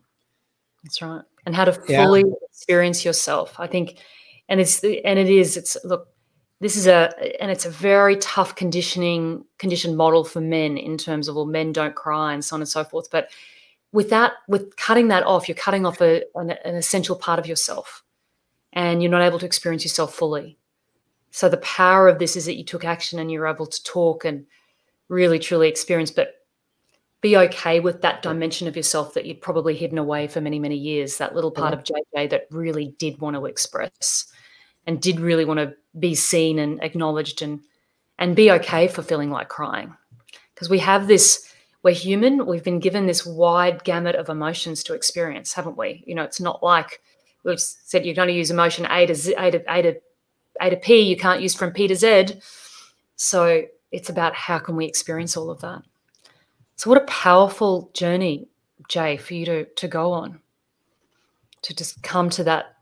That's 0.84 1.02
right. 1.02 1.22
And 1.44 1.54
how 1.54 1.64
to 1.64 1.72
fully 1.72 2.20
yeah. 2.20 2.34
experience 2.48 3.04
yourself. 3.04 3.58
I 3.58 3.66
think, 3.66 3.98
and 4.48 4.60
it's, 4.60 4.84
and 4.84 5.18
it 5.18 5.28
is, 5.28 5.56
it's, 5.56 5.76
look, 5.84 6.08
this 6.60 6.76
is 6.76 6.86
a, 6.86 7.12
and 7.42 7.50
it's 7.50 7.66
a 7.66 7.70
very 7.70 8.16
tough 8.16 8.54
conditioning, 8.54 9.44
conditioned 9.58 9.96
model 9.96 10.22
for 10.22 10.40
men 10.40 10.78
in 10.78 10.96
terms 10.96 11.26
of, 11.26 11.34
well, 11.34 11.44
men 11.44 11.72
don't 11.72 11.96
cry 11.96 12.32
and 12.32 12.44
so 12.44 12.54
on 12.54 12.62
and 12.62 12.68
so 12.68 12.84
forth. 12.84 13.10
But 13.10 13.30
with 13.92 14.10
that, 14.10 14.34
with 14.46 14.76
cutting 14.76 15.08
that 15.08 15.24
off, 15.24 15.48
you're 15.48 15.56
cutting 15.56 15.84
off 15.84 16.00
a, 16.00 16.22
an, 16.36 16.50
an 16.50 16.76
essential 16.76 17.16
part 17.16 17.40
of 17.40 17.46
yourself 17.46 18.04
and 18.76 19.02
you're 19.02 19.10
not 19.10 19.22
able 19.22 19.40
to 19.40 19.46
experience 19.46 19.84
yourself 19.84 20.14
fully. 20.14 20.58
So 21.32 21.48
the 21.48 21.56
power 21.56 22.08
of 22.08 22.18
this 22.18 22.36
is 22.36 22.44
that 22.44 22.56
you 22.56 22.64
took 22.64 22.84
action 22.84 23.18
and 23.18 23.32
you're 23.32 23.48
able 23.48 23.66
to 23.66 23.82
talk 23.82 24.24
and 24.24 24.46
really 25.08 25.38
truly 25.38 25.68
experience, 25.68 26.10
but 26.10 26.34
be 27.22 27.36
okay 27.36 27.80
with 27.80 28.02
that 28.02 28.22
dimension 28.22 28.68
of 28.68 28.76
yourself 28.76 29.14
that 29.14 29.24
you'd 29.24 29.40
probably 29.40 29.74
hidden 29.74 29.98
away 29.98 30.28
for 30.28 30.40
many, 30.40 30.58
many 30.58 30.76
years, 30.76 31.16
that 31.16 31.34
little 31.34 31.50
part 31.50 31.72
of 31.74 31.82
JJ 31.82 32.30
that 32.30 32.46
really 32.50 32.94
did 32.98 33.18
want 33.18 33.34
to 33.34 33.46
express 33.46 34.26
and 34.86 35.00
did 35.00 35.18
really 35.18 35.44
want 35.44 35.58
to 35.58 35.74
be 35.98 36.14
seen 36.14 36.58
and 36.58 36.80
acknowledged 36.82 37.42
and 37.42 37.60
and 38.18 38.36
be 38.36 38.50
okay 38.50 38.88
for 38.88 39.02
feeling 39.02 39.30
like 39.30 39.48
crying. 39.48 39.94
Because 40.54 40.70
we 40.70 40.78
have 40.78 41.06
this, 41.06 41.52
we're 41.82 41.92
human, 41.92 42.46
we've 42.46 42.64
been 42.64 42.80
given 42.80 43.06
this 43.06 43.26
wide 43.26 43.84
gamut 43.84 44.16
of 44.16 44.30
emotions 44.30 44.82
to 44.84 44.94
experience, 44.94 45.52
haven't 45.52 45.76
we? 45.76 46.02
You 46.06 46.14
know, 46.14 46.22
it's 46.22 46.40
not 46.40 46.62
like 46.62 47.02
we've 47.46 47.60
said 47.60 48.04
you 48.04 48.12
can 48.12 48.22
only 48.22 48.36
use 48.36 48.50
emotion 48.50 48.86
A 48.90 49.06
to 49.06 49.14
Z, 49.14 49.34
A 49.38 49.50
to 49.52 49.62
A 49.72 49.82
to 49.82 49.94
A 50.60 50.70
to 50.70 50.76
P. 50.76 51.00
You 51.00 51.16
can't 51.16 51.40
use 51.40 51.54
from 51.54 51.70
P 51.70 51.88
to 51.88 51.94
Z. 51.94 52.34
So 53.14 53.62
it's 53.92 54.10
about 54.10 54.34
how 54.34 54.58
can 54.58 54.76
we 54.76 54.84
experience 54.84 55.36
all 55.36 55.50
of 55.50 55.60
that. 55.60 55.82
So, 56.76 56.90
what 56.90 57.02
a 57.02 57.06
powerful 57.06 57.90
journey, 57.94 58.48
Jay, 58.88 59.16
for 59.16 59.32
you 59.34 59.46
to, 59.46 59.64
to 59.64 59.88
go 59.88 60.12
on, 60.12 60.40
to 61.62 61.74
just 61.74 62.02
come 62.02 62.28
to 62.30 62.44
that 62.44 62.76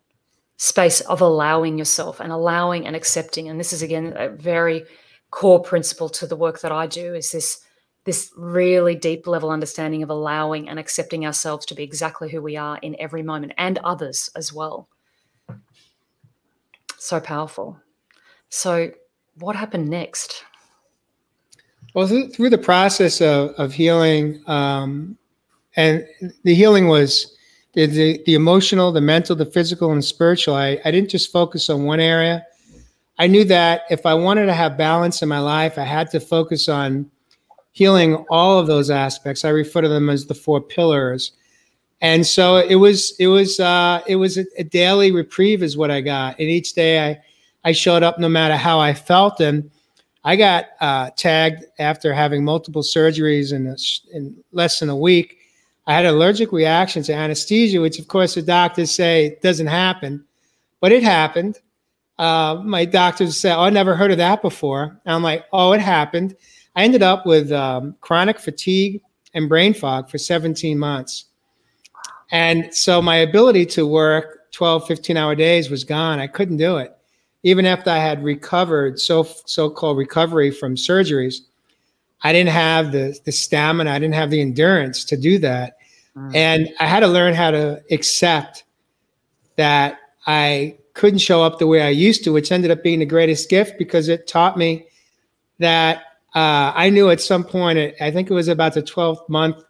space 0.57 1.01
of 1.03 1.21
allowing 1.21 1.79
yourself 1.79 2.19
and 2.19 2.33
allowing 2.33 2.87
and 2.87 2.97
accepting. 2.97 3.49
And 3.49 3.61
this 3.61 3.73
is, 3.73 3.83
again, 3.83 4.15
a 4.17 4.29
very 4.31 4.85
core 5.31 5.62
principle 5.62 6.09
to 6.09 6.27
the 6.27 6.37
work 6.37 6.61
that 6.61 6.73
I 6.73 6.87
do 6.87 7.15
is 7.15 7.31
this 7.31 7.64
this 8.05 8.33
really 8.37 8.95
deep 8.95 9.27
level 9.27 9.51
understanding 9.51 10.03
of 10.03 10.11
allowing 10.11 10.69
and 10.69 10.79
accepting 10.79 11.25
ourselves 11.25 11.65
to 11.67 11.75
be 11.75 11.83
exactly 11.83 12.31
who 12.31 12.43
we 12.43 12.57
are 12.57 12.79
in 12.83 12.97
every 12.99 13.23
moment 13.23 13.53
and 13.57 13.79
others 13.79 14.31
as 14.37 14.53
well. 14.53 14.89
So 16.99 17.19
powerful. 17.21 17.79
So, 18.51 18.93
what 19.39 19.57
happened 19.57 19.89
next? 19.89 20.45
Well, 21.95 22.07
through, 22.07 22.51
the 22.51 22.59
process 22.59 23.21
of, 23.21 23.51
of 23.51 23.73
healing, 23.73 24.43
um, 24.49 25.17
and 25.77 26.07
the 26.43 26.55
healing 26.55 26.89
was 26.89 27.37
the, 27.75 27.87
the, 27.87 28.23
the, 28.27 28.35
emotional, 28.35 28.91
the 28.91 29.01
mental, 29.01 29.37
the 29.37 29.47
physical, 29.47 29.93
and 29.93 30.05
spiritual. 30.05 30.55
I, 30.55 30.81
I 30.85 30.91
didn't 30.91 31.11
just 31.11 31.31
focus 31.33 31.71
on 31.71 31.85
one 31.85 32.01
area. 32.01 32.45
I 33.19 33.29
knew 33.29 33.45
that 33.45 33.83
if 33.91 34.07
I 34.07 34.15
wanted 34.15 34.47
to 34.47 34.55
have 34.55 34.77
balance 34.77 35.23
in 35.23 35.29
my 35.29 35.39
life, 35.39 35.79
I 35.79 35.85
had 35.85 36.11
to 36.11 36.21
focus 36.21 36.69
on 36.69 37.11
healing 37.75 38.25
all 38.31 38.59
of 38.59 38.66
those 38.66 38.89
aspects. 38.89 39.45
I 39.45 39.51
refer 39.51 39.83
to 39.83 39.89
them 39.89 40.09
as 40.09 40.27
the 40.27 40.35
four 40.35 40.61
pillars. 40.61 41.33
And 42.01 42.27
so 42.27 42.57
it 42.57 42.77
was 42.77 43.14
it 43.18 43.27
was 43.27 43.61
uh, 43.61 44.01
it 44.07 44.16
was 44.16 44.39
a, 44.39 44.47
a 44.57 44.64
daily 44.64 45.11
reprieve 45.11 45.62
is 45.62 45.77
what 45.77 45.91
I 45.91 46.01
got. 46.01 46.39
And 46.39 46.49
each 46.49 46.72
day 46.72 47.11
I 47.11 47.20
I 47.64 47.72
showed 47.72 48.03
up 48.03 48.18
no 48.18 48.29
matter 48.29 48.57
how 48.57 48.79
I 48.79 48.95
felt. 48.95 49.41
And 49.41 49.70
I 50.22 50.37
got 50.37 50.66
uh, 50.81 51.11
tagged 51.16 51.64
after 51.79 52.14
having 52.14 52.45
multiple 52.45 52.83
surgeries 52.83 53.53
in, 53.53 53.66
a, 53.66 53.77
in 54.16 54.37
less 54.53 54.79
than 54.79 54.89
a 54.89 54.97
week. 54.97 55.39
I 55.87 55.95
had 55.95 56.07
an 56.07 56.14
allergic 56.14 56.53
reaction 56.53 57.03
to 57.05 57.14
anesthesia, 57.14 57.81
which 57.81 57.99
of 57.99 58.09
course 58.09 58.35
the 58.35 58.43
doctors 58.43 58.91
say 58.91 59.39
doesn't 59.43 59.66
happen, 59.66 60.25
but 60.81 60.93
it 60.93 61.03
happened. 61.03 61.59
Uh, 62.18 62.62
my 62.64 62.85
doctors 62.85 63.37
said, 63.37 63.57
"Oh, 63.57 63.62
I 63.62 63.70
never 63.70 63.97
heard 63.97 64.12
of 64.12 64.18
that 64.18 64.41
before." 64.41 65.01
And 65.05 65.14
I'm 65.14 65.22
like, 65.22 65.45
"Oh, 65.53 65.72
it 65.72 65.81
happened." 65.81 66.37
I 66.77 66.85
ended 66.85 67.03
up 67.03 67.27
with 67.27 67.53
um, 67.53 67.97
chronic 68.01 68.39
fatigue 68.39 69.01
and 69.33 69.49
brain 69.49 69.75
fog 69.75 70.11
for 70.11 70.18
17 70.18 70.79
months. 70.79 71.27
And 72.31 72.75
so 72.75 73.01
my 73.01 73.16
ability 73.16 73.66
to 73.66 73.87
work 73.87 74.51
12, 74.53 74.87
15 74.87 75.16
hour 75.16 75.35
days 75.35 75.70
was 75.70 75.85
gone. 75.85 76.18
I 76.18 76.27
couldn't 76.27 76.57
do 76.57 76.79
it 76.79 76.97
even 77.45 77.66
after 77.66 77.91
I 77.91 77.99
had 77.99 78.25
recovered, 78.25 78.99
so 78.99 79.22
so-called 79.45 79.99
recovery 79.99 80.51
from 80.51 80.75
surgeries, 80.75 81.37
I 82.22 82.33
didn't 82.33 82.51
have 82.51 82.91
the 82.91 83.16
the 83.25 83.33
stamina, 83.33 83.91
I 83.91 83.99
didn't 83.99 84.14
have 84.14 84.31
the 84.31 84.41
endurance 84.41 85.05
to 85.05 85.16
do 85.16 85.39
that, 85.39 85.77
mm. 86.16 86.35
and 86.35 86.70
I 86.81 86.87
had 86.87 87.01
to 87.01 87.07
learn 87.07 87.35
how 87.35 87.51
to 87.51 87.83
accept 87.91 88.64
that 89.57 89.99
I 90.27 90.79
couldn't 90.95 91.18
show 91.18 91.43
up 91.43 91.59
the 91.59 91.66
way 91.66 91.83
I 91.83 91.91
used 91.91 92.25
to, 92.25 92.33
which 92.33 92.51
ended 92.51 92.70
up 92.70 92.83
being 92.83 93.01
the 93.01 93.07
greatest 93.07 93.51
gift 93.51 93.79
because 93.79 94.09
it 94.09 94.27
taught 94.27 94.57
me 94.57 94.87
that 95.59 96.03
uh, 96.35 96.72
I 96.74 96.91
knew 96.91 97.11
at 97.11 97.20
some 97.20 97.45
point, 97.45 97.78
I 98.01 98.11
think 98.11 98.28
it 98.28 98.35
was 98.35 98.49
about 98.49 98.74
the 98.74 98.82
12th 98.82 99.28
month 99.28 99.62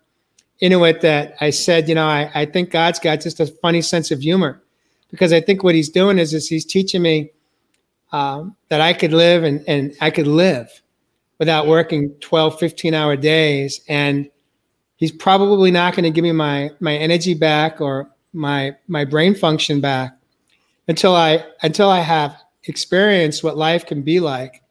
into 0.61 0.83
it, 0.85 1.03
that 1.03 1.35
I 1.41 1.51
said, 1.51 1.89
you 1.89 1.95
know, 1.95 2.07
I, 2.07 2.31
I 2.35 2.47
think 2.47 2.71
God's 2.71 2.99
got 2.99 3.21
just 3.21 3.39
a 3.39 3.47
funny 3.47 3.83
sense 3.83 4.11
of 4.11 4.21
humor 4.21 4.63
because 5.11 5.33
I 5.33 5.41
think 5.41 5.63
what 5.63 5.75
he's 5.75 5.91
doing 5.91 6.19
is, 6.19 6.33
is 6.33 6.49
he's 6.49 6.65
teaching 6.65 7.03
me 7.03 7.33
um, 8.13 8.57
that 8.69 8.81
I 8.81 8.95
could 8.95 9.13
live 9.13 9.45
and, 9.45 9.63
and 9.69 9.95
I 10.01 10.11
could 10.11 10.27
live 10.27 10.71
without 11.39 11.67
working 11.67 12.15
12, 12.21 12.59
15 12.59 12.95
hour 12.95 13.15
days. 13.15 13.81
And 13.89 14.31
he's 14.97 15.13
probably 15.13 15.71
not 15.71 15.95
going 15.95 16.05
to 16.05 16.11
give 16.11 16.23
me 16.23 16.33
my, 16.33 16.71
my 16.81 16.97
energy 16.97 17.35
back 17.35 17.83
or 17.83 18.09
my, 18.33 18.75
my 18.89 19.05
brain 19.05 19.35
function 19.35 19.83
back 19.83 20.17
until 20.89 21.15
I, 21.15 21.45
until 21.63 21.91
I 21.91 22.01
have 22.01 22.41
experienced 22.65 23.45
what 23.45 23.59
life 23.59 23.85
can 23.85 24.01
be 24.01 24.19
like, 24.19 24.63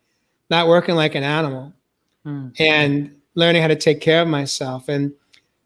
not 0.49 0.67
working 0.67 0.95
like 0.95 1.13
an 1.13 1.23
animal 1.23 1.73
mm. 2.25 2.51
and 2.59 3.15
learning 3.35 3.61
how 3.61 3.67
to 3.67 3.75
take 3.75 4.01
care 4.01 4.21
of 4.21 4.27
myself. 4.27 4.89
And, 4.89 5.11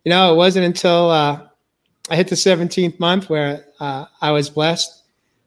you 0.04 0.10
know, 0.10 0.34
it 0.34 0.38
wasn't 0.38 0.66
until 0.66 1.10
uh, 1.10 1.48
I 2.10 2.16
hit 2.16 2.28
the 2.28 2.36
17th 2.36 3.00
month 3.00 3.30
where 3.30 3.66
uh, 3.80 4.06
I 4.22 4.32
was 4.32 4.50
blessed 4.50 5.04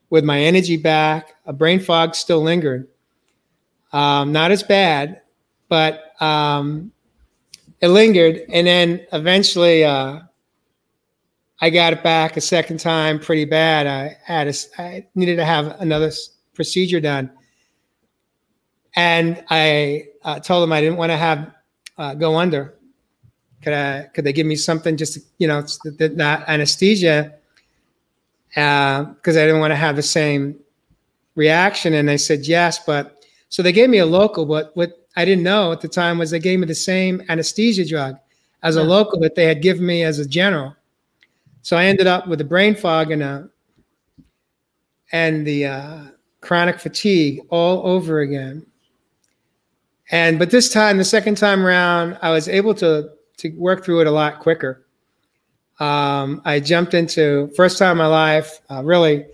with 0.09 0.23
my 0.23 0.39
energy 0.39 0.77
back. 0.77 1.33
A 1.45 1.53
brain 1.53 1.79
fog 1.79 2.15
still 2.15 2.41
lingered. 2.41 2.87
Um, 3.93 4.31
not 4.31 4.51
as 4.51 4.63
bad, 4.63 5.21
but 5.67 6.13
um, 6.21 6.91
it 7.81 7.87
lingered. 7.87 8.41
And 8.49 8.67
then 8.67 9.05
eventually 9.11 9.83
uh, 9.83 10.19
I 11.59 11.69
got 11.69 11.93
it 11.93 12.03
back 12.03 12.37
a 12.37 12.41
second 12.41 12.79
time 12.79 13.19
pretty 13.19 13.45
bad. 13.45 13.87
I 13.87 14.17
had 14.23 14.47
a, 14.47 14.53
I 14.77 15.07
needed 15.15 15.37
to 15.37 15.45
have 15.45 15.79
another 15.79 16.11
procedure 16.53 16.99
done. 16.99 17.31
And 18.95 19.43
I 19.49 20.05
uh, 20.23 20.39
told 20.39 20.63
them 20.63 20.73
I 20.73 20.81
didn't 20.81 20.97
want 20.97 21.11
to 21.11 21.17
have 21.17 21.51
uh, 21.97 22.13
go 22.13 22.37
under. 22.37 22.75
Could 23.61 23.73
I? 23.73 24.09
Could 24.13 24.25
they 24.25 24.33
give 24.33 24.47
me 24.47 24.55
something 24.55 24.97
just 24.97 25.13
to, 25.13 25.21
you 25.37 25.47
know, 25.47 25.65
not 26.15 26.47
anesthesia? 26.47 27.35
because 28.51 29.37
uh, 29.37 29.39
I 29.39 29.45
didn't 29.45 29.61
want 29.61 29.71
to 29.71 29.77
have 29.77 29.95
the 29.95 30.03
same 30.03 30.59
reaction. 31.35 31.93
And 31.93 32.07
they 32.07 32.17
said 32.17 32.45
yes, 32.45 32.79
but 32.79 33.23
so 33.49 33.63
they 33.63 33.71
gave 33.71 33.89
me 33.89 33.99
a 33.99 34.05
local. 34.05 34.45
But 34.45 34.75
what 34.75 35.07
I 35.15 35.25
didn't 35.25 35.43
know 35.43 35.71
at 35.71 35.81
the 35.81 35.87
time 35.87 36.17
was 36.17 36.31
they 36.31 36.39
gave 36.39 36.59
me 36.59 36.65
the 36.65 36.75
same 36.75 37.21
anesthesia 37.29 37.87
drug 37.87 38.17
as 38.63 38.75
a 38.75 38.83
local 38.83 39.19
that 39.21 39.35
they 39.35 39.45
had 39.45 39.61
given 39.61 39.85
me 39.85 40.03
as 40.03 40.19
a 40.19 40.27
general. 40.27 40.75
So 41.61 41.77
I 41.77 41.85
ended 41.85 42.07
up 42.07 42.27
with 42.27 42.41
a 42.41 42.45
brain 42.45 42.75
fog 42.75 43.11
and 43.11 43.23
a 43.23 43.49
and 45.13 45.45
the 45.45 45.65
uh, 45.65 46.03
chronic 46.41 46.79
fatigue 46.79 47.41
all 47.49 47.85
over 47.85 48.19
again. 48.21 48.65
And 50.11 50.37
but 50.37 50.51
this 50.51 50.71
time, 50.71 50.97
the 50.97 51.05
second 51.05 51.35
time 51.35 51.65
around, 51.65 52.17
I 52.21 52.31
was 52.31 52.47
able 52.47 52.73
to 52.75 53.09
to 53.37 53.49
work 53.57 53.83
through 53.83 54.01
it 54.01 54.07
a 54.07 54.11
lot 54.11 54.39
quicker. 54.39 54.85
Um, 55.79 56.41
I 56.45 56.59
jumped 56.59 56.93
into 56.93 57.49
first 57.55 57.79
time 57.79 57.93
in 57.93 57.97
my 57.97 58.05
life, 58.05 58.61
uh, 58.69 58.83
really 58.83 59.25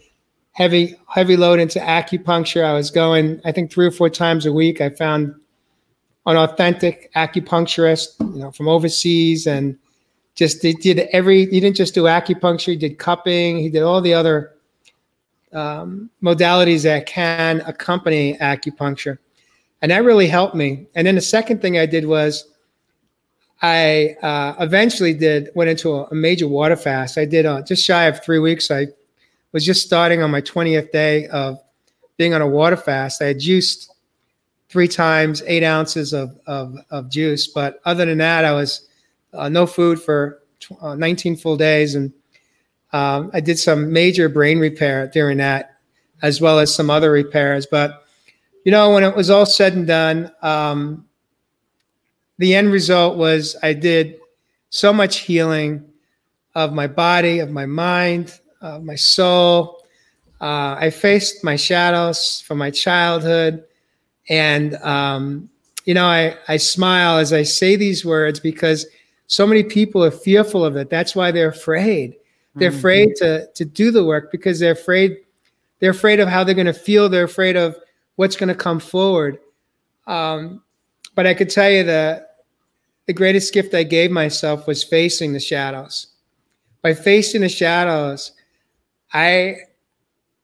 heavy 0.54 0.96
heavy 1.10 1.36
load 1.36 1.60
into 1.60 1.80
acupuncture. 1.80 2.64
I 2.64 2.74
was 2.74 2.90
going, 2.92 3.42
I 3.44 3.52
think, 3.52 3.72
three 3.72 3.86
or 3.86 3.92
four 3.92 4.10
times 4.10 4.46
a 4.46 4.54
week. 4.54 4.80
I 4.80 4.90
found 4.90 5.36
an 6.26 6.38
authentic 6.38 7.12
acupuncturist, 7.16 8.20
you 8.20 8.40
know, 8.40 8.52
from 8.52 8.68
overseas, 8.68 9.48
and 9.48 9.78
just 10.36 10.62
he 10.62 10.74
did 10.74 11.00
every. 11.12 11.48
He 11.48 11.60
didn't 11.60 11.76
just 11.76 11.96
do 11.96 12.04
acupuncture; 12.04 12.72
he 12.72 12.76
did 12.76 13.00
cupping. 13.00 13.58
He 13.58 13.70
did 13.70 13.82
all 13.82 14.00
the 14.00 14.14
other 14.14 14.54
um, 15.54 16.10
modalities 16.22 16.84
that 16.84 17.08
can 17.08 17.62
accompany 17.62 18.38
acupuncture, 18.38 19.18
and 19.82 19.92
that 19.92 20.04
really 20.04 20.28
helped 20.28 20.56
me. 20.56 20.88
And 20.96 21.06
then 21.06 21.16
the 21.16 21.22
second 21.22 21.62
thing 21.62 21.78
I 21.78 21.86
did 21.86 22.06
was 22.06 22.50
I 23.62 24.16
uh, 24.22 24.56
eventually 24.60 25.14
did 25.14 25.50
went 25.56 25.70
into 25.70 25.94
a, 25.94 26.04
a, 26.06 26.16
major 26.16 26.48
water 26.48 26.76
fast. 26.76 27.18
I 27.18 27.26
did 27.26 27.46
uh, 27.46 27.62
just 27.64 27.84
shy 27.84 28.06
of 28.06 28.24
three 28.24 28.40
weeks. 28.40 28.70
I 28.70 28.88
was 29.52 29.66
just 29.66 29.86
starting 29.86 30.22
on 30.22 30.30
my 30.30 30.42
20th 30.42 30.92
day 30.92 31.28
of 31.28 31.60
being 32.18 32.34
on 32.34 32.42
a 32.42 32.48
water 32.48 32.78
fast. 32.78 33.22
I 33.22 33.28
had 33.28 33.40
juiced 33.40 33.92
three 34.70 34.88
times, 34.88 35.42
eight 35.48 35.64
ounces 35.64 36.14
of, 36.14 36.38
of, 36.46 36.76
of 36.92 37.10
juice. 37.10 37.48
But 37.48 37.80
other 37.86 38.06
than 38.06 38.18
that, 38.20 38.46
I 38.46 38.54
was 38.54 38.88
uh, 39.34 39.50
no 39.50 39.66
food 39.66 40.02
for 40.02 40.44
uh, 40.82 40.96
19 40.96 41.38
full 41.38 41.58
days. 41.58 41.96
And 41.96 42.12
um, 42.94 43.32
I 43.34 43.40
did 43.40 43.58
some 43.58 43.92
major 43.92 44.30
brain 44.30 44.60
repair 44.60 45.08
during 45.08 45.38
that, 45.38 45.78
as 46.22 46.42
well 46.42 46.60
as 46.60 46.74
some 46.74 46.90
other 46.90 47.12
repairs. 47.12 47.66
But, 47.66 48.04
you 48.68 48.72
know, 48.72 48.92
when 48.92 49.06
it 49.06 49.16
was 49.16 49.30
all 49.30 49.46
said 49.46 49.76
and 49.76 49.88
done, 49.88 50.30
um, 50.42 51.06
the 52.38 52.54
end 52.54 52.70
result 52.70 53.16
was 53.16 53.56
I 53.64 53.72
did 53.72 54.20
so 54.72 54.92
much 54.92 55.20
healing 55.20 55.86
of 56.54 56.74
my 56.74 56.86
body, 56.86 57.40
of 57.40 57.50
my 57.50 57.66
mind, 57.66 58.38
of 58.60 58.84
my 58.84 58.96
soul. 58.96 59.86
Uh, 60.42 60.76
I 60.78 60.90
faced 60.90 61.46
my 61.46 61.56
shadows 61.56 62.44
from 62.46 62.58
my 62.58 62.70
childhood. 62.70 63.64
And, 64.28 64.76
um, 64.84 65.50
you 65.86 65.94
know, 65.94 66.06
I, 66.06 66.36
I 66.50 66.58
smile 66.58 67.20
as 67.20 67.32
I 67.32 67.44
say 67.44 67.78
these 67.78 68.04
words 68.04 68.38
because 68.38 68.86
so 69.28 69.48
many 69.48 69.64
people 69.64 70.04
are 70.04 70.12
fearful 70.12 70.66
of 70.66 70.76
it. 70.76 70.90
That's 70.90 71.16
why 71.16 71.32
they're 71.32 71.48
afraid. 71.48 72.18
They're 72.56 72.72
mm-hmm. 72.72 72.80
afraid 72.80 73.16
to, 73.20 73.48
to 73.48 73.64
do 73.64 73.92
the 73.92 74.04
work 74.04 74.30
because 74.30 74.60
they're 74.60 74.74
afraid. 74.74 75.20
They're 75.80 75.92
afraid 75.92 76.20
of 76.20 76.28
how 76.28 76.44
they're 76.44 76.54
going 76.54 76.68
to 76.68 76.74
feel. 76.74 77.08
They're 77.08 77.24
afraid 77.24 77.56
of 77.56 77.78
what's 78.18 78.36
going 78.36 78.50
to 78.50 78.56
come 78.56 78.80
forward. 78.80 79.40
Um, 80.06 80.62
but 81.16 81.26
I 81.26 81.34
could 81.34 81.50
tell 81.50 81.70
you 81.72 81.84
that 81.84 82.36
the 83.06 83.14
greatest 83.14 83.54
gift 83.54 83.74
I 83.74 83.84
gave 83.84 84.12
myself 84.12 84.68
was 84.68 84.84
facing 84.84 85.32
the 85.32 85.40
shadows. 85.40 86.08
By 86.82 86.94
facing 86.94 87.42
the 87.42 87.50
shadows, 87.50 88.34
I 89.14 89.58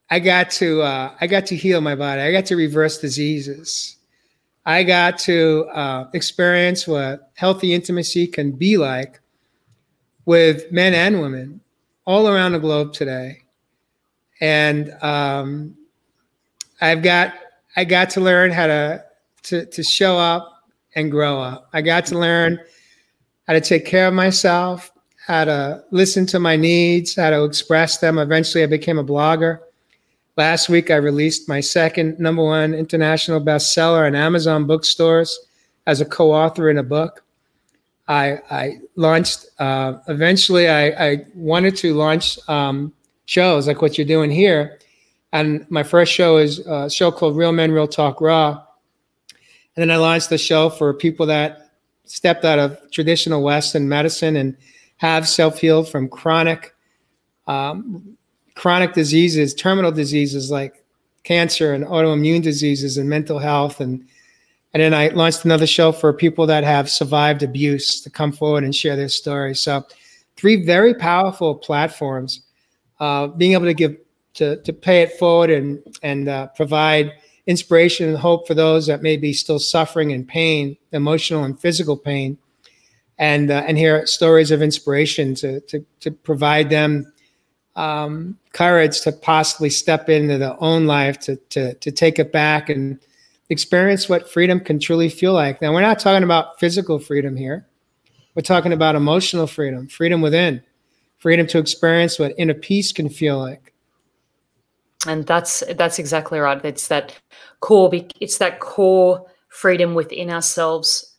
I 0.09 0.19
got 0.19 0.49
to 0.51 0.81
uh, 0.81 1.15
I 1.19 1.27
got 1.27 1.45
to 1.47 1.55
heal 1.55 1.81
my 1.81 1.95
body. 1.95 2.21
I 2.21 2.31
got 2.31 2.45
to 2.47 2.55
reverse 2.55 2.97
diseases. 2.99 3.97
I 4.65 4.83
got 4.83 5.17
to 5.19 5.65
uh, 5.73 6.09
experience 6.13 6.87
what 6.87 7.31
healthy 7.35 7.73
intimacy 7.73 8.27
can 8.27 8.53
be 8.53 8.77
like 8.77 9.19
with 10.25 10.71
men 10.71 10.93
and 10.93 11.21
women 11.21 11.59
all 12.05 12.29
around 12.29 12.53
the 12.53 12.59
globe 12.59 12.93
today. 12.93 13.41
And 14.39 14.91
um, 15.01 15.75
I've 16.79 17.03
got 17.03 17.33
I 17.75 17.85
got 17.85 18.09
to 18.11 18.21
learn 18.21 18.51
how 18.51 18.67
to, 18.67 19.03
to 19.43 19.65
to 19.65 19.83
show 19.83 20.17
up 20.17 20.53
and 20.95 21.11
grow 21.11 21.39
up. 21.41 21.69
I 21.73 21.81
got 21.81 22.05
to 22.07 22.19
learn 22.19 22.59
how 23.47 23.53
to 23.53 23.61
take 23.61 23.85
care 23.85 24.07
of 24.07 24.13
myself, 24.13 24.91
how 25.25 25.45
to 25.45 25.83
listen 25.91 26.25
to 26.27 26.39
my 26.39 26.55
needs, 26.55 27.15
how 27.15 27.29
to 27.29 27.43
express 27.43 27.97
them. 27.97 28.17
Eventually, 28.17 28.63
I 28.63 28.67
became 28.67 28.97
a 28.97 29.03
blogger. 29.03 29.59
Last 30.35 30.69
week, 30.69 30.89
I 30.89 30.95
released 30.95 31.47
my 31.47 31.59
second 31.59 32.19
number 32.19 32.43
one 32.43 32.73
international 32.73 33.39
bestseller 33.39 34.07
in 34.07 34.15
Amazon 34.15 34.65
bookstores 34.65 35.39
as 35.85 36.01
a 36.01 36.05
co 36.05 36.31
author 36.31 36.69
in 36.69 36.77
a 36.77 36.83
book. 36.83 37.23
I, 38.07 38.39
I 38.49 38.77
launched, 38.95 39.45
uh, 39.59 39.99
eventually, 40.07 40.67
I, 40.67 41.11
I, 41.11 41.25
wanted 41.35 41.77
to 41.77 41.93
launch 41.93 42.37
um, 42.49 42.91
shows 43.25 43.65
like 43.65 43.81
what 43.81 43.97
you're 43.97 44.07
doing 44.07 44.29
here. 44.29 44.77
And 45.33 45.65
my 45.69 45.83
first 45.83 46.13
show 46.13 46.37
is 46.37 46.59
a 46.59 46.89
show 46.89 47.11
called 47.11 47.35
Real 47.35 47.51
Men, 47.51 47.71
Real 47.71 47.87
Talk 47.87 48.21
Raw. 48.21 48.63
And 49.75 49.81
then 49.81 49.91
I 49.91 49.97
launched 49.97 50.29
the 50.29 50.37
show 50.37 50.69
for 50.69 50.93
people 50.93 51.25
that 51.25 51.71
stepped 52.05 52.45
out 52.45 52.59
of 52.59 52.79
traditional 52.91 53.41
Western 53.43 53.89
medicine 53.89 54.35
and 54.35 54.55
have 54.97 55.27
self 55.27 55.59
healed 55.59 55.89
from 55.89 56.07
chronic 56.07 56.75
um, 57.47 58.15
chronic 58.55 58.93
diseases, 58.93 59.53
terminal 59.55 59.91
diseases 59.91 60.51
like 60.51 60.85
cancer 61.23 61.73
and 61.73 61.83
autoimmune 61.85 62.43
diseases 62.43 62.97
and 62.97 63.09
mental 63.09 63.39
health 63.39 63.81
and 63.81 64.05
and 64.73 64.81
then 64.81 64.93
I 64.93 65.09
launched 65.09 65.45
another 65.45 65.67
show 65.67 65.91
for 65.91 66.11
people 66.13 66.47
that 66.47 66.63
have 66.63 66.89
survived 66.89 67.43
abuse 67.43 68.01
to 68.01 68.09
come 68.09 68.31
forward 68.31 68.63
and 68.63 68.75
share 68.75 68.95
their 68.95 69.07
stories. 69.07 69.61
So, 69.61 69.85
three 70.35 70.65
very 70.65 70.95
powerful 70.95 71.53
platforms. 71.53 72.41
Uh, 72.99 73.27
being 73.27 73.53
able 73.53 73.65
to 73.65 73.73
give 73.75 73.95
to 74.35 74.61
to 74.63 74.73
pay 74.73 75.01
it 75.01 75.13
forward 75.13 75.49
and 75.49 75.81
and 76.01 76.27
uh, 76.27 76.47
provide 76.47 77.13
inspiration 77.47 78.09
and 78.09 78.17
hope 78.17 78.47
for 78.47 78.53
those 78.53 78.87
that 78.87 79.01
may 79.01 79.17
be 79.17 79.33
still 79.33 79.59
suffering 79.59 80.11
in 80.11 80.25
pain, 80.25 80.77
emotional 80.91 81.43
and 81.43 81.59
physical 81.59 81.97
pain, 81.97 82.37
and 83.17 83.51
uh, 83.51 83.63
and 83.67 83.77
hear 83.77 84.05
stories 84.05 84.51
of 84.51 84.61
inspiration 84.61 85.35
to 85.35 85.59
to 85.61 85.85
to 85.99 86.11
provide 86.11 86.69
them 86.69 87.11
um, 87.75 88.37
courage 88.53 89.01
to 89.01 89.11
possibly 89.11 89.69
step 89.69 90.09
into 90.09 90.37
their 90.37 90.61
own 90.61 90.85
life 90.85 91.19
to 91.19 91.35
to 91.49 91.73
to 91.75 91.91
take 91.91 92.19
it 92.19 92.31
back 92.31 92.69
and 92.69 92.99
experience 93.49 94.09
what 94.09 94.31
freedom 94.31 94.59
can 94.59 94.79
truly 94.79 95.09
feel 95.09 95.33
like. 95.33 95.61
Now 95.61 95.73
we're 95.73 95.81
not 95.81 95.99
talking 95.99 96.23
about 96.23 96.59
physical 96.59 96.99
freedom 96.99 97.35
here. 97.35 97.67
We're 98.35 98.41
talking 98.41 98.73
about 98.73 98.95
emotional 98.95 99.45
freedom, 99.45 99.87
freedom 99.87 100.21
within, 100.21 100.63
freedom 101.19 101.45
to 101.47 101.59
experience 101.59 102.17
what 102.17 102.33
inner 102.37 102.55
peace 102.55 102.91
can 102.91 103.09
feel 103.09 103.37
like. 103.37 103.72
And 105.07 105.25
that's 105.25 105.63
that's 105.75 105.99
exactly 105.99 106.39
right. 106.39 106.63
It's 106.63 106.87
that 106.87 107.19
core. 107.59 107.91
It's 108.19 108.37
that 108.37 108.59
core 108.59 109.25
freedom 109.49 109.93
within 109.95 110.29
ourselves, 110.29 111.15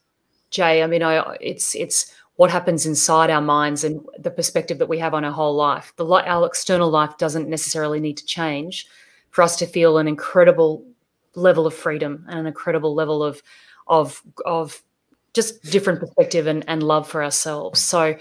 Jay. 0.51 0.83
I 0.83 0.87
mean, 0.87 1.03
I 1.03 1.37
it's 1.41 1.75
it's 1.75 2.13
what 2.37 2.51
happens 2.51 2.87
inside 2.87 3.31
our 3.31 3.43
minds 3.43 3.85
and 3.85 4.01
the 4.19 4.31
perspective 4.31 4.79
that 4.79 4.89
we 4.89 4.99
have 4.99 5.15
on 5.15 5.25
our 5.25 5.33
whole 5.33 5.55
life. 5.55 5.93
The 5.97 6.07
our 6.07 6.47
external 6.47 6.91
life 6.91 7.17
doesn't 7.19 7.49
necessarily 7.49 8.01
need 8.01 8.17
to 8.17 8.25
change 8.27 8.87
for 9.31 9.43
us 9.43 9.57
to 9.57 9.67
feel 9.67 9.99
an 9.99 10.09
incredible 10.09 10.85
level 11.35 11.67
of 11.67 11.75
freedom 11.75 12.25
and 12.29 12.39
an 12.41 12.47
incredible 12.47 12.95
level 12.95 13.23
of 13.23 13.43
of 13.87 14.23
of 14.47 14.83
just 15.35 15.63
different 15.65 16.01
perspective 16.01 16.47
and, 16.47 16.65
and 16.69 16.83
love 16.83 17.09
for 17.09 17.23
ourselves. 17.23 17.81
So 17.81 18.17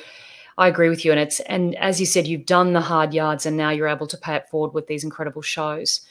I 0.58 0.68
agree 0.68 0.90
with 0.90 1.04
you. 1.04 1.12
And 1.12 1.20
it's 1.20 1.40
and 1.42 1.76
as 1.76 2.00
you 2.00 2.06
said, 2.06 2.28
you've 2.28 2.46
done 2.46 2.74
the 2.74 2.82
hard 2.82 3.14
yards 3.14 3.46
and 3.46 3.58
now 3.58 3.70
you're 3.70 3.88
able 3.88 4.08
to 4.08 4.18
pay 4.18 4.36
it 4.36 4.50
forward 4.50 4.74
with 4.74 4.88
these 4.88 5.04
incredible 5.04 5.42
shows. 5.42 6.02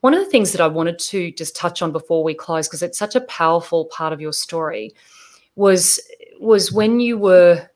One 0.00 0.14
of 0.14 0.20
the 0.20 0.30
things 0.30 0.52
that 0.52 0.60
I 0.60 0.68
wanted 0.68 0.98
to 1.00 1.32
just 1.32 1.56
touch 1.56 1.82
on 1.82 1.90
before 1.90 2.22
we 2.22 2.32
close, 2.32 2.68
because 2.68 2.82
it's 2.82 2.98
such 2.98 3.16
a 3.16 3.20
powerful 3.22 3.86
part 3.86 4.12
of 4.12 4.20
your 4.20 4.32
story, 4.32 4.94
was 5.56 6.00
was 6.40 6.70
when 6.70 7.00
you 7.00 7.18
were 7.18 7.68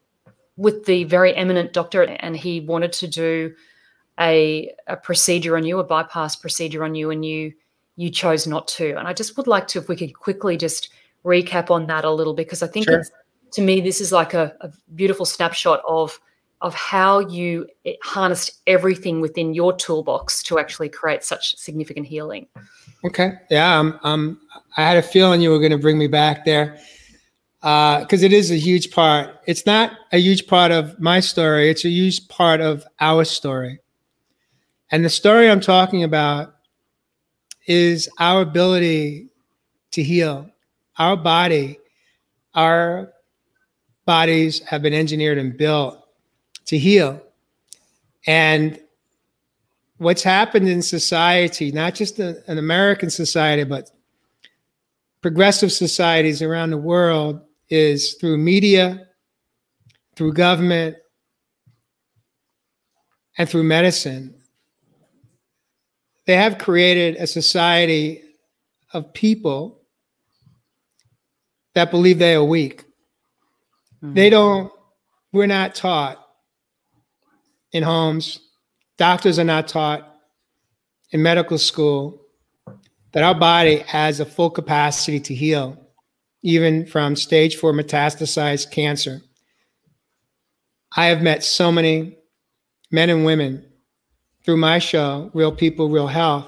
with 0.56 0.84
the 0.84 1.04
very 1.04 1.34
eminent 1.34 1.72
doctor 1.72 2.02
and 2.02 2.36
he 2.36 2.60
wanted 2.60 2.92
to 2.92 3.08
do 3.08 3.54
a, 4.20 4.72
a 4.86 4.96
procedure 4.96 5.56
on 5.56 5.64
you, 5.64 5.78
a 5.78 5.84
bypass 5.84 6.36
procedure 6.36 6.84
on 6.84 6.94
you, 6.94 7.10
and 7.10 7.24
you 7.24 7.52
you 7.96 8.10
chose 8.10 8.46
not 8.46 8.68
to. 8.68 8.96
And 8.96 9.08
I 9.08 9.12
just 9.12 9.36
would 9.36 9.46
like 9.46 9.66
to, 9.68 9.78
if 9.78 9.88
we 9.88 9.96
could 9.96 10.14
quickly 10.14 10.56
just 10.56 10.90
recap 11.24 11.70
on 11.70 11.86
that 11.86 12.04
a 12.04 12.10
little, 12.10 12.34
because 12.34 12.62
I 12.62 12.66
think 12.66 12.86
sure. 12.86 13.04
To 13.52 13.62
me 13.62 13.80
this 13.80 14.00
is 14.00 14.12
like 14.12 14.34
a, 14.34 14.54
a, 14.60 14.70
beautiful 14.94 15.24
snapshot 15.24 15.82
of 15.86 16.18
of 16.60 16.74
how 16.74 17.18
you 17.18 17.66
harnessed 18.02 18.60
everything 18.66 19.20
within 19.20 19.52
your 19.52 19.72
toolbox 19.72 20.42
to 20.44 20.58
actually 20.58 20.88
create 20.88 21.24
such 21.24 21.56
significant 21.56 22.06
healing. 22.06 22.46
Okay, 23.04 23.32
yeah, 23.50 23.78
um, 23.78 23.98
um, 24.04 24.40
I 24.76 24.82
had 24.82 24.96
a 24.96 25.02
feeling 25.02 25.40
you 25.40 25.50
were 25.50 25.58
going 25.58 25.72
to 25.72 25.78
bring 25.78 25.98
me 25.98 26.06
back 26.06 26.44
there 26.44 26.78
because 27.60 28.22
uh, 28.22 28.26
it 28.26 28.32
is 28.32 28.52
a 28.52 28.56
huge 28.56 28.92
part. 28.92 29.40
It's 29.46 29.66
not 29.66 29.92
a 30.12 30.18
huge 30.18 30.46
part 30.46 30.70
of 30.70 30.98
my 31.00 31.18
story, 31.18 31.68
it's 31.68 31.84
a 31.84 31.90
huge 31.90 32.28
part 32.28 32.60
of 32.60 32.84
our 33.00 33.24
story. 33.24 33.80
And 34.92 35.04
the 35.04 35.10
story 35.10 35.50
I'm 35.50 35.60
talking 35.60 36.04
about 36.04 36.54
is 37.66 38.08
our 38.18 38.42
ability 38.42 39.28
to 39.92 40.02
heal. 40.02 40.48
Our 40.98 41.16
body, 41.16 41.78
our 42.54 43.12
bodies 44.04 44.60
have 44.60 44.82
been 44.82 44.94
engineered 44.94 45.38
and 45.38 45.56
built 45.56 45.98
to 46.66 46.78
heal. 46.78 47.22
And 48.26 48.78
what's 49.98 50.22
happened 50.22 50.68
in 50.68 50.82
society, 50.82 51.72
not 51.72 51.94
just 51.94 52.18
an 52.18 52.58
American 52.58 53.10
society, 53.10 53.64
but 53.64 53.90
progressive 55.20 55.72
societies 55.72 56.42
around 56.42 56.70
the 56.70 56.78
world, 56.78 57.40
is 57.68 58.14
through 58.14 58.36
media, 58.36 59.06
through 60.16 60.32
government, 60.34 60.96
and 63.38 63.48
through 63.48 63.62
medicine. 63.62 64.34
They 66.26 66.36
have 66.36 66.58
created 66.58 67.16
a 67.16 67.26
society 67.26 68.22
of 68.92 69.12
people 69.14 69.80
that 71.74 71.90
believe 71.90 72.18
they 72.18 72.34
are 72.34 72.44
weak. 72.44 72.84
Mm-hmm. 74.02 74.14
They 74.14 74.30
don't, 74.30 74.72
we're 75.32 75.46
not 75.46 75.74
taught 75.74 76.18
in 77.72 77.82
homes, 77.82 78.40
doctors 78.98 79.38
are 79.38 79.44
not 79.44 79.68
taught 79.68 80.08
in 81.10 81.22
medical 81.22 81.58
school 81.58 82.20
that 83.12 83.22
our 83.22 83.34
body 83.34 83.78
has 83.78 84.20
a 84.20 84.26
full 84.26 84.50
capacity 84.50 85.20
to 85.20 85.34
heal 85.34 85.78
even 86.42 86.84
from 86.86 87.16
stage 87.16 87.56
four 87.56 87.72
metastasized 87.72 88.70
cancer. 88.70 89.22
I 90.96 91.06
have 91.06 91.22
met 91.22 91.44
so 91.44 91.72
many 91.72 92.18
men 92.90 93.10
and 93.10 93.24
women 93.24 93.64
through 94.44 94.56
my 94.56 94.78
show, 94.78 95.30
Real 95.32 95.52
People, 95.52 95.88
Real 95.88 96.08
Health, 96.08 96.46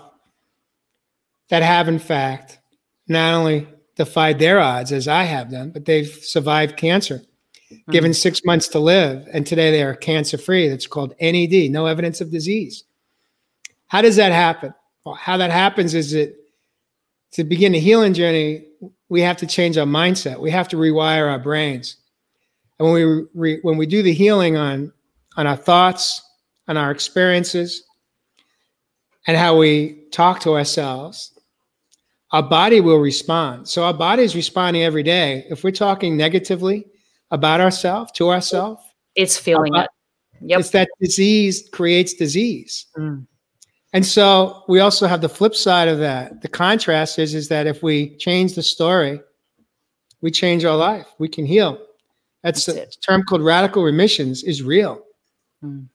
that 1.49 1.63
have, 1.63 1.89
in 1.89 2.01
fact, 2.01 2.59
not 3.07 3.35
only 3.35 3.69
defied 3.97 4.39
their 4.39 4.59
odds 4.59 4.91
as 4.91 5.07
I 5.07 5.23
have 5.23 5.51
done, 5.51 5.71
but 5.71 5.85
they've 5.85 6.09
survived 6.09 6.77
cancer, 6.77 7.23
mm-hmm. 7.71 7.93
given 7.93 8.15
six 8.15 8.45
months 8.45 8.69
to 8.69 8.79
live. 8.79 9.27
And 9.33 9.47
today 9.47 9.71
they 9.71 9.83
are 9.83 9.95
cancer 9.95 10.39
free. 10.39 10.69
That's 10.69 10.87
called 10.87 11.15
NED, 11.21 11.71
no 11.71 11.87
evidence 11.87 12.21
of 12.21 12.31
disease. 12.31 12.85
How 13.87 14.03
does 14.03 14.17
that 14.17 14.33
happen? 14.33 14.75
Well, 15.05 15.15
how 15.15 15.37
that 15.37 15.51
happens 15.51 15.95
is 15.95 16.13
that 16.13 16.35
to 17.33 17.45
begin 17.45 17.73
the 17.73 17.81
healing 17.81 18.15
journey, 18.15 18.65
we 19.09 19.21
have 19.21 19.37
to 19.39 19.47
change 19.47 19.77
our 19.77 19.87
mindset. 19.87 20.41
We 20.41 20.51
have 20.51 20.69
to 20.69 20.77
rewire 20.77 21.31
our 21.31 21.39
brains. 21.39 21.97
And 22.79 22.91
when 22.91 22.95
we 22.95 23.27
re, 23.35 23.59
when 23.63 23.77
we 23.77 23.87
do 23.87 24.03
the 24.03 24.13
healing 24.13 24.57
on 24.57 24.93
on 25.37 25.47
our 25.47 25.57
thoughts, 25.57 26.23
on 26.69 26.77
our 26.77 26.91
experiences, 26.91 27.85
and 29.27 29.37
how 29.37 29.57
we 29.57 30.07
talk 30.11 30.41
to 30.41 30.55
ourselves, 30.55 31.33
our 32.33 32.43
body 32.43 32.81
will 32.81 32.99
respond. 32.99 33.69
So 33.69 33.85
our 33.85 33.95
body 33.95 34.23
is 34.23 34.35
responding 34.35 34.83
every 34.83 35.03
day. 35.03 35.47
If 35.51 35.63
we're 35.65 35.71
talking 35.71 36.17
negatively 36.17 36.87
about 37.35 37.61
ourselves 37.61 38.13
to 38.13 38.31
ourselves, 38.31 38.81
it's 39.17 39.37
feeling 39.37 39.75
it. 39.75 39.89
Yep. 40.41 40.61
It's 40.61 40.71
that 40.71 40.89
disease 41.01 41.69
creates 41.73 42.15
disease. 42.15 42.87
Mm. 42.97 43.27
And 43.93 44.05
so 44.05 44.63
we 44.69 44.81
also 44.81 45.07
have 45.07 45.21
the 45.21 45.29
flip 45.29 45.55
side 45.55 45.89
of 45.89 45.99
that. 45.99 46.43
The 46.43 46.49
contrast 46.49 47.19
is, 47.19 47.35
is 47.35 47.49
that 47.49 47.67
if 47.67 47.83
we 47.83 48.17
change 48.17 48.55
the 48.55 48.63
story, 48.63 49.21
we 50.21 50.31
change 50.31 50.65
our 50.65 50.77
life. 50.77 51.07
We 51.19 51.29
can 51.29 51.47
heal. 51.47 51.79
That's, 52.43 52.67
That's 52.67 52.79
a 52.79 52.83
it. 52.83 52.97
term 53.07 53.23
called 53.23 53.43
radical 53.43 53.83
remissions 53.85 54.43
is 54.43 54.63
real. 54.63 55.01
Mm. 55.63 55.87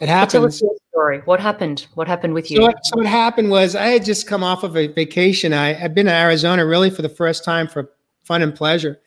It 0.00 0.08
happened. 0.08 0.30
Tell 0.30 0.46
us 0.46 0.60
your 0.60 0.74
story. 0.90 1.20
What 1.24 1.40
happened? 1.40 1.86
What 1.94 2.08
happened 2.08 2.34
with 2.34 2.50
you? 2.50 2.58
So, 2.58 2.62
what- 2.64 2.84
so 2.84 2.96
what 2.98 3.06
happened 3.06 3.50
was 3.50 3.74
I 3.74 3.86
had 3.86 4.04
just 4.04 4.26
come 4.26 4.42
off 4.44 4.64
of 4.64 4.76
a 4.76 4.88
vacation. 4.88 5.52
I 5.52 5.72
had 5.72 5.94
been 5.94 6.08
in 6.08 6.14
Arizona 6.14 6.66
really 6.66 6.90
for 6.90 7.02
the 7.02 7.08
first 7.08 7.44
time 7.44 7.68
for 7.68 7.90
fun 8.24 8.42
and 8.42 8.54
pleasure. 8.54 9.00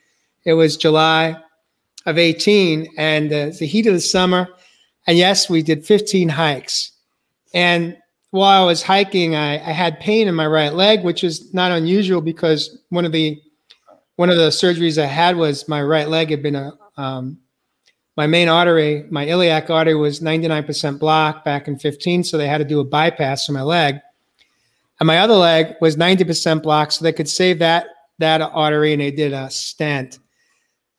It 0.45 0.53
was 0.53 0.75
July 0.75 1.37
of 2.05 2.17
18 2.17 2.87
and 2.97 3.31
uh, 3.31 3.45
the 3.57 3.65
heat 3.65 3.87
of 3.87 3.93
the 3.93 3.99
summer. 4.01 4.47
And 5.07 5.17
yes, 5.17 5.49
we 5.49 5.61
did 5.61 5.85
15 5.85 6.29
hikes. 6.29 6.91
And 7.53 7.97
while 8.31 8.63
I 8.63 8.65
was 8.65 8.81
hiking, 8.81 9.35
I, 9.35 9.55
I 9.55 9.71
had 9.71 9.99
pain 9.99 10.27
in 10.27 10.35
my 10.35 10.47
right 10.47 10.73
leg, 10.73 11.03
which 11.03 11.23
is 11.23 11.53
not 11.53 11.71
unusual 11.71 12.21
because 12.21 12.79
one 12.89 13.05
of 13.05 13.11
the 13.11 13.41
one 14.15 14.29
of 14.29 14.37
the 14.37 14.49
surgeries 14.49 15.01
I 15.01 15.07
had 15.07 15.35
was 15.35 15.67
my 15.67 15.81
right 15.81 16.07
leg 16.07 16.29
had 16.29 16.43
been 16.43 16.55
a 16.55 16.77
um, 16.97 17.39
my 18.17 18.27
main 18.27 18.49
artery, 18.49 19.05
my 19.09 19.25
iliac 19.25 19.69
artery 19.69 19.95
was 19.95 20.19
99% 20.19 20.99
blocked 20.99 21.45
back 21.45 21.67
in 21.67 21.79
15, 21.79 22.25
so 22.25 22.37
they 22.37 22.47
had 22.47 22.57
to 22.57 22.65
do 22.65 22.81
a 22.81 22.83
bypass 22.83 23.45
to 23.45 23.51
my 23.51 23.61
leg. 23.61 23.99
And 24.99 25.07
my 25.07 25.19
other 25.19 25.33
leg 25.33 25.75
was 25.81 25.95
90% 25.95 26.61
blocked, 26.61 26.93
so 26.93 27.03
they 27.03 27.13
could 27.13 27.29
save 27.29 27.59
that 27.59 27.87
that 28.19 28.41
artery, 28.41 28.93
and 28.93 29.01
they 29.01 29.11
did 29.11 29.33
a 29.33 29.49
stent. 29.49 30.19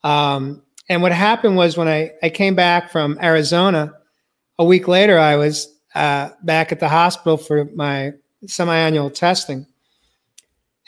Um, 0.02 0.62
and 0.88 1.02
what 1.02 1.12
happened 1.12 1.56
was 1.56 1.76
when 1.76 1.88
I, 1.88 2.12
I 2.22 2.30
came 2.30 2.54
back 2.54 2.90
from 2.90 3.18
Arizona, 3.22 3.94
a 4.58 4.64
week 4.64 4.88
later, 4.88 5.18
I 5.18 5.36
was 5.36 5.74
uh, 5.94 6.30
back 6.42 6.72
at 6.72 6.80
the 6.80 6.88
hospital 6.88 7.36
for 7.36 7.66
my 7.74 8.12
semi-annual 8.46 9.10
testing. 9.10 9.66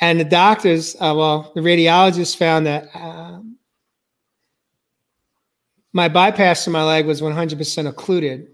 And 0.01 0.18
the 0.18 0.24
doctors, 0.24 0.97
uh, 0.97 1.14
well, 1.16 1.53
the 1.55 1.61
radiologists 1.61 2.36
found 2.36 2.66
that 2.66 2.88
um, 2.95 3.57
my 5.92 6.09
bypass 6.09 6.64
to 6.64 6.70
my 6.70 6.82
leg 6.82 7.07
was 7.07 7.20
100% 7.20 7.88
occluded. 7.88 8.49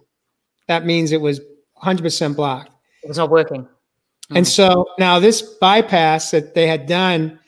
That 0.68 0.84
means 0.84 1.12
it 1.12 1.20
was 1.20 1.41
100% 1.82 2.36
blocked. 2.36 2.70
it 3.03 3.09
was 3.09 3.16
not 3.16 3.30
working. 3.30 3.66
And 4.32 4.47
so 4.47 4.86
now 4.99 5.18
this 5.18 5.43
bypass 5.43 6.30
that 6.30 6.55
they 6.55 6.66
had 6.66 6.86
done, 6.86 7.41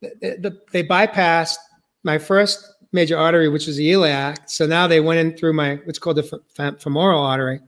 the, 0.00 0.38
the, 0.40 0.58
they 0.72 0.82
bypassed 0.82 1.56
my 2.04 2.16
first 2.16 2.71
major 2.92 3.16
artery, 3.18 3.48
which 3.48 3.66
was 3.66 3.76
the 3.76 3.90
iliac. 3.90 4.48
So 4.48 4.66
now 4.66 4.86
they 4.86 5.00
went 5.00 5.20
in 5.20 5.36
through 5.36 5.54
my 5.54 5.76
what's 5.84 5.98
called 5.98 6.16
the 6.16 6.40
fem- 6.54 6.76
femoral 6.76 7.22
artery. 7.22 7.60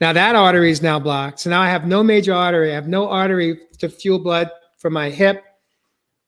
Now 0.00 0.12
that 0.12 0.34
artery 0.34 0.70
is 0.70 0.82
now 0.82 0.98
blocked. 0.98 1.40
So 1.40 1.50
now 1.50 1.60
I 1.60 1.68
have 1.68 1.86
no 1.86 2.02
major 2.02 2.34
artery. 2.34 2.72
I 2.72 2.74
have 2.74 2.88
no 2.88 3.08
artery 3.08 3.60
to 3.78 3.88
fuel 3.88 4.18
blood 4.18 4.50
from 4.78 4.92
my 4.92 5.10
hip 5.10 5.44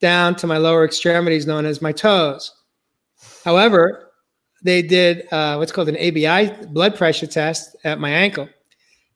down 0.00 0.34
to 0.36 0.46
my 0.46 0.58
lower 0.58 0.84
extremities, 0.84 1.46
known 1.46 1.64
as 1.66 1.82
my 1.82 1.92
toes. 1.92 2.54
However, 3.44 4.10
they 4.62 4.82
did 4.82 5.26
uh, 5.32 5.56
what's 5.56 5.72
called 5.72 5.88
an 5.88 5.96
ABI 5.96 6.66
blood 6.66 6.96
pressure 6.96 7.26
test 7.26 7.76
at 7.84 8.00
my 8.00 8.10
ankle, 8.10 8.48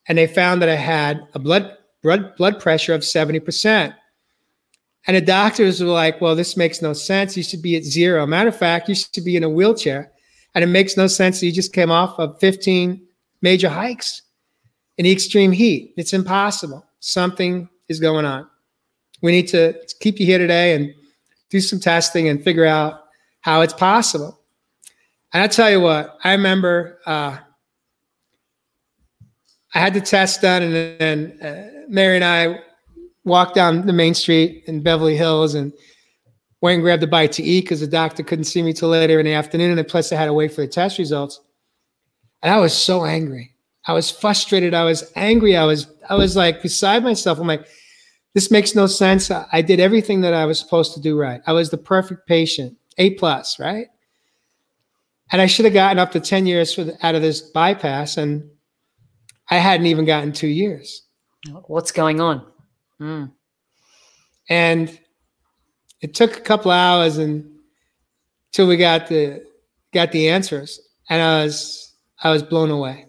and 0.07 0.19
they 0.19 0.27
found 0.27 0.61
that 0.63 0.69
I 0.69 0.77
had 0.77 1.27
a 1.35 1.39
blood 1.39 1.77
blood 2.03 2.37
blood 2.37 2.61
pressure 2.61 2.95
of 2.95 3.03
70%. 3.03 3.95
And 5.09 5.17
the 5.17 5.23
doctors 5.23 5.83
were 5.83 5.89
like, 5.89 6.21
well, 6.21 6.37
this 6.37 6.55
makes 6.55 6.83
no 6.83 6.93
sense. 6.93 7.35
You 7.35 7.43
should 7.43 7.63
be 7.63 7.77
at 7.77 7.83
zero. 7.83 8.27
Matter 8.27 8.51
of 8.51 8.57
fact, 8.57 8.91
you 8.91 8.95
should 8.95 9.25
be 9.25 9.37
in 9.37 9.43
a 9.43 9.49
wheelchair. 9.49 10.13
And 10.55 10.63
it 10.63 10.67
makes 10.67 10.99
no 10.99 11.07
sense. 11.07 11.43
You 11.43 11.51
just 11.51 11.73
came 11.73 11.91
off 11.91 12.19
of 12.19 12.39
15 12.41 13.01
major 13.41 13.71
hikes 13.71 14.21
in 14.99 15.05
the 15.05 15.13
extreme 15.13 15.51
heat. 15.51 15.95
It's 15.97 16.13
impossible. 16.13 16.85
Something 17.01 17.71
is 17.89 18.01
going 18.01 18.27
on. 18.27 18.47
We 19.23 19.33
need 19.33 19.49
to 19.49 19.75
keep 20.01 20.21
you 20.21 20.27
here 20.27 20.39
today 20.39 20.75
and 20.75 20.93
do 21.49 21.61
some 21.61 21.81
testing 21.81 22.29
and 22.29 22.45
figure 22.45 22.67
out 22.67 23.05
how 23.41 23.63
it's 23.63 23.73
possible. 23.73 24.39
And 25.33 25.43
I 25.43 25.47
tell 25.47 25.71
you 25.71 25.81
what, 25.81 26.19
I 26.23 26.33
remember 26.33 26.99
uh, 27.07 27.39
I 29.75 29.79
had 29.79 29.95
the 29.95 30.03
test 30.03 30.43
done, 30.43 30.63
and 30.63 30.75
then 30.75 31.39
uh, 31.43 31.85
Mary 31.89 32.17
and 32.17 32.25
I 32.25 32.61
walked 33.25 33.55
down 33.55 33.87
the 33.87 33.93
main 33.93 34.15
street 34.15 34.65
in 34.67 34.83
Beverly 34.83 35.17
Hills 35.17 35.55
and 35.55 35.73
went 36.61 36.75
and 36.75 36.83
grabbed 36.83 37.03
a 37.03 37.07
bite 37.07 37.33
to 37.33 37.43
eat 37.43 37.63
because 37.63 37.81
the 37.81 37.87
doctor 37.87 38.23
couldn't 38.23 38.45
see 38.45 38.63
me 38.63 38.73
till 38.73 38.89
later 38.89 39.19
in 39.19 39.27
the 39.27 39.33
afternoon, 39.33 39.79
and 39.79 39.89
plus 39.89 40.13
I 40.13 40.17
had 40.17 40.27
to 40.27 40.33
wait 40.33 40.53
for 40.53 40.63
the 40.63 40.69
test 40.69 40.99
results. 40.99 41.41
And 42.43 42.53
I 42.53 42.59
was 42.59 42.77
so 42.77 43.05
angry. 43.05 43.55
I 43.87 43.93
was 43.93 44.11
frustrated. 44.11 44.75
I 44.75 44.85
was 44.85 45.11
angry. 45.17 45.57
I 45.57 45.65
was 45.65 45.87
I 46.09 46.15
was 46.15 46.37
like 46.37 46.63
beside 46.63 47.03
myself. 47.03 47.39
I'm 47.39 47.47
like, 47.47 47.67
this 48.35 48.51
makes 48.51 48.75
no 48.75 48.87
sense. 48.87 49.31
I 49.31 49.63
did 49.63 49.81
everything 49.81 50.21
that 50.21 50.35
I 50.35 50.45
was 50.45 50.59
supposed 50.59 50.95
to 50.95 51.01
do 51.01 51.19
right. 51.19 51.41
I 51.47 51.53
was 51.53 51.71
the 51.71 51.79
perfect 51.79 52.27
patient, 52.27 52.77
A 52.99 53.15
plus, 53.15 53.59
right? 53.59 53.89
And 55.33 55.43
I 55.43 55.47
should 55.47 55.65
have 55.65 55.75
gotten 55.75 55.99
up 55.99 56.13
to 56.13 56.21
10 56.21 56.47
years 56.47 56.75
for 56.75 56.85
the, 56.85 57.07
out 57.07 57.15
of 57.15 57.23
this 57.23 57.41
bypass, 57.41 58.17
and 58.17 58.49
I 59.51 59.57
hadn't 59.57 59.87
even 59.87 60.05
gotten 60.05 60.33
two 60.33 60.49
years. 60.49 61.03
What's 61.67 61.93
going 61.93 62.21
on? 62.21 62.47
Mm. 63.01 63.33
And 64.49 64.99
it 66.01 66.15
took 66.15 66.37
a 66.37 66.41
couple 66.41 66.71
hours 66.71 67.19
and 67.19 67.59
till 68.53 68.67
we 68.67 68.77
got 68.77 69.09
the 69.09 69.45
got 69.93 70.13
the 70.13 70.29
answers. 70.29 70.81
And 71.09 71.23
I 71.23 71.45
was 71.45 71.95
I 72.23 72.31
was 72.31 72.43
blown 72.43 72.71
away. 72.71 73.07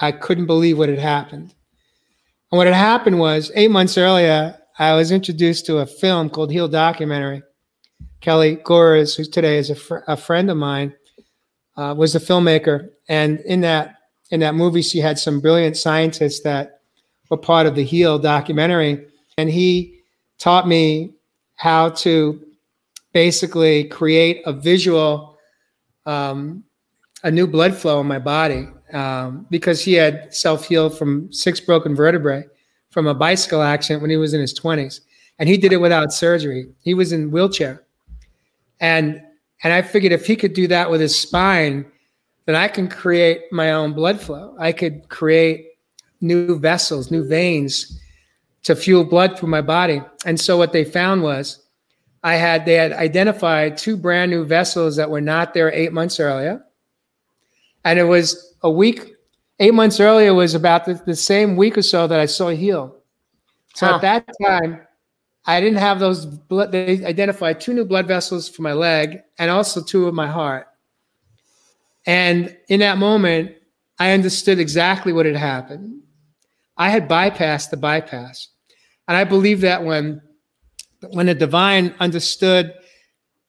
I 0.00 0.12
couldn't 0.12 0.46
believe 0.46 0.78
what 0.78 0.88
had 0.88 0.98
happened. 0.98 1.54
And 2.50 2.56
what 2.56 2.66
had 2.66 2.76
happened 2.76 3.18
was 3.18 3.50
eight 3.54 3.70
months 3.70 3.98
earlier, 3.98 4.58
I 4.78 4.94
was 4.94 5.10
introduced 5.10 5.66
to 5.66 5.78
a 5.78 5.86
film 5.86 6.30
called 6.30 6.52
Heal 6.52 6.68
Documentary. 6.68 7.42
Kelly 8.20 8.56
Gores, 8.56 9.16
who 9.16 9.24
today 9.24 9.58
is 9.58 9.70
a, 9.70 9.74
fr- 9.74 9.98
a 10.06 10.16
friend 10.16 10.50
of 10.50 10.56
mine, 10.56 10.94
uh, 11.76 11.94
was 11.96 12.12
the 12.12 12.18
filmmaker. 12.18 12.88
And 13.08 13.40
in 13.40 13.60
that 13.62 13.96
in 14.30 14.40
that 14.40 14.54
movie, 14.54 14.82
she 14.82 14.98
had 14.98 15.18
some 15.18 15.40
brilliant 15.40 15.76
scientists 15.76 16.42
that 16.42 16.77
were 17.28 17.36
part 17.36 17.66
of 17.66 17.74
the 17.74 17.84
Heal 17.84 18.18
documentary. 18.18 19.06
And 19.36 19.48
he 19.50 20.00
taught 20.38 20.66
me 20.66 21.14
how 21.56 21.90
to 21.90 22.40
basically 23.12 23.84
create 23.84 24.42
a 24.46 24.52
visual, 24.52 25.38
um, 26.06 26.64
a 27.24 27.30
new 27.30 27.46
blood 27.46 27.74
flow 27.74 28.00
in 28.00 28.06
my 28.06 28.18
body 28.18 28.68
um, 28.92 29.46
because 29.50 29.84
he 29.84 29.94
had 29.94 30.32
self 30.34 30.66
healed 30.66 30.96
from 30.96 31.32
six 31.32 31.60
broken 31.60 31.94
vertebrae 31.94 32.44
from 32.90 33.06
a 33.06 33.14
bicycle 33.14 33.62
accident 33.62 34.02
when 34.02 34.10
he 34.10 34.16
was 34.16 34.34
in 34.34 34.40
his 34.40 34.58
20s. 34.58 35.00
And 35.38 35.48
he 35.48 35.56
did 35.56 35.72
it 35.72 35.76
without 35.80 36.12
surgery. 36.12 36.66
He 36.80 36.94
was 36.94 37.12
in 37.12 37.30
wheelchair. 37.30 37.84
And 38.80 39.22
and 39.64 39.72
I 39.72 39.82
figured 39.82 40.12
if 40.12 40.26
he 40.26 40.36
could 40.36 40.52
do 40.52 40.68
that 40.68 40.90
with 40.90 41.00
his 41.00 41.18
spine, 41.18 41.84
then 42.46 42.54
I 42.54 42.68
can 42.68 42.88
create 42.88 43.42
my 43.50 43.72
own 43.72 43.92
blood 43.92 44.20
flow. 44.20 44.54
I 44.58 44.72
could 44.72 45.08
create 45.08 45.66
new 46.20 46.58
vessels, 46.58 47.10
new 47.10 47.26
veins 47.26 48.00
to 48.64 48.74
fuel 48.74 49.04
blood 49.04 49.38
through 49.38 49.48
my 49.48 49.60
body. 49.60 50.02
And 50.24 50.38
so 50.38 50.56
what 50.56 50.72
they 50.72 50.84
found 50.84 51.22
was 51.22 51.64
I 52.22 52.34
had 52.34 52.64
they 52.66 52.74
had 52.74 52.92
identified 52.92 53.76
two 53.76 53.96
brand 53.96 54.30
new 54.30 54.44
vessels 54.44 54.96
that 54.96 55.10
were 55.10 55.20
not 55.20 55.54
there 55.54 55.72
eight 55.72 55.92
months 55.92 56.18
earlier. 56.18 56.64
And 57.84 57.98
it 57.98 58.04
was 58.04 58.56
a 58.62 58.70
week, 58.70 59.14
eight 59.60 59.74
months 59.74 60.00
earlier 60.00 60.34
was 60.34 60.54
about 60.54 60.84
the, 60.84 60.94
the 61.06 61.16
same 61.16 61.56
week 61.56 61.78
or 61.78 61.82
so 61.82 62.06
that 62.06 62.18
I 62.18 62.26
saw 62.26 62.48
heal. 62.48 62.96
So 63.74 63.86
Huh. 63.86 63.94
at 63.94 64.00
that 64.02 64.28
time, 64.44 64.80
I 65.46 65.60
didn't 65.60 65.78
have 65.78 66.00
those 66.00 66.26
blood. 66.26 66.72
They 66.72 67.04
identified 67.04 67.60
two 67.60 67.72
new 67.72 67.84
blood 67.84 68.06
vessels 68.06 68.48
for 68.48 68.62
my 68.62 68.72
leg 68.72 69.20
and 69.38 69.50
also 69.50 69.82
two 69.82 70.06
of 70.06 70.14
my 70.14 70.26
heart. 70.26 70.66
And 72.04 72.56
in 72.68 72.80
that 72.80 72.98
moment, 72.98 73.54
I 73.98 74.12
understood 74.12 74.58
exactly 74.58 75.12
what 75.12 75.26
had 75.26 75.36
happened. 75.36 76.02
I 76.78 76.88
had 76.90 77.08
bypassed 77.08 77.70
the 77.70 77.76
bypass. 77.76 78.48
And 79.08 79.16
I 79.16 79.24
believe 79.24 79.60
that 79.62 79.84
when 79.84 80.22
when 81.10 81.26
the 81.26 81.34
divine 81.34 81.94
understood 82.00 82.72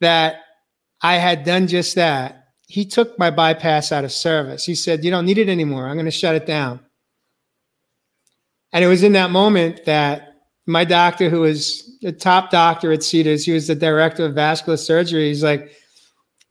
that 0.01 0.41
I 1.01 1.15
had 1.15 1.43
done 1.43 1.67
just 1.67 1.95
that, 1.95 2.49
he 2.67 2.85
took 2.85 3.17
my 3.17 3.31
bypass 3.31 3.91
out 3.91 4.03
of 4.03 4.11
service. 4.11 4.65
He 4.65 4.75
said, 4.75 5.03
You 5.03 5.11
don't 5.11 5.25
need 5.25 5.37
it 5.37 5.49
anymore. 5.49 5.87
I'm 5.87 5.95
going 5.95 6.05
to 6.05 6.11
shut 6.11 6.35
it 6.35 6.45
down. 6.45 6.79
And 8.71 8.83
it 8.83 8.87
was 8.87 9.01
in 9.01 9.13
that 9.13 9.31
moment 9.31 9.85
that 9.85 10.35
my 10.67 10.85
doctor, 10.85 11.29
who 11.29 11.41
was 11.41 11.97
the 12.01 12.11
top 12.11 12.51
doctor 12.51 12.91
at 12.91 13.01
Cedars, 13.01 13.43
he 13.43 13.51
was 13.51 13.67
the 13.67 13.75
director 13.75 14.25
of 14.25 14.35
vascular 14.35 14.77
surgery. 14.77 15.29
He's 15.29 15.43
like, 15.43 15.71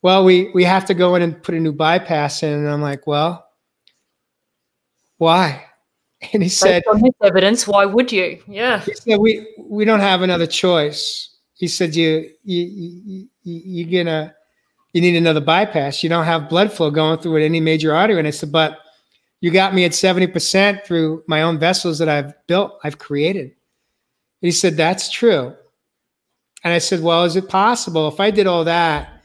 Well, 0.02 0.24
we, 0.24 0.50
we 0.54 0.64
have 0.64 0.84
to 0.86 0.94
go 0.94 1.14
in 1.14 1.22
and 1.22 1.40
put 1.40 1.54
a 1.54 1.60
new 1.60 1.72
bypass 1.72 2.42
in. 2.42 2.52
And 2.52 2.68
I'm 2.68 2.82
like, 2.82 3.06
Well, 3.06 3.46
why? 5.18 5.67
And 6.32 6.42
he 6.42 6.48
said, 6.48 6.82
Based 6.84 6.94
on 6.94 7.02
this 7.02 7.14
evidence, 7.22 7.68
why 7.68 7.84
would 7.84 8.10
you? 8.10 8.42
Yeah. 8.46 8.80
he 8.80 8.94
said 8.94 9.18
we 9.18 9.46
we 9.58 9.84
don't 9.84 10.00
have 10.00 10.22
another 10.22 10.46
choice. 10.46 11.36
He 11.54 11.68
said 11.68 11.94
you 11.94 12.30
you 12.44 12.64
you, 12.64 13.28
you 13.42 13.62
you're 13.64 14.04
gonna 14.04 14.34
you 14.92 15.00
need 15.00 15.16
another 15.16 15.40
bypass. 15.40 16.02
You 16.02 16.08
don't 16.08 16.24
have 16.24 16.48
blood 16.48 16.72
flow 16.72 16.90
going 16.90 17.18
through 17.20 17.36
any 17.36 17.60
major 17.60 17.94
artery. 17.94 18.18
And 18.18 18.26
I 18.26 18.32
said, 18.32 18.50
but 18.50 18.78
you 19.40 19.50
got 19.50 19.74
me 19.74 19.84
at 19.84 19.94
seventy 19.94 20.26
percent 20.26 20.84
through 20.84 21.22
my 21.28 21.42
own 21.42 21.58
vessels 21.58 21.98
that 22.00 22.08
I've 22.08 22.34
built, 22.46 22.80
I've 22.82 22.98
created. 22.98 23.52
He 24.40 24.50
said 24.50 24.76
that's 24.76 25.10
true. 25.10 25.54
And 26.64 26.74
I 26.74 26.78
said, 26.78 27.00
well, 27.00 27.24
is 27.24 27.36
it 27.36 27.48
possible 27.48 28.08
if 28.08 28.18
I 28.18 28.32
did 28.32 28.48
all 28.48 28.64
that 28.64 29.18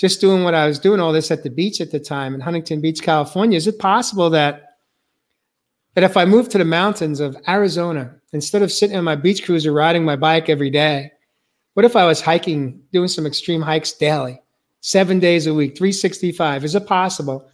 just 0.00 0.20
doing 0.20 0.42
what 0.42 0.54
I 0.54 0.66
was 0.66 0.78
doing, 0.78 0.98
all 0.98 1.12
this 1.12 1.30
at 1.30 1.42
the 1.42 1.50
beach 1.50 1.80
at 1.82 1.90
the 1.90 2.00
time 2.00 2.34
in 2.34 2.40
Huntington 2.40 2.80
Beach, 2.80 3.02
California. 3.02 3.58
Is 3.58 3.66
it 3.66 3.78
possible 3.78 4.30
that 4.30 4.69
that 6.00 6.10
if 6.10 6.16
I 6.16 6.24
moved 6.24 6.50
to 6.52 6.58
the 6.58 6.64
mountains 6.64 7.20
of 7.20 7.36
Arizona, 7.46 8.14
instead 8.32 8.62
of 8.62 8.72
sitting 8.72 8.96
on 8.96 9.04
my 9.04 9.16
beach 9.16 9.44
cruiser 9.44 9.70
riding 9.70 10.02
my 10.02 10.16
bike 10.16 10.48
every 10.48 10.70
day, 10.70 11.12
what 11.74 11.84
if 11.84 11.94
I 11.94 12.06
was 12.06 12.22
hiking, 12.22 12.80
doing 12.90 13.06
some 13.06 13.26
extreme 13.26 13.60
hikes 13.60 13.92
daily, 13.92 14.40
seven 14.80 15.18
days 15.18 15.46
a 15.46 15.52
week, 15.52 15.76
365? 15.76 16.64
Is 16.64 16.74
it 16.74 16.86
possible 16.86 17.46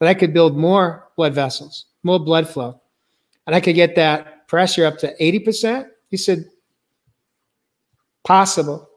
that 0.00 0.08
I 0.08 0.14
could 0.14 0.34
build 0.34 0.56
more 0.56 1.10
blood 1.16 1.32
vessels, 1.32 1.84
more 2.02 2.18
blood 2.18 2.48
flow, 2.48 2.80
and 3.46 3.54
I 3.54 3.60
could 3.60 3.76
get 3.76 3.94
that 3.94 4.48
pressure 4.48 4.84
up 4.84 4.98
to 4.98 5.14
80%? 5.20 5.88
He 6.10 6.16
said, 6.16 6.46
possible. 8.24 8.90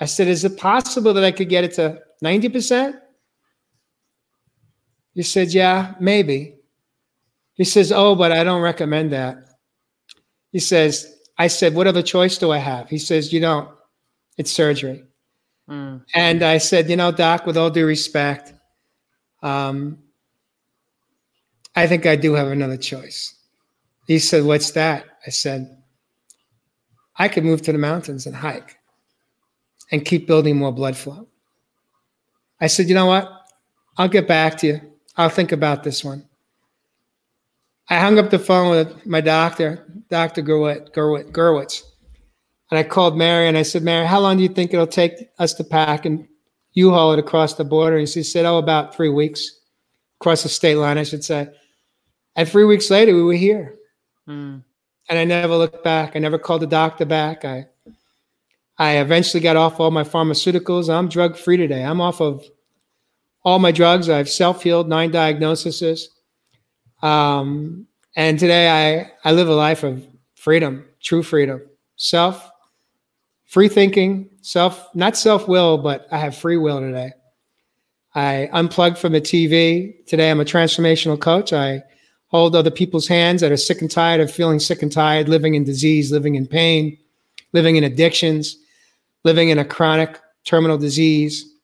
I 0.00 0.04
said, 0.04 0.28
is 0.28 0.44
it 0.44 0.58
possible 0.58 1.14
that 1.14 1.24
I 1.24 1.32
could 1.32 1.48
get 1.48 1.64
it 1.64 1.72
to 1.76 1.98
90%? 2.22 3.00
He 5.14 5.22
said, 5.22 5.54
yeah, 5.54 5.94
maybe. 5.98 6.59
He 7.60 7.66
says, 7.66 7.92
oh, 7.92 8.14
but 8.14 8.32
I 8.32 8.42
don't 8.42 8.62
recommend 8.62 9.12
that. 9.12 9.36
He 10.50 10.60
says, 10.60 11.14
I 11.36 11.48
said, 11.48 11.74
what 11.74 11.86
other 11.86 12.00
choice 12.00 12.38
do 12.38 12.50
I 12.50 12.56
have? 12.56 12.88
He 12.88 12.96
says, 12.96 13.34
you 13.34 13.40
don't. 13.40 13.68
It's 14.38 14.50
surgery. 14.50 15.04
Mm. 15.68 16.02
And 16.14 16.42
I 16.42 16.56
said, 16.56 16.88
you 16.88 16.96
know, 16.96 17.12
doc, 17.12 17.44
with 17.44 17.58
all 17.58 17.68
due 17.68 17.84
respect, 17.84 18.54
um, 19.42 19.98
I 21.76 21.86
think 21.86 22.06
I 22.06 22.16
do 22.16 22.32
have 22.32 22.46
another 22.46 22.78
choice. 22.78 23.34
He 24.06 24.20
said, 24.20 24.44
what's 24.44 24.70
that? 24.70 25.04
I 25.26 25.28
said, 25.28 25.82
I 27.18 27.28
could 27.28 27.44
move 27.44 27.60
to 27.60 27.72
the 27.72 27.78
mountains 27.78 28.24
and 28.24 28.34
hike 28.34 28.78
and 29.92 30.02
keep 30.02 30.26
building 30.26 30.56
more 30.56 30.72
blood 30.72 30.96
flow. 30.96 31.28
I 32.58 32.68
said, 32.68 32.88
you 32.88 32.94
know 32.94 33.04
what? 33.04 33.30
I'll 33.98 34.08
get 34.08 34.26
back 34.26 34.56
to 34.60 34.66
you. 34.66 34.80
I'll 35.14 35.28
think 35.28 35.52
about 35.52 35.84
this 35.84 36.02
one. 36.02 36.24
I 37.90 37.98
hung 37.98 38.18
up 38.18 38.30
the 38.30 38.38
phone 38.38 38.70
with 38.70 39.04
my 39.04 39.20
doctor, 39.20 39.84
Dr. 40.08 40.42
Gerwitz, 40.42 40.90
Gerwitz, 40.92 41.32
Gerwitz, 41.32 41.82
and 42.70 42.78
I 42.78 42.84
called 42.84 43.18
Mary 43.18 43.48
and 43.48 43.58
I 43.58 43.62
said, 43.62 43.82
Mary, 43.82 44.06
how 44.06 44.20
long 44.20 44.36
do 44.36 44.44
you 44.44 44.48
think 44.48 44.72
it'll 44.72 44.86
take 44.86 45.28
us 45.40 45.54
to 45.54 45.64
pack 45.64 46.04
and 46.04 46.26
U-Haul 46.74 47.12
it 47.14 47.18
across 47.18 47.54
the 47.54 47.64
border? 47.64 47.98
And 47.98 48.08
she 48.08 48.22
said, 48.22 48.46
oh, 48.46 48.58
about 48.58 48.94
three 48.94 49.08
weeks, 49.08 49.58
across 50.20 50.44
the 50.44 50.48
state 50.48 50.76
line, 50.76 50.98
I 50.98 51.02
should 51.02 51.24
say. 51.24 51.48
And 52.36 52.48
three 52.48 52.64
weeks 52.64 52.90
later, 52.90 53.12
we 53.12 53.24
were 53.24 53.32
here. 53.32 53.74
Mm. 54.28 54.62
And 55.08 55.18
I 55.18 55.24
never 55.24 55.56
looked 55.56 55.82
back. 55.82 56.14
I 56.14 56.20
never 56.20 56.38
called 56.38 56.62
the 56.62 56.68
doctor 56.68 57.04
back. 57.04 57.44
I 57.44 57.66
I 58.78 58.98
eventually 58.98 59.42
got 59.42 59.56
off 59.56 59.80
all 59.80 59.90
my 59.90 60.04
pharmaceuticals. 60.04 60.88
I'm 60.88 61.08
drug 61.08 61.36
free 61.36 61.56
today. 61.56 61.84
I'm 61.84 62.00
off 62.00 62.20
of 62.20 62.44
all 63.42 63.58
my 63.58 63.72
drugs. 63.72 64.08
I've 64.08 64.28
self 64.28 64.62
healed, 64.62 64.88
nine 64.88 65.10
diagnoses. 65.10 66.08
Um, 67.02 67.86
and 68.16 68.38
today 68.38 69.02
I, 69.24 69.28
I 69.28 69.32
live 69.32 69.48
a 69.48 69.54
life 69.54 69.82
of 69.82 70.06
freedom, 70.34 70.84
true 71.00 71.22
freedom, 71.22 71.62
self, 71.96 72.50
free 73.46 73.68
thinking, 73.68 74.30
self, 74.42 74.88
not 74.94 75.16
self 75.16 75.48
will, 75.48 75.78
but 75.78 76.06
I 76.10 76.18
have 76.18 76.36
free 76.36 76.56
will 76.56 76.80
today. 76.80 77.12
I 78.14 78.48
unplugged 78.52 78.98
from 78.98 79.12
the 79.12 79.20
TV. 79.20 80.04
Today 80.06 80.30
I'm 80.30 80.40
a 80.40 80.44
transformational 80.44 81.20
coach. 81.20 81.52
I 81.52 81.82
hold 82.26 82.56
other 82.56 82.70
people's 82.70 83.06
hands 83.06 83.40
that 83.40 83.52
are 83.52 83.56
sick 83.56 83.80
and 83.80 83.90
tired 83.90 84.20
of 84.20 84.30
feeling 84.30 84.58
sick 84.58 84.82
and 84.82 84.90
tired, 84.90 85.28
living 85.28 85.54
in 85.54 85.64
disease, 85.64 86.10
living 86.10 86.34
in 86.34 86.46
pain, 86.46 86.98
living 87.52 87.76
in 87.76 87.84
addictions 87.84 88.56
living 89.24 89.50
in 89.50 89.58
a 89.58 89.64
chronic 89.64 90.18
terminal 90.44 90.78
disease 90.78 91.54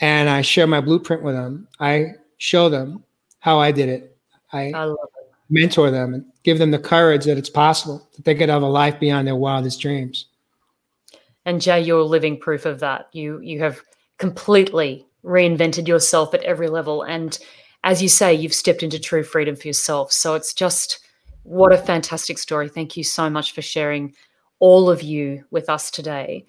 and 0.00 0.28
I 0.28 0.42
share 0.42 0.66
my 0.66 0.80
blueprint 0.80 1.22
with 1.22 1.34
them. 1.34 1.68
I 1.80 2.12
show 2.36 2.68
them 2.68 3.04
how 3.40 3.58
I 3.58 3.72
did 3.72 3.88
it. 3.88 4.17
I, 4.52 4.72
I 4.74 4.94
mentor 5.50 5.90
them 5.90 6.14
and 6.14 6.24
give 6.42 6.58
them 6.58 6.70
the 6.70 6.78
courage 6.78 7.24
that 7.24 7.38
it's 7.38 7.50
possible 7.50 8.08
that 8.16 8.24
they 8.24 8.34
could 8.34 8.48
have 8.48 8.62
a 8.62 8.66
life 8.66 8.98
beyond 9.00 9.26
their 9.26 9.36
wildest 9.36 9.80
dreams. 9.80 10.26
And 11.44 11.60
Jay, 11.60 11.80
you're 11.80 12.02
living 12.02 12.38
proof 12.38 12.66
of 12.66 12.80
that. 12.80 13.08
You 13.12 13.40
you 13.40 13.60
have 13.60 13.80
completely 14.18 15.06
reinvented 15.24 15.88
yourself 15.88 16.34
at 16.34 16.42
every 16.42 16.68
level, 16.68 17.02
and 17.02 17.38
as 17.84 18.02
you 18.02 18.08
say, 18.08 18.34
you've 18.34 18.54
stepped 18.54 18.82
into 18.82 18.98
true 18.98 19.22
freedom 19.22 19.56
for 19.56 19.66
yourself. 19.66 20.12
So 20.12 20.34
it's 20.34 20.52
just 20.52 21.00
what 21.44 21.72
a 21.72 21.78
fantastic 21.78 22.38
story. 22.38 22.68
Thank 22.68 22.96
you 22.96 23.04
so 23.04 23.30
much 23.30 23.52
for 23.52 23.62
sharing 23.62 24.14
all 24.58 24.90
of 24.90 25.02
you 25.02 25.44
with 25.50 25.70
us 25.70 25.90
today. 25.90 26.44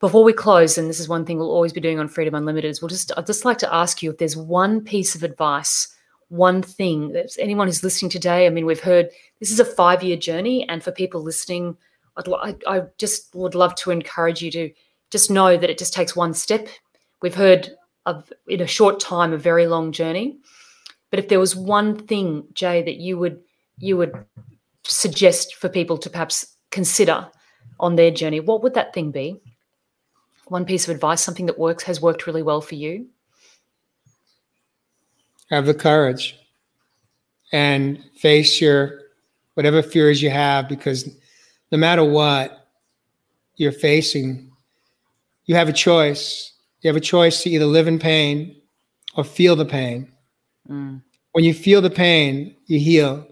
Before 0.00 0.24
we 0.24 0.34
close, 0.34 0.76
and 0.76 0.90
this 0.90 1.00
is 1.00 1.08
one 1.08 1.24
thing 1.24 1.38
we'll 1.38 1.50
always 1.50 1.72
be 1.72 1.80
doing 1.80 1.98
on 1.98 2.08
Freedom 2.08 2.34
Unlimited, 2.34 2.70
is 2.70 2.82
we'll 2.82 2.88
just 2.88 3.12
I'd 3.16 3.26
just 3.26 3.44
like 3.44 3.58
to 3.58 3.74
ask 3.74 4.02
you 4.02 4.10
if 4.10 4.18
there's 4.18 4.36
one 4.36 4.82
piece 4.82 5.14
of 5.14 5.22
advice, 5.22 5.93
one 6.34 6.62
thing 6.62 7.12
that 7.12 7.36
anyone 7.38 7.66
who's 7.66 7.82
listening 7.84 8.10
today. 8.10 8.46
I 8.46 8.50
mean, 8.50 8.66
we've 8.66 8.80
heard 8.80 9.08
this 9.40 9.50
is 9.50 9.60
a 9.60 9.64
five-year 9.64 10.16
journey, 10.16 10.68
and 10.68 10.82
for 10.82 10.92
people 10.92 11.22
listening, 11.22 11.76
I'd, 12.16 12.28
I, 12.28 12.56
I 12.66 12.82
just 12.98 13.34
would 13.34 13.54
love 13.54 13.74
to 13.76 13.90
encourage 13.90 14.42
you 14.42 14.50
to 14.52 14.70
just 15.10 15.30
know 15.30 15.56
that 15.56 15.70
it 15.70 15.78
just 15.78 15.94
takes 15.94 16.16
one 16.16 16.34
step. 16.34 16.68
We've 17.22 17.34
heard 17.34 17.70
of 18.06 18.32
in 18.48 18.60
a 18.60 18.66
short 18.66 19.00
time 19.00 19.32
a 19.32 19.38
very 19.38 19.66
long 19.66 19.92
journey, 19.92 20.38
but 21.10 21.18
if 21.18 21.28
there 21.28 21.40
was 21.40 21.56
one 21.56 21.96
thing, 22.06 22.44
Jay, 22.52 22.82
that 22.82 22.96
you 22.96 23.18
would 23.18 23.40
you 23.78 23.96
would 23.96 24.12
suggest 24.84 25.54
for 25.56 25.68
people 25.68 25.98
to 25.98 26.10
perhaps 26.10 26.56
consider 26.70 27.28
on 27.80 27.96
their 27.96 28.10
journey, 28.10 28.40
what 28.40 28.62
would 28.62 28.74
that 28.74 28.92
thing 28.92 29.10
be? 29.10 29.40
one 30.46 30.64
piece 30.64 30.86
of 30.86 30.94
advice, 30.94 31.22
something 31.22 31.46
that 31.46 31.58
works 31.58 31.84
has 31.84 32.00
worked 32.00 32.26
really 32.26 32.42
well 32.42 32.60
for 32.60 32.74
you? 32.74 33.06
Have 35.50 35.66
the 35.66 35.74
courage 35.74 36.38
and 37.52 38.02
face 38.16 38.60
your 38.60 39.00
whatever 39.54 39.82
fears 39.82 40.22
you 40.22 40.30
have 40.30 40.68
because 40.68 41.08
no 41.70 41.78
matter 41.78 42.04
what 42.04 42.68
you're 43.56 43.72
facing, 43.72 44.50
you 45.46 45.54
have 45.54 45.68
a 45.68 45.72
choice. 45.72 46.52
You 46.80 46.88
have 46.88 46.96
a 46.96 47.00
choice 47.00 47.42
to 47.42 47.50
either 47.50 47.66
live 47.66 47.88
in 47.88 47.98
pain 47.98 48.60
or 49.16 49.24
feel 49.24 49.56
the 49.56 49.64
pain. 49.64 50.10
Mm. 50.68 51.02
When 51.32 51.44
you 51.44 51.54
feel 51.54 51.80
the 51.80 51.90
pain, 51.90 52.56
you 52.66 52.78
heal. 52.78 53.26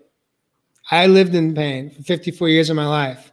I 0.91 1.07
lived 1.07 1.35
in 1.35 1.55
pain 1.55 1.91
for 1.91 2.03
54 2.03 2.49
years 2.49 2.71
of 2.71 2.77
my 2.77 2.87
life 2.87 3.33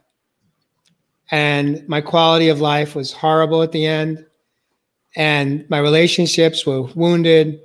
and 1.30 1.86
my 1.88 2.00
quality 2.00 2.48
of 2.48 2.60
life 2.60 2.94
was 2.94 3.12
horrible 3.12 3.62
at 3.62 3.72
the 3.72 3.86
end 3.86 4.24
and 5.16 5.68
my 5.68 5.78
relationships 5.78 6.66
were 6.66 6.82
wounded 6.82 7.60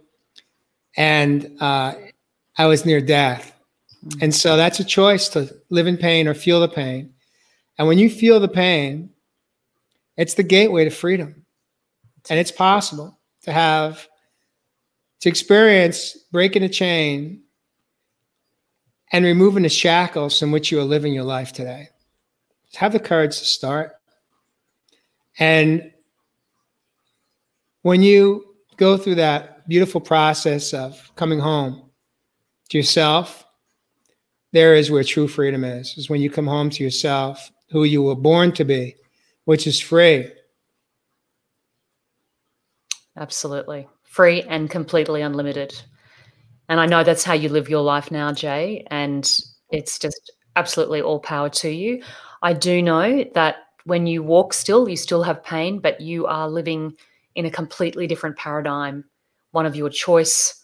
and 0.98 1.52
uh, 1.60 1.94
i 2.58 2.66
was 2.66 2.86
near 2.86 3.02
death 3.02 3.54
mm-hmm. 4.06 4.24
and 4.24 4.34
so 4.34 4.58
that's 4.58 4.80
a 4.80 4.84
choice 4.84 5.30
to 5.30 5.54
live 5.70 5.88
in 5.88 5.98
pain 5.98 6.28
or 6.28 6.34
feel 6.34 6.60
the 6.60 6.68
pain 6.68 7.14
and 7.78 7.88
when 7.88 7.98
you 7.98 8.10
feel 8.10 8.40
the 8.40 8.48
pain 8.48 9.10
it's 10.18 10.36
the 10.36 10.44
gateway 10.44 10.84
to 10.84 10.90
freedom 10.90 11.46
and 12.30 12.40
it's 12.40 12.52
possible 12.52 13.18
to 13.42 13.52
have 13.52 14.08
to 15.20 15.30
experience 15.30 16.18
breaking 16.32 16.64
a 16.64 16.70
chain 16.70 17.42
and 19.12 19.24
removing 19.24 19.64
the 19.64 19.70
shackles 19.70 20.42
in 20.42 20.52
which 20.52 20.72
you 20.72 20.80
are 20.80 20.84
living 20.84 21.14
your 21.14 21.24
life 21.24 21.54
today 21.54 21.90
have 22.76 22.92
the 22.92 23.00
courage 23.00 23.38
to 23.40 23.46
start. 23.46 23.94
And 25.40 25.92
when 27.82 28.02
you 28.02 28.56
go 28.78 28.98
through 28.98 29.16
that 29.16 29.55
beautiful 29.68 30.02
process 30.02 30.74
of 30.74 31.12
coming 31.16 31.40
home 31.40 31.90
to 32.70 32.78
yourself, 32.78 33.46
there 34.54 34.76
is 34.76 34.90
where 34.90 35.04
true 35.04 35.28
freedom 35.28 35.64
is, 35.64 35.98
is 35.98 36.10
when 36.10 36.22
you 36.22 36.30
come 36.30 36.48
home 36.48 36.70
to 36.72 36.84
yourself, 36.84 37.52
who 37.70 37.84
you 37.84 38.02
were 38.02 38.16
born 38.16 38.52
to 38.54 38.64
be, 38.64 38.96
which 39.46 39.68
is 39.68 39.80
free. 39.80 40.32
Absolutely. 43.18 43.88
Free 44.04 44.44
and 44.44 44.70
completely 44.70 45.22
unlimited. 45.22 45.74
And 46.70 46.80
I 46.80 46.86
know 46.86 47.04
that's 47.04 47.24
how 47.24 47.34
you 47.34 47.50
live 47.50 47.70
your 47.70 47.84
life 47.84 48.12
now, 48.12 48.32
Jay. 48.32 48.86
And 48.90 49.30
it's 49.70 50.00
just 50.00 50.32
absolutely 50.56 51.02
all 51.02 51.20
power 51.20 51.50
to 51.50 51.70
you. 51.70 52.02
I 52.42 52.54
do 52.54 52.82
know 52.82 53.26
that 53.34 53.58
when 53.86 54.08
you 54.08 54.24
walk 54.24 54.54
still, 54.54 54.90
you 54.90 54.98
still 54.98 55.24
have 55.24 55.44
pain, 55.44 55.80
but 55.80 56.02
you 56.02 56.26
are 56.26 56.50
living 56.50 56.94
in 57.36 57.46
a 57.46 57.52
completely 57.52 58.08
different 58.08 58.38
paradigm, 58.38 59.04
one 59.56 59.66
of 59.66 59.76
your 59.76 59.90
choice. 59.90 60.62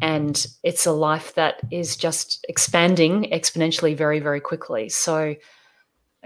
And 0.00 0.46
it's 0.62 0.86
a 0.86 0.92
life 0.92 1.34
that 1.34 1.60
is 1.70 1.96
just 1.96 2.44
expanding 2.48 3.28
exponentially 3.30 3.96
very, 3.96 4.20
very 4.20 4.40
quickly. 4.40 4.88
So, 4.88 5.36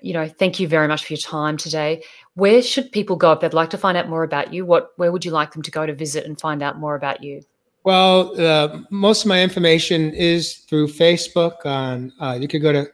you 0.02 0.12
know, 0.12 0.28
thank 0.28 0.60
you 0.60 0.68
very 0.68 0.86
much 0.86 1.04
for 1.04 1.12
your 1.12 1.18
time 1.18 1.56
today. 1.56 2.04
Where 2.34 2.62
should 2.62 2.92
people 2.92 3.16
go 3.16 3.32
if 3.32 3.40
they'd 3.40 3.52
like 3.52 3.70
to 3.70 3.78
find 3.78 3.98
out 3.98 4.08
more 4.08 4.22
about 4.22 4.54
you? 4.54 4.64
What, 4.64 4.90
where 4.96 5.10
would 5.10 5.24
you 5.24 5.32
like 5.32 5.52
them 5.52 5.62
to 5.62 5.70
go 5.70 5.84
to 5.84 5.92
visit 5.92 6.24
and 6.24 6.40
find 6.40 6.62
out 6.62 6.78
more 6.78 6.94
about 6.94 7.24
you? 7.24 7.42
Well, 7.82 8.40
uh, 8.40 8.80
most 8.90 9.24
of 9.24 9.28
my 9.28 9.42
information 9.42 10.12
is 10.12 10.56
through 10.68 10.88
Facebook. 10.88 11.64
On 11.64 12.12
uh, 12.20 12.36
you 12.40 12.48
could 12.48 12.60
go 12.60 12.72
to 12.72 12.88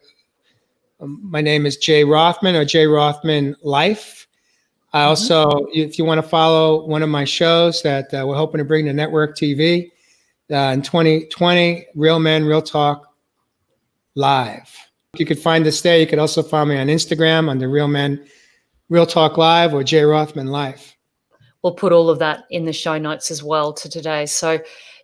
um, 1.01 1.19
my 1.23 1.41
name 1.41 1.65
is 1.65 1.79
Jay 1.79 2.05
Rothman 2.05 2.57
or 2.57 2.67
Jay 2.67 2.87
Rothman 2.87 3.57
Life. 3.63 4.27
I 4.93 5.01
mm-hmm. 5.01 5.09
also, 5.09 5.67
if 5.73 5.99
you 5.99 6.05
want 6.05 6.23
to 6.23 6.29
follow 6.29 6.87
one 6.87 7.03
of 7.03 7.09
my 7.09 7.25
shows 7.25 7.83
that 7.83 8.13
uh, 8.13 8.27
we're 8.27 8.37
hoping 8.37 8.59
to 8.59 8.65
bring 8.65 8.85
to 8.87 8.93
network 8.93 9.37
TV 9.37 9.91
uh, 10.51 10.73
in 10.75 10.83
2020, 10.83 11.87
Real 11.95 12.19
Men, 12.19 12.45
Real 12.45 12.63
Talk 12.63 13.15
Live. 14.15 14.77
You 15.17 15.27
could 15.27 15.39
find 15.39 15.67
us 15.67 15.81
there. 15.81 15.99
You 15.99 16.07
could 16.07 16.19
also 16.19 16.43
find 16.43 16.69
me 16.69 16.79
on 16.79 16.89
Instagram 16.89 17.49
under 17.49 17.69
Real 17.69 17.89
Men, 17.89 18.25
Real 18.89 19.07
Talk 19.07 19.39
Live 19.39 19.73
or 19.73 19.83
Jay 19.83 20.03
Rothman 20.03 20.49
Life. 20.49 20.95
We'll 21.63 21.75
put 21.75 21.93
all 21.93 22.11
of 22.11 22.19
that 22.19 22.45
in 22.51 22.65
the 22.65 22.73
show 22.73 22.99
notes 22.99 23.31
as 23.31 23.43
well 23.43 23.73
to 23.75 23.89
today. 23.89 24.27
So, 24.27 24.59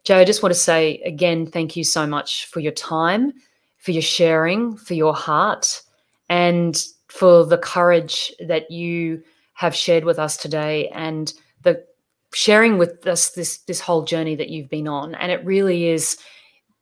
Jay, 0.05 0.14
I 0.14 0.24
just 0.24 0.43
want 0.43 0.55
to 0.55 0.61
say 0.61 1.01
again, 1.05 1.47
thank 1.47 1.76
you 1.76 1.84
so 1.84 2.07
much 2.07 2.47
for 2.47 2.61
your 2.61 2.72
time, 2.72 3.32
for 3.78 3.93
your 3.93 4.03
sharing, 4.03 4.76
for 4.76 4.95
your 4.95 5.14
heart, 5.14 5.82
and 6.28 6.84
for 7.07 7.47
the 7.47 7.59
courage 7.59 8.32
that 8.41 8.70
you 8.70 9.22
have 9.59 9.75
shared 9.75 10.05
with 10.05 10.21
us 10.21 10.37
today 10.37 10.87
and 10.91 11.35
the 11.63 11.85
sharing 12.33 12.79
with 12.79 13.05
us 13.09 13.31
this 13.31 13.59
this 13.63 13.81
whole 13.81 14.05
journey 14.05 14.37
that 14.37 14.51
you've 14.51 14.69
been 14.69 14.87
on. 14.87 15.17
And 15.17 15.33
it 15.33 15.45
really 15.45 15.89
is 15.89 16.17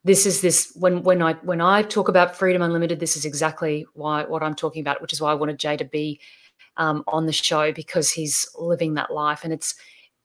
this 0.05 0.27
is 0.27 0.43
this 0.43 0.74
when 0.77 1.03
when 1.03 1.22
I 1.22 1.33
when 1.37 1.62
I 1.62 1.81
talk 1.81 2.11
about 2.11 2.37
freedom 2.37 2.61
unlimited, 2.61 3.01
this 3.01 3.16
is 3.16 3.24
exactly 3.24 3.87
why 3.95 4.24
what 4.24 4.43
I'm 4.43 4.55
talking 4.55 4.83
about, 4.83 5.01
which 5.01 5.14
is 5.14 5.22
why 5.22 5.31
I 5.31 5.35
wanted 5.35 5.59
Jay 5.59 5.79
to 5.79 5.87
be 5.87 6.20
um, 6.77 7.03
on 7.07 7.24
the 7.24 7.33
show 7.33 7.72
because 7.72 8.12
he's 8.12 8.47
living 8.59 8.93
that 8.95 9.11
life, 9.11 9.43
and 9.43 9.55
it's 9.55 9.74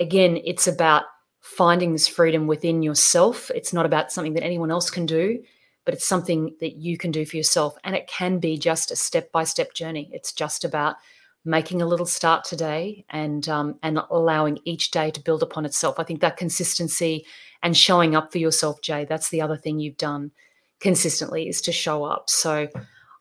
again, 0.02 0.38
it's 0.44 0.68
about 0.68 1.04
finding 1.40 1.94
this 1.94 2.10
freedom 2.10 2.48
within 2.48 2.84
yourself. 2.84 3.50
It's 3.56 3.72
not 3.72 3.86
about 3.86 4.12
something 4.12 4.34
that 4.34 4.44
anyone 4.44 4.72
else 4.72 4.90
can 4.90 5.06
do, 5.06 5.42
but 5.86 5.94
it's 5.94 6.06
something 6.06 6.54
that 6.60 6.76
you 6.76 6.98
can 6.98 7.12
do 7.12 7.26
for 7.26 7.38
yourself, 7.38 7.78
and 7.86 7.96
it 7.96 8.08
can 8.08 8.40
be 8.40 8.58
just 8.58 8.92
a 8.92 8.98
step 8.98 9.32
by 9.32 9.46
step 9.46 9.74
journey. 9.74 10.10
It's 10.12 10.34
just 10.34 10.66
about 10.66 10.98
making 11.44 11.82
a 11.82 11.86
little 11.86 12.06
start 12.06 12.44
today 12.44 13.06
and 13.10 13.48
um, 13.50 13.80
and 13.82 14.00
allowing 14.10 14.60
each 14.64 14.92
day 14.92 15.12
to 15.12 15.22
build 15.22 15.44
upon 15.44 15.66
itself. 15.66 16.00
I 16.00 16.04
think 16.04 16.22
that 16.22 16.38
consistency 16.38 17.26
and 17.64 17.76
showing 17.76 18.16
up 18.16 18.32
for 18.32 18.38
yourself, 18.38 18.82
Jay, 18.82 19.06
that's 19.06 19.30
the 19.30 19.42
other 19.42 19.58
thing 19.58 19.80
you've 19.80 19.98
done 19.98 20.32
consistently 20.80 21.48
is 21.48 21.62
to 21.62 21.72
show 21.72 22.04
up. 22.04 22.30
So 22.30 22.68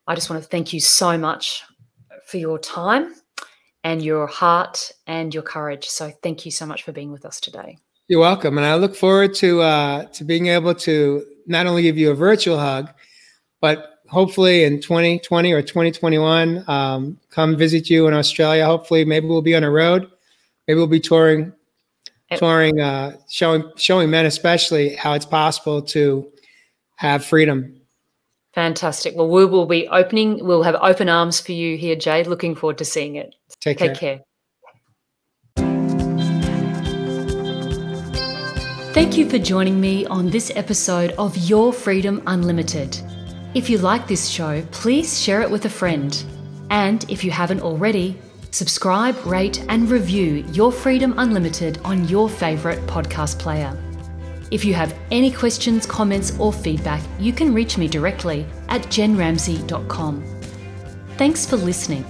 I 0.07 0.15
just 0.15 0.29
want 0.29 0.41
to 0.41 0.49
thank 0.49 0.73
you 0.73 0.79
so 0.79 1.17
much 1.17 1.63
for 2.25 2.37
your 2.37 2.59
time 2.59 3.13
and 3.83 4.01
your 4.01 4.27
heart 4.27 4.91
and 5.07 5.33
your 5.33 5.43
courage. 5.43 5.87
So 5.87 6.11
thank 6.23 6.45
you 6.45 6.51
so 6.51 6.65
much 6.65 6.83
for 6.83 6.91
being 6.91 7.11
with 7.11 7.25
us 7.25 7.39
today. 7.39 7.77
You're 8.07 8.19
welcome, 8.19 8.57
and 8.57 8.67
I 8.67 8.75
look 8.75 8.95
forward 8.95 9.33
to 9.35 9.61
uh, 9.61 10.03
to 10.05 10.23
being 10.23 10.47
able 10.47 10.75
to 10.75 11.25
not 11.47 11.65
only 11.65 11.81
give 11.81 11.97
you 11.97 12.11
a 12.11 12.15
virtual 12.15 12.59
hug, 12.59 12.89
but 13.61 13.90
hopefully 14.11 14.65
in 14.65 14.81
2020 14.81 15.53
or 15.53 15.61
2021, 15.61 16.65
um, 16.67 17.17
come 17.29 17.55
visit 17.55 17.89
you 17.89 18.07
in 18.07 18.13
Australia. 18.13 18.65
Hopefully, 18.65 19.05
maybe 19.05 19.27
we'll 19.27 19.41
be 19.41 19.55
on 19.55 19.63
a 19.63 19.71
road. 19.71 20.11
Maybe 20.67 20.77
we'll 20.77 20.87
be 20.87 20.99
touring, 20.99 21.53
touring, 22.35 22.79
uh, 22.79 23.17
showing 23.29 23.63
showing 23.77 24.09
men 24.09 24.25
especially 24.25 24.95
how 24.95 25.13
it's 25.13 25.25
possible 25.25 25.81
to 25.81 26.31
have 26.97 27.25
freedom. 27.25 27.81
Fantastic. 28.53 29.15
Well, 29.15 29.29
we 29.29 29.45
will 29.45 29.65
be 29.65 29.87
opening. 29.87 30.45
We'll 30.45 30.63
have 30.63 30.75
open 30.75 31.07
arms 31.07 31.39
for 31.39 31.53
you 31.53 31.77
here, 31.77 31.95
Jay. 31.95 32.23
Looking 32.23 32.53
forward 32.53 32.77
to 32.79 32.85
seeing 32.85 33.15
it. 33.15 33.33
Take, 33.61 33.77
Take 33.77 33.95
care. 33.95 34.17
care. 34.17 34.25
Thank 38.93 39.17
you 39.17 39.29
for 39.29 39.39
joining 39.39 39.79
me 39.79 40.05
on 40.07 40.29
this 40.29 40.51
episode 40.53 41.11
of 41.11 41.37
Your 41.37 41.71
Freedom 41.71 42.21
Unlimited. 42.27 43.01
If 43.53 43.69
you 43.69 43.79
like 43.79 44.07
this 44.07 44.29
show, 44.29 44.61
please 44.71 45.19
share 45.21 45.41
it 45.41 45.51
with 45.51 45.65
a 45.65 45.69
friend. 45.69 46.23
And 46.69 47.03
if 47.09 47.21
you 47.21 47.31
haven't 47.31 47.59
already, 47.59 48.17
subscribe, 48.51 49.25
rate, 49.25 49.65
and 49.67 49.89
review 49.89 50.45
Your 50.53 50.71
Freedom 50.71 51.13
Unlimited 51.17 51.77
on 51.83 52.07
your 52.07 52.29
favourite 52.29 52.79
podcast 52.87 53.39
player. 53.39 53.77
If 54.51 54.63
you 54.63 54.73
have 54.73 54.97
any 55.11 55.31
questions, 55.31 55.85
comments, 55.85 56.37
or 56.39 56.53
feedback, 56.53 57.01
you 57.19 57.33
can 57.33 57.53
reach 57.53 57.77
me 57.77 57.89
directly 57.89 58.45
at 58.69 58.83
jenramsey.com. 58.83 60.23
Thanks 61.17 61.45
for 61.45 61.57
listening. 61.57 62.05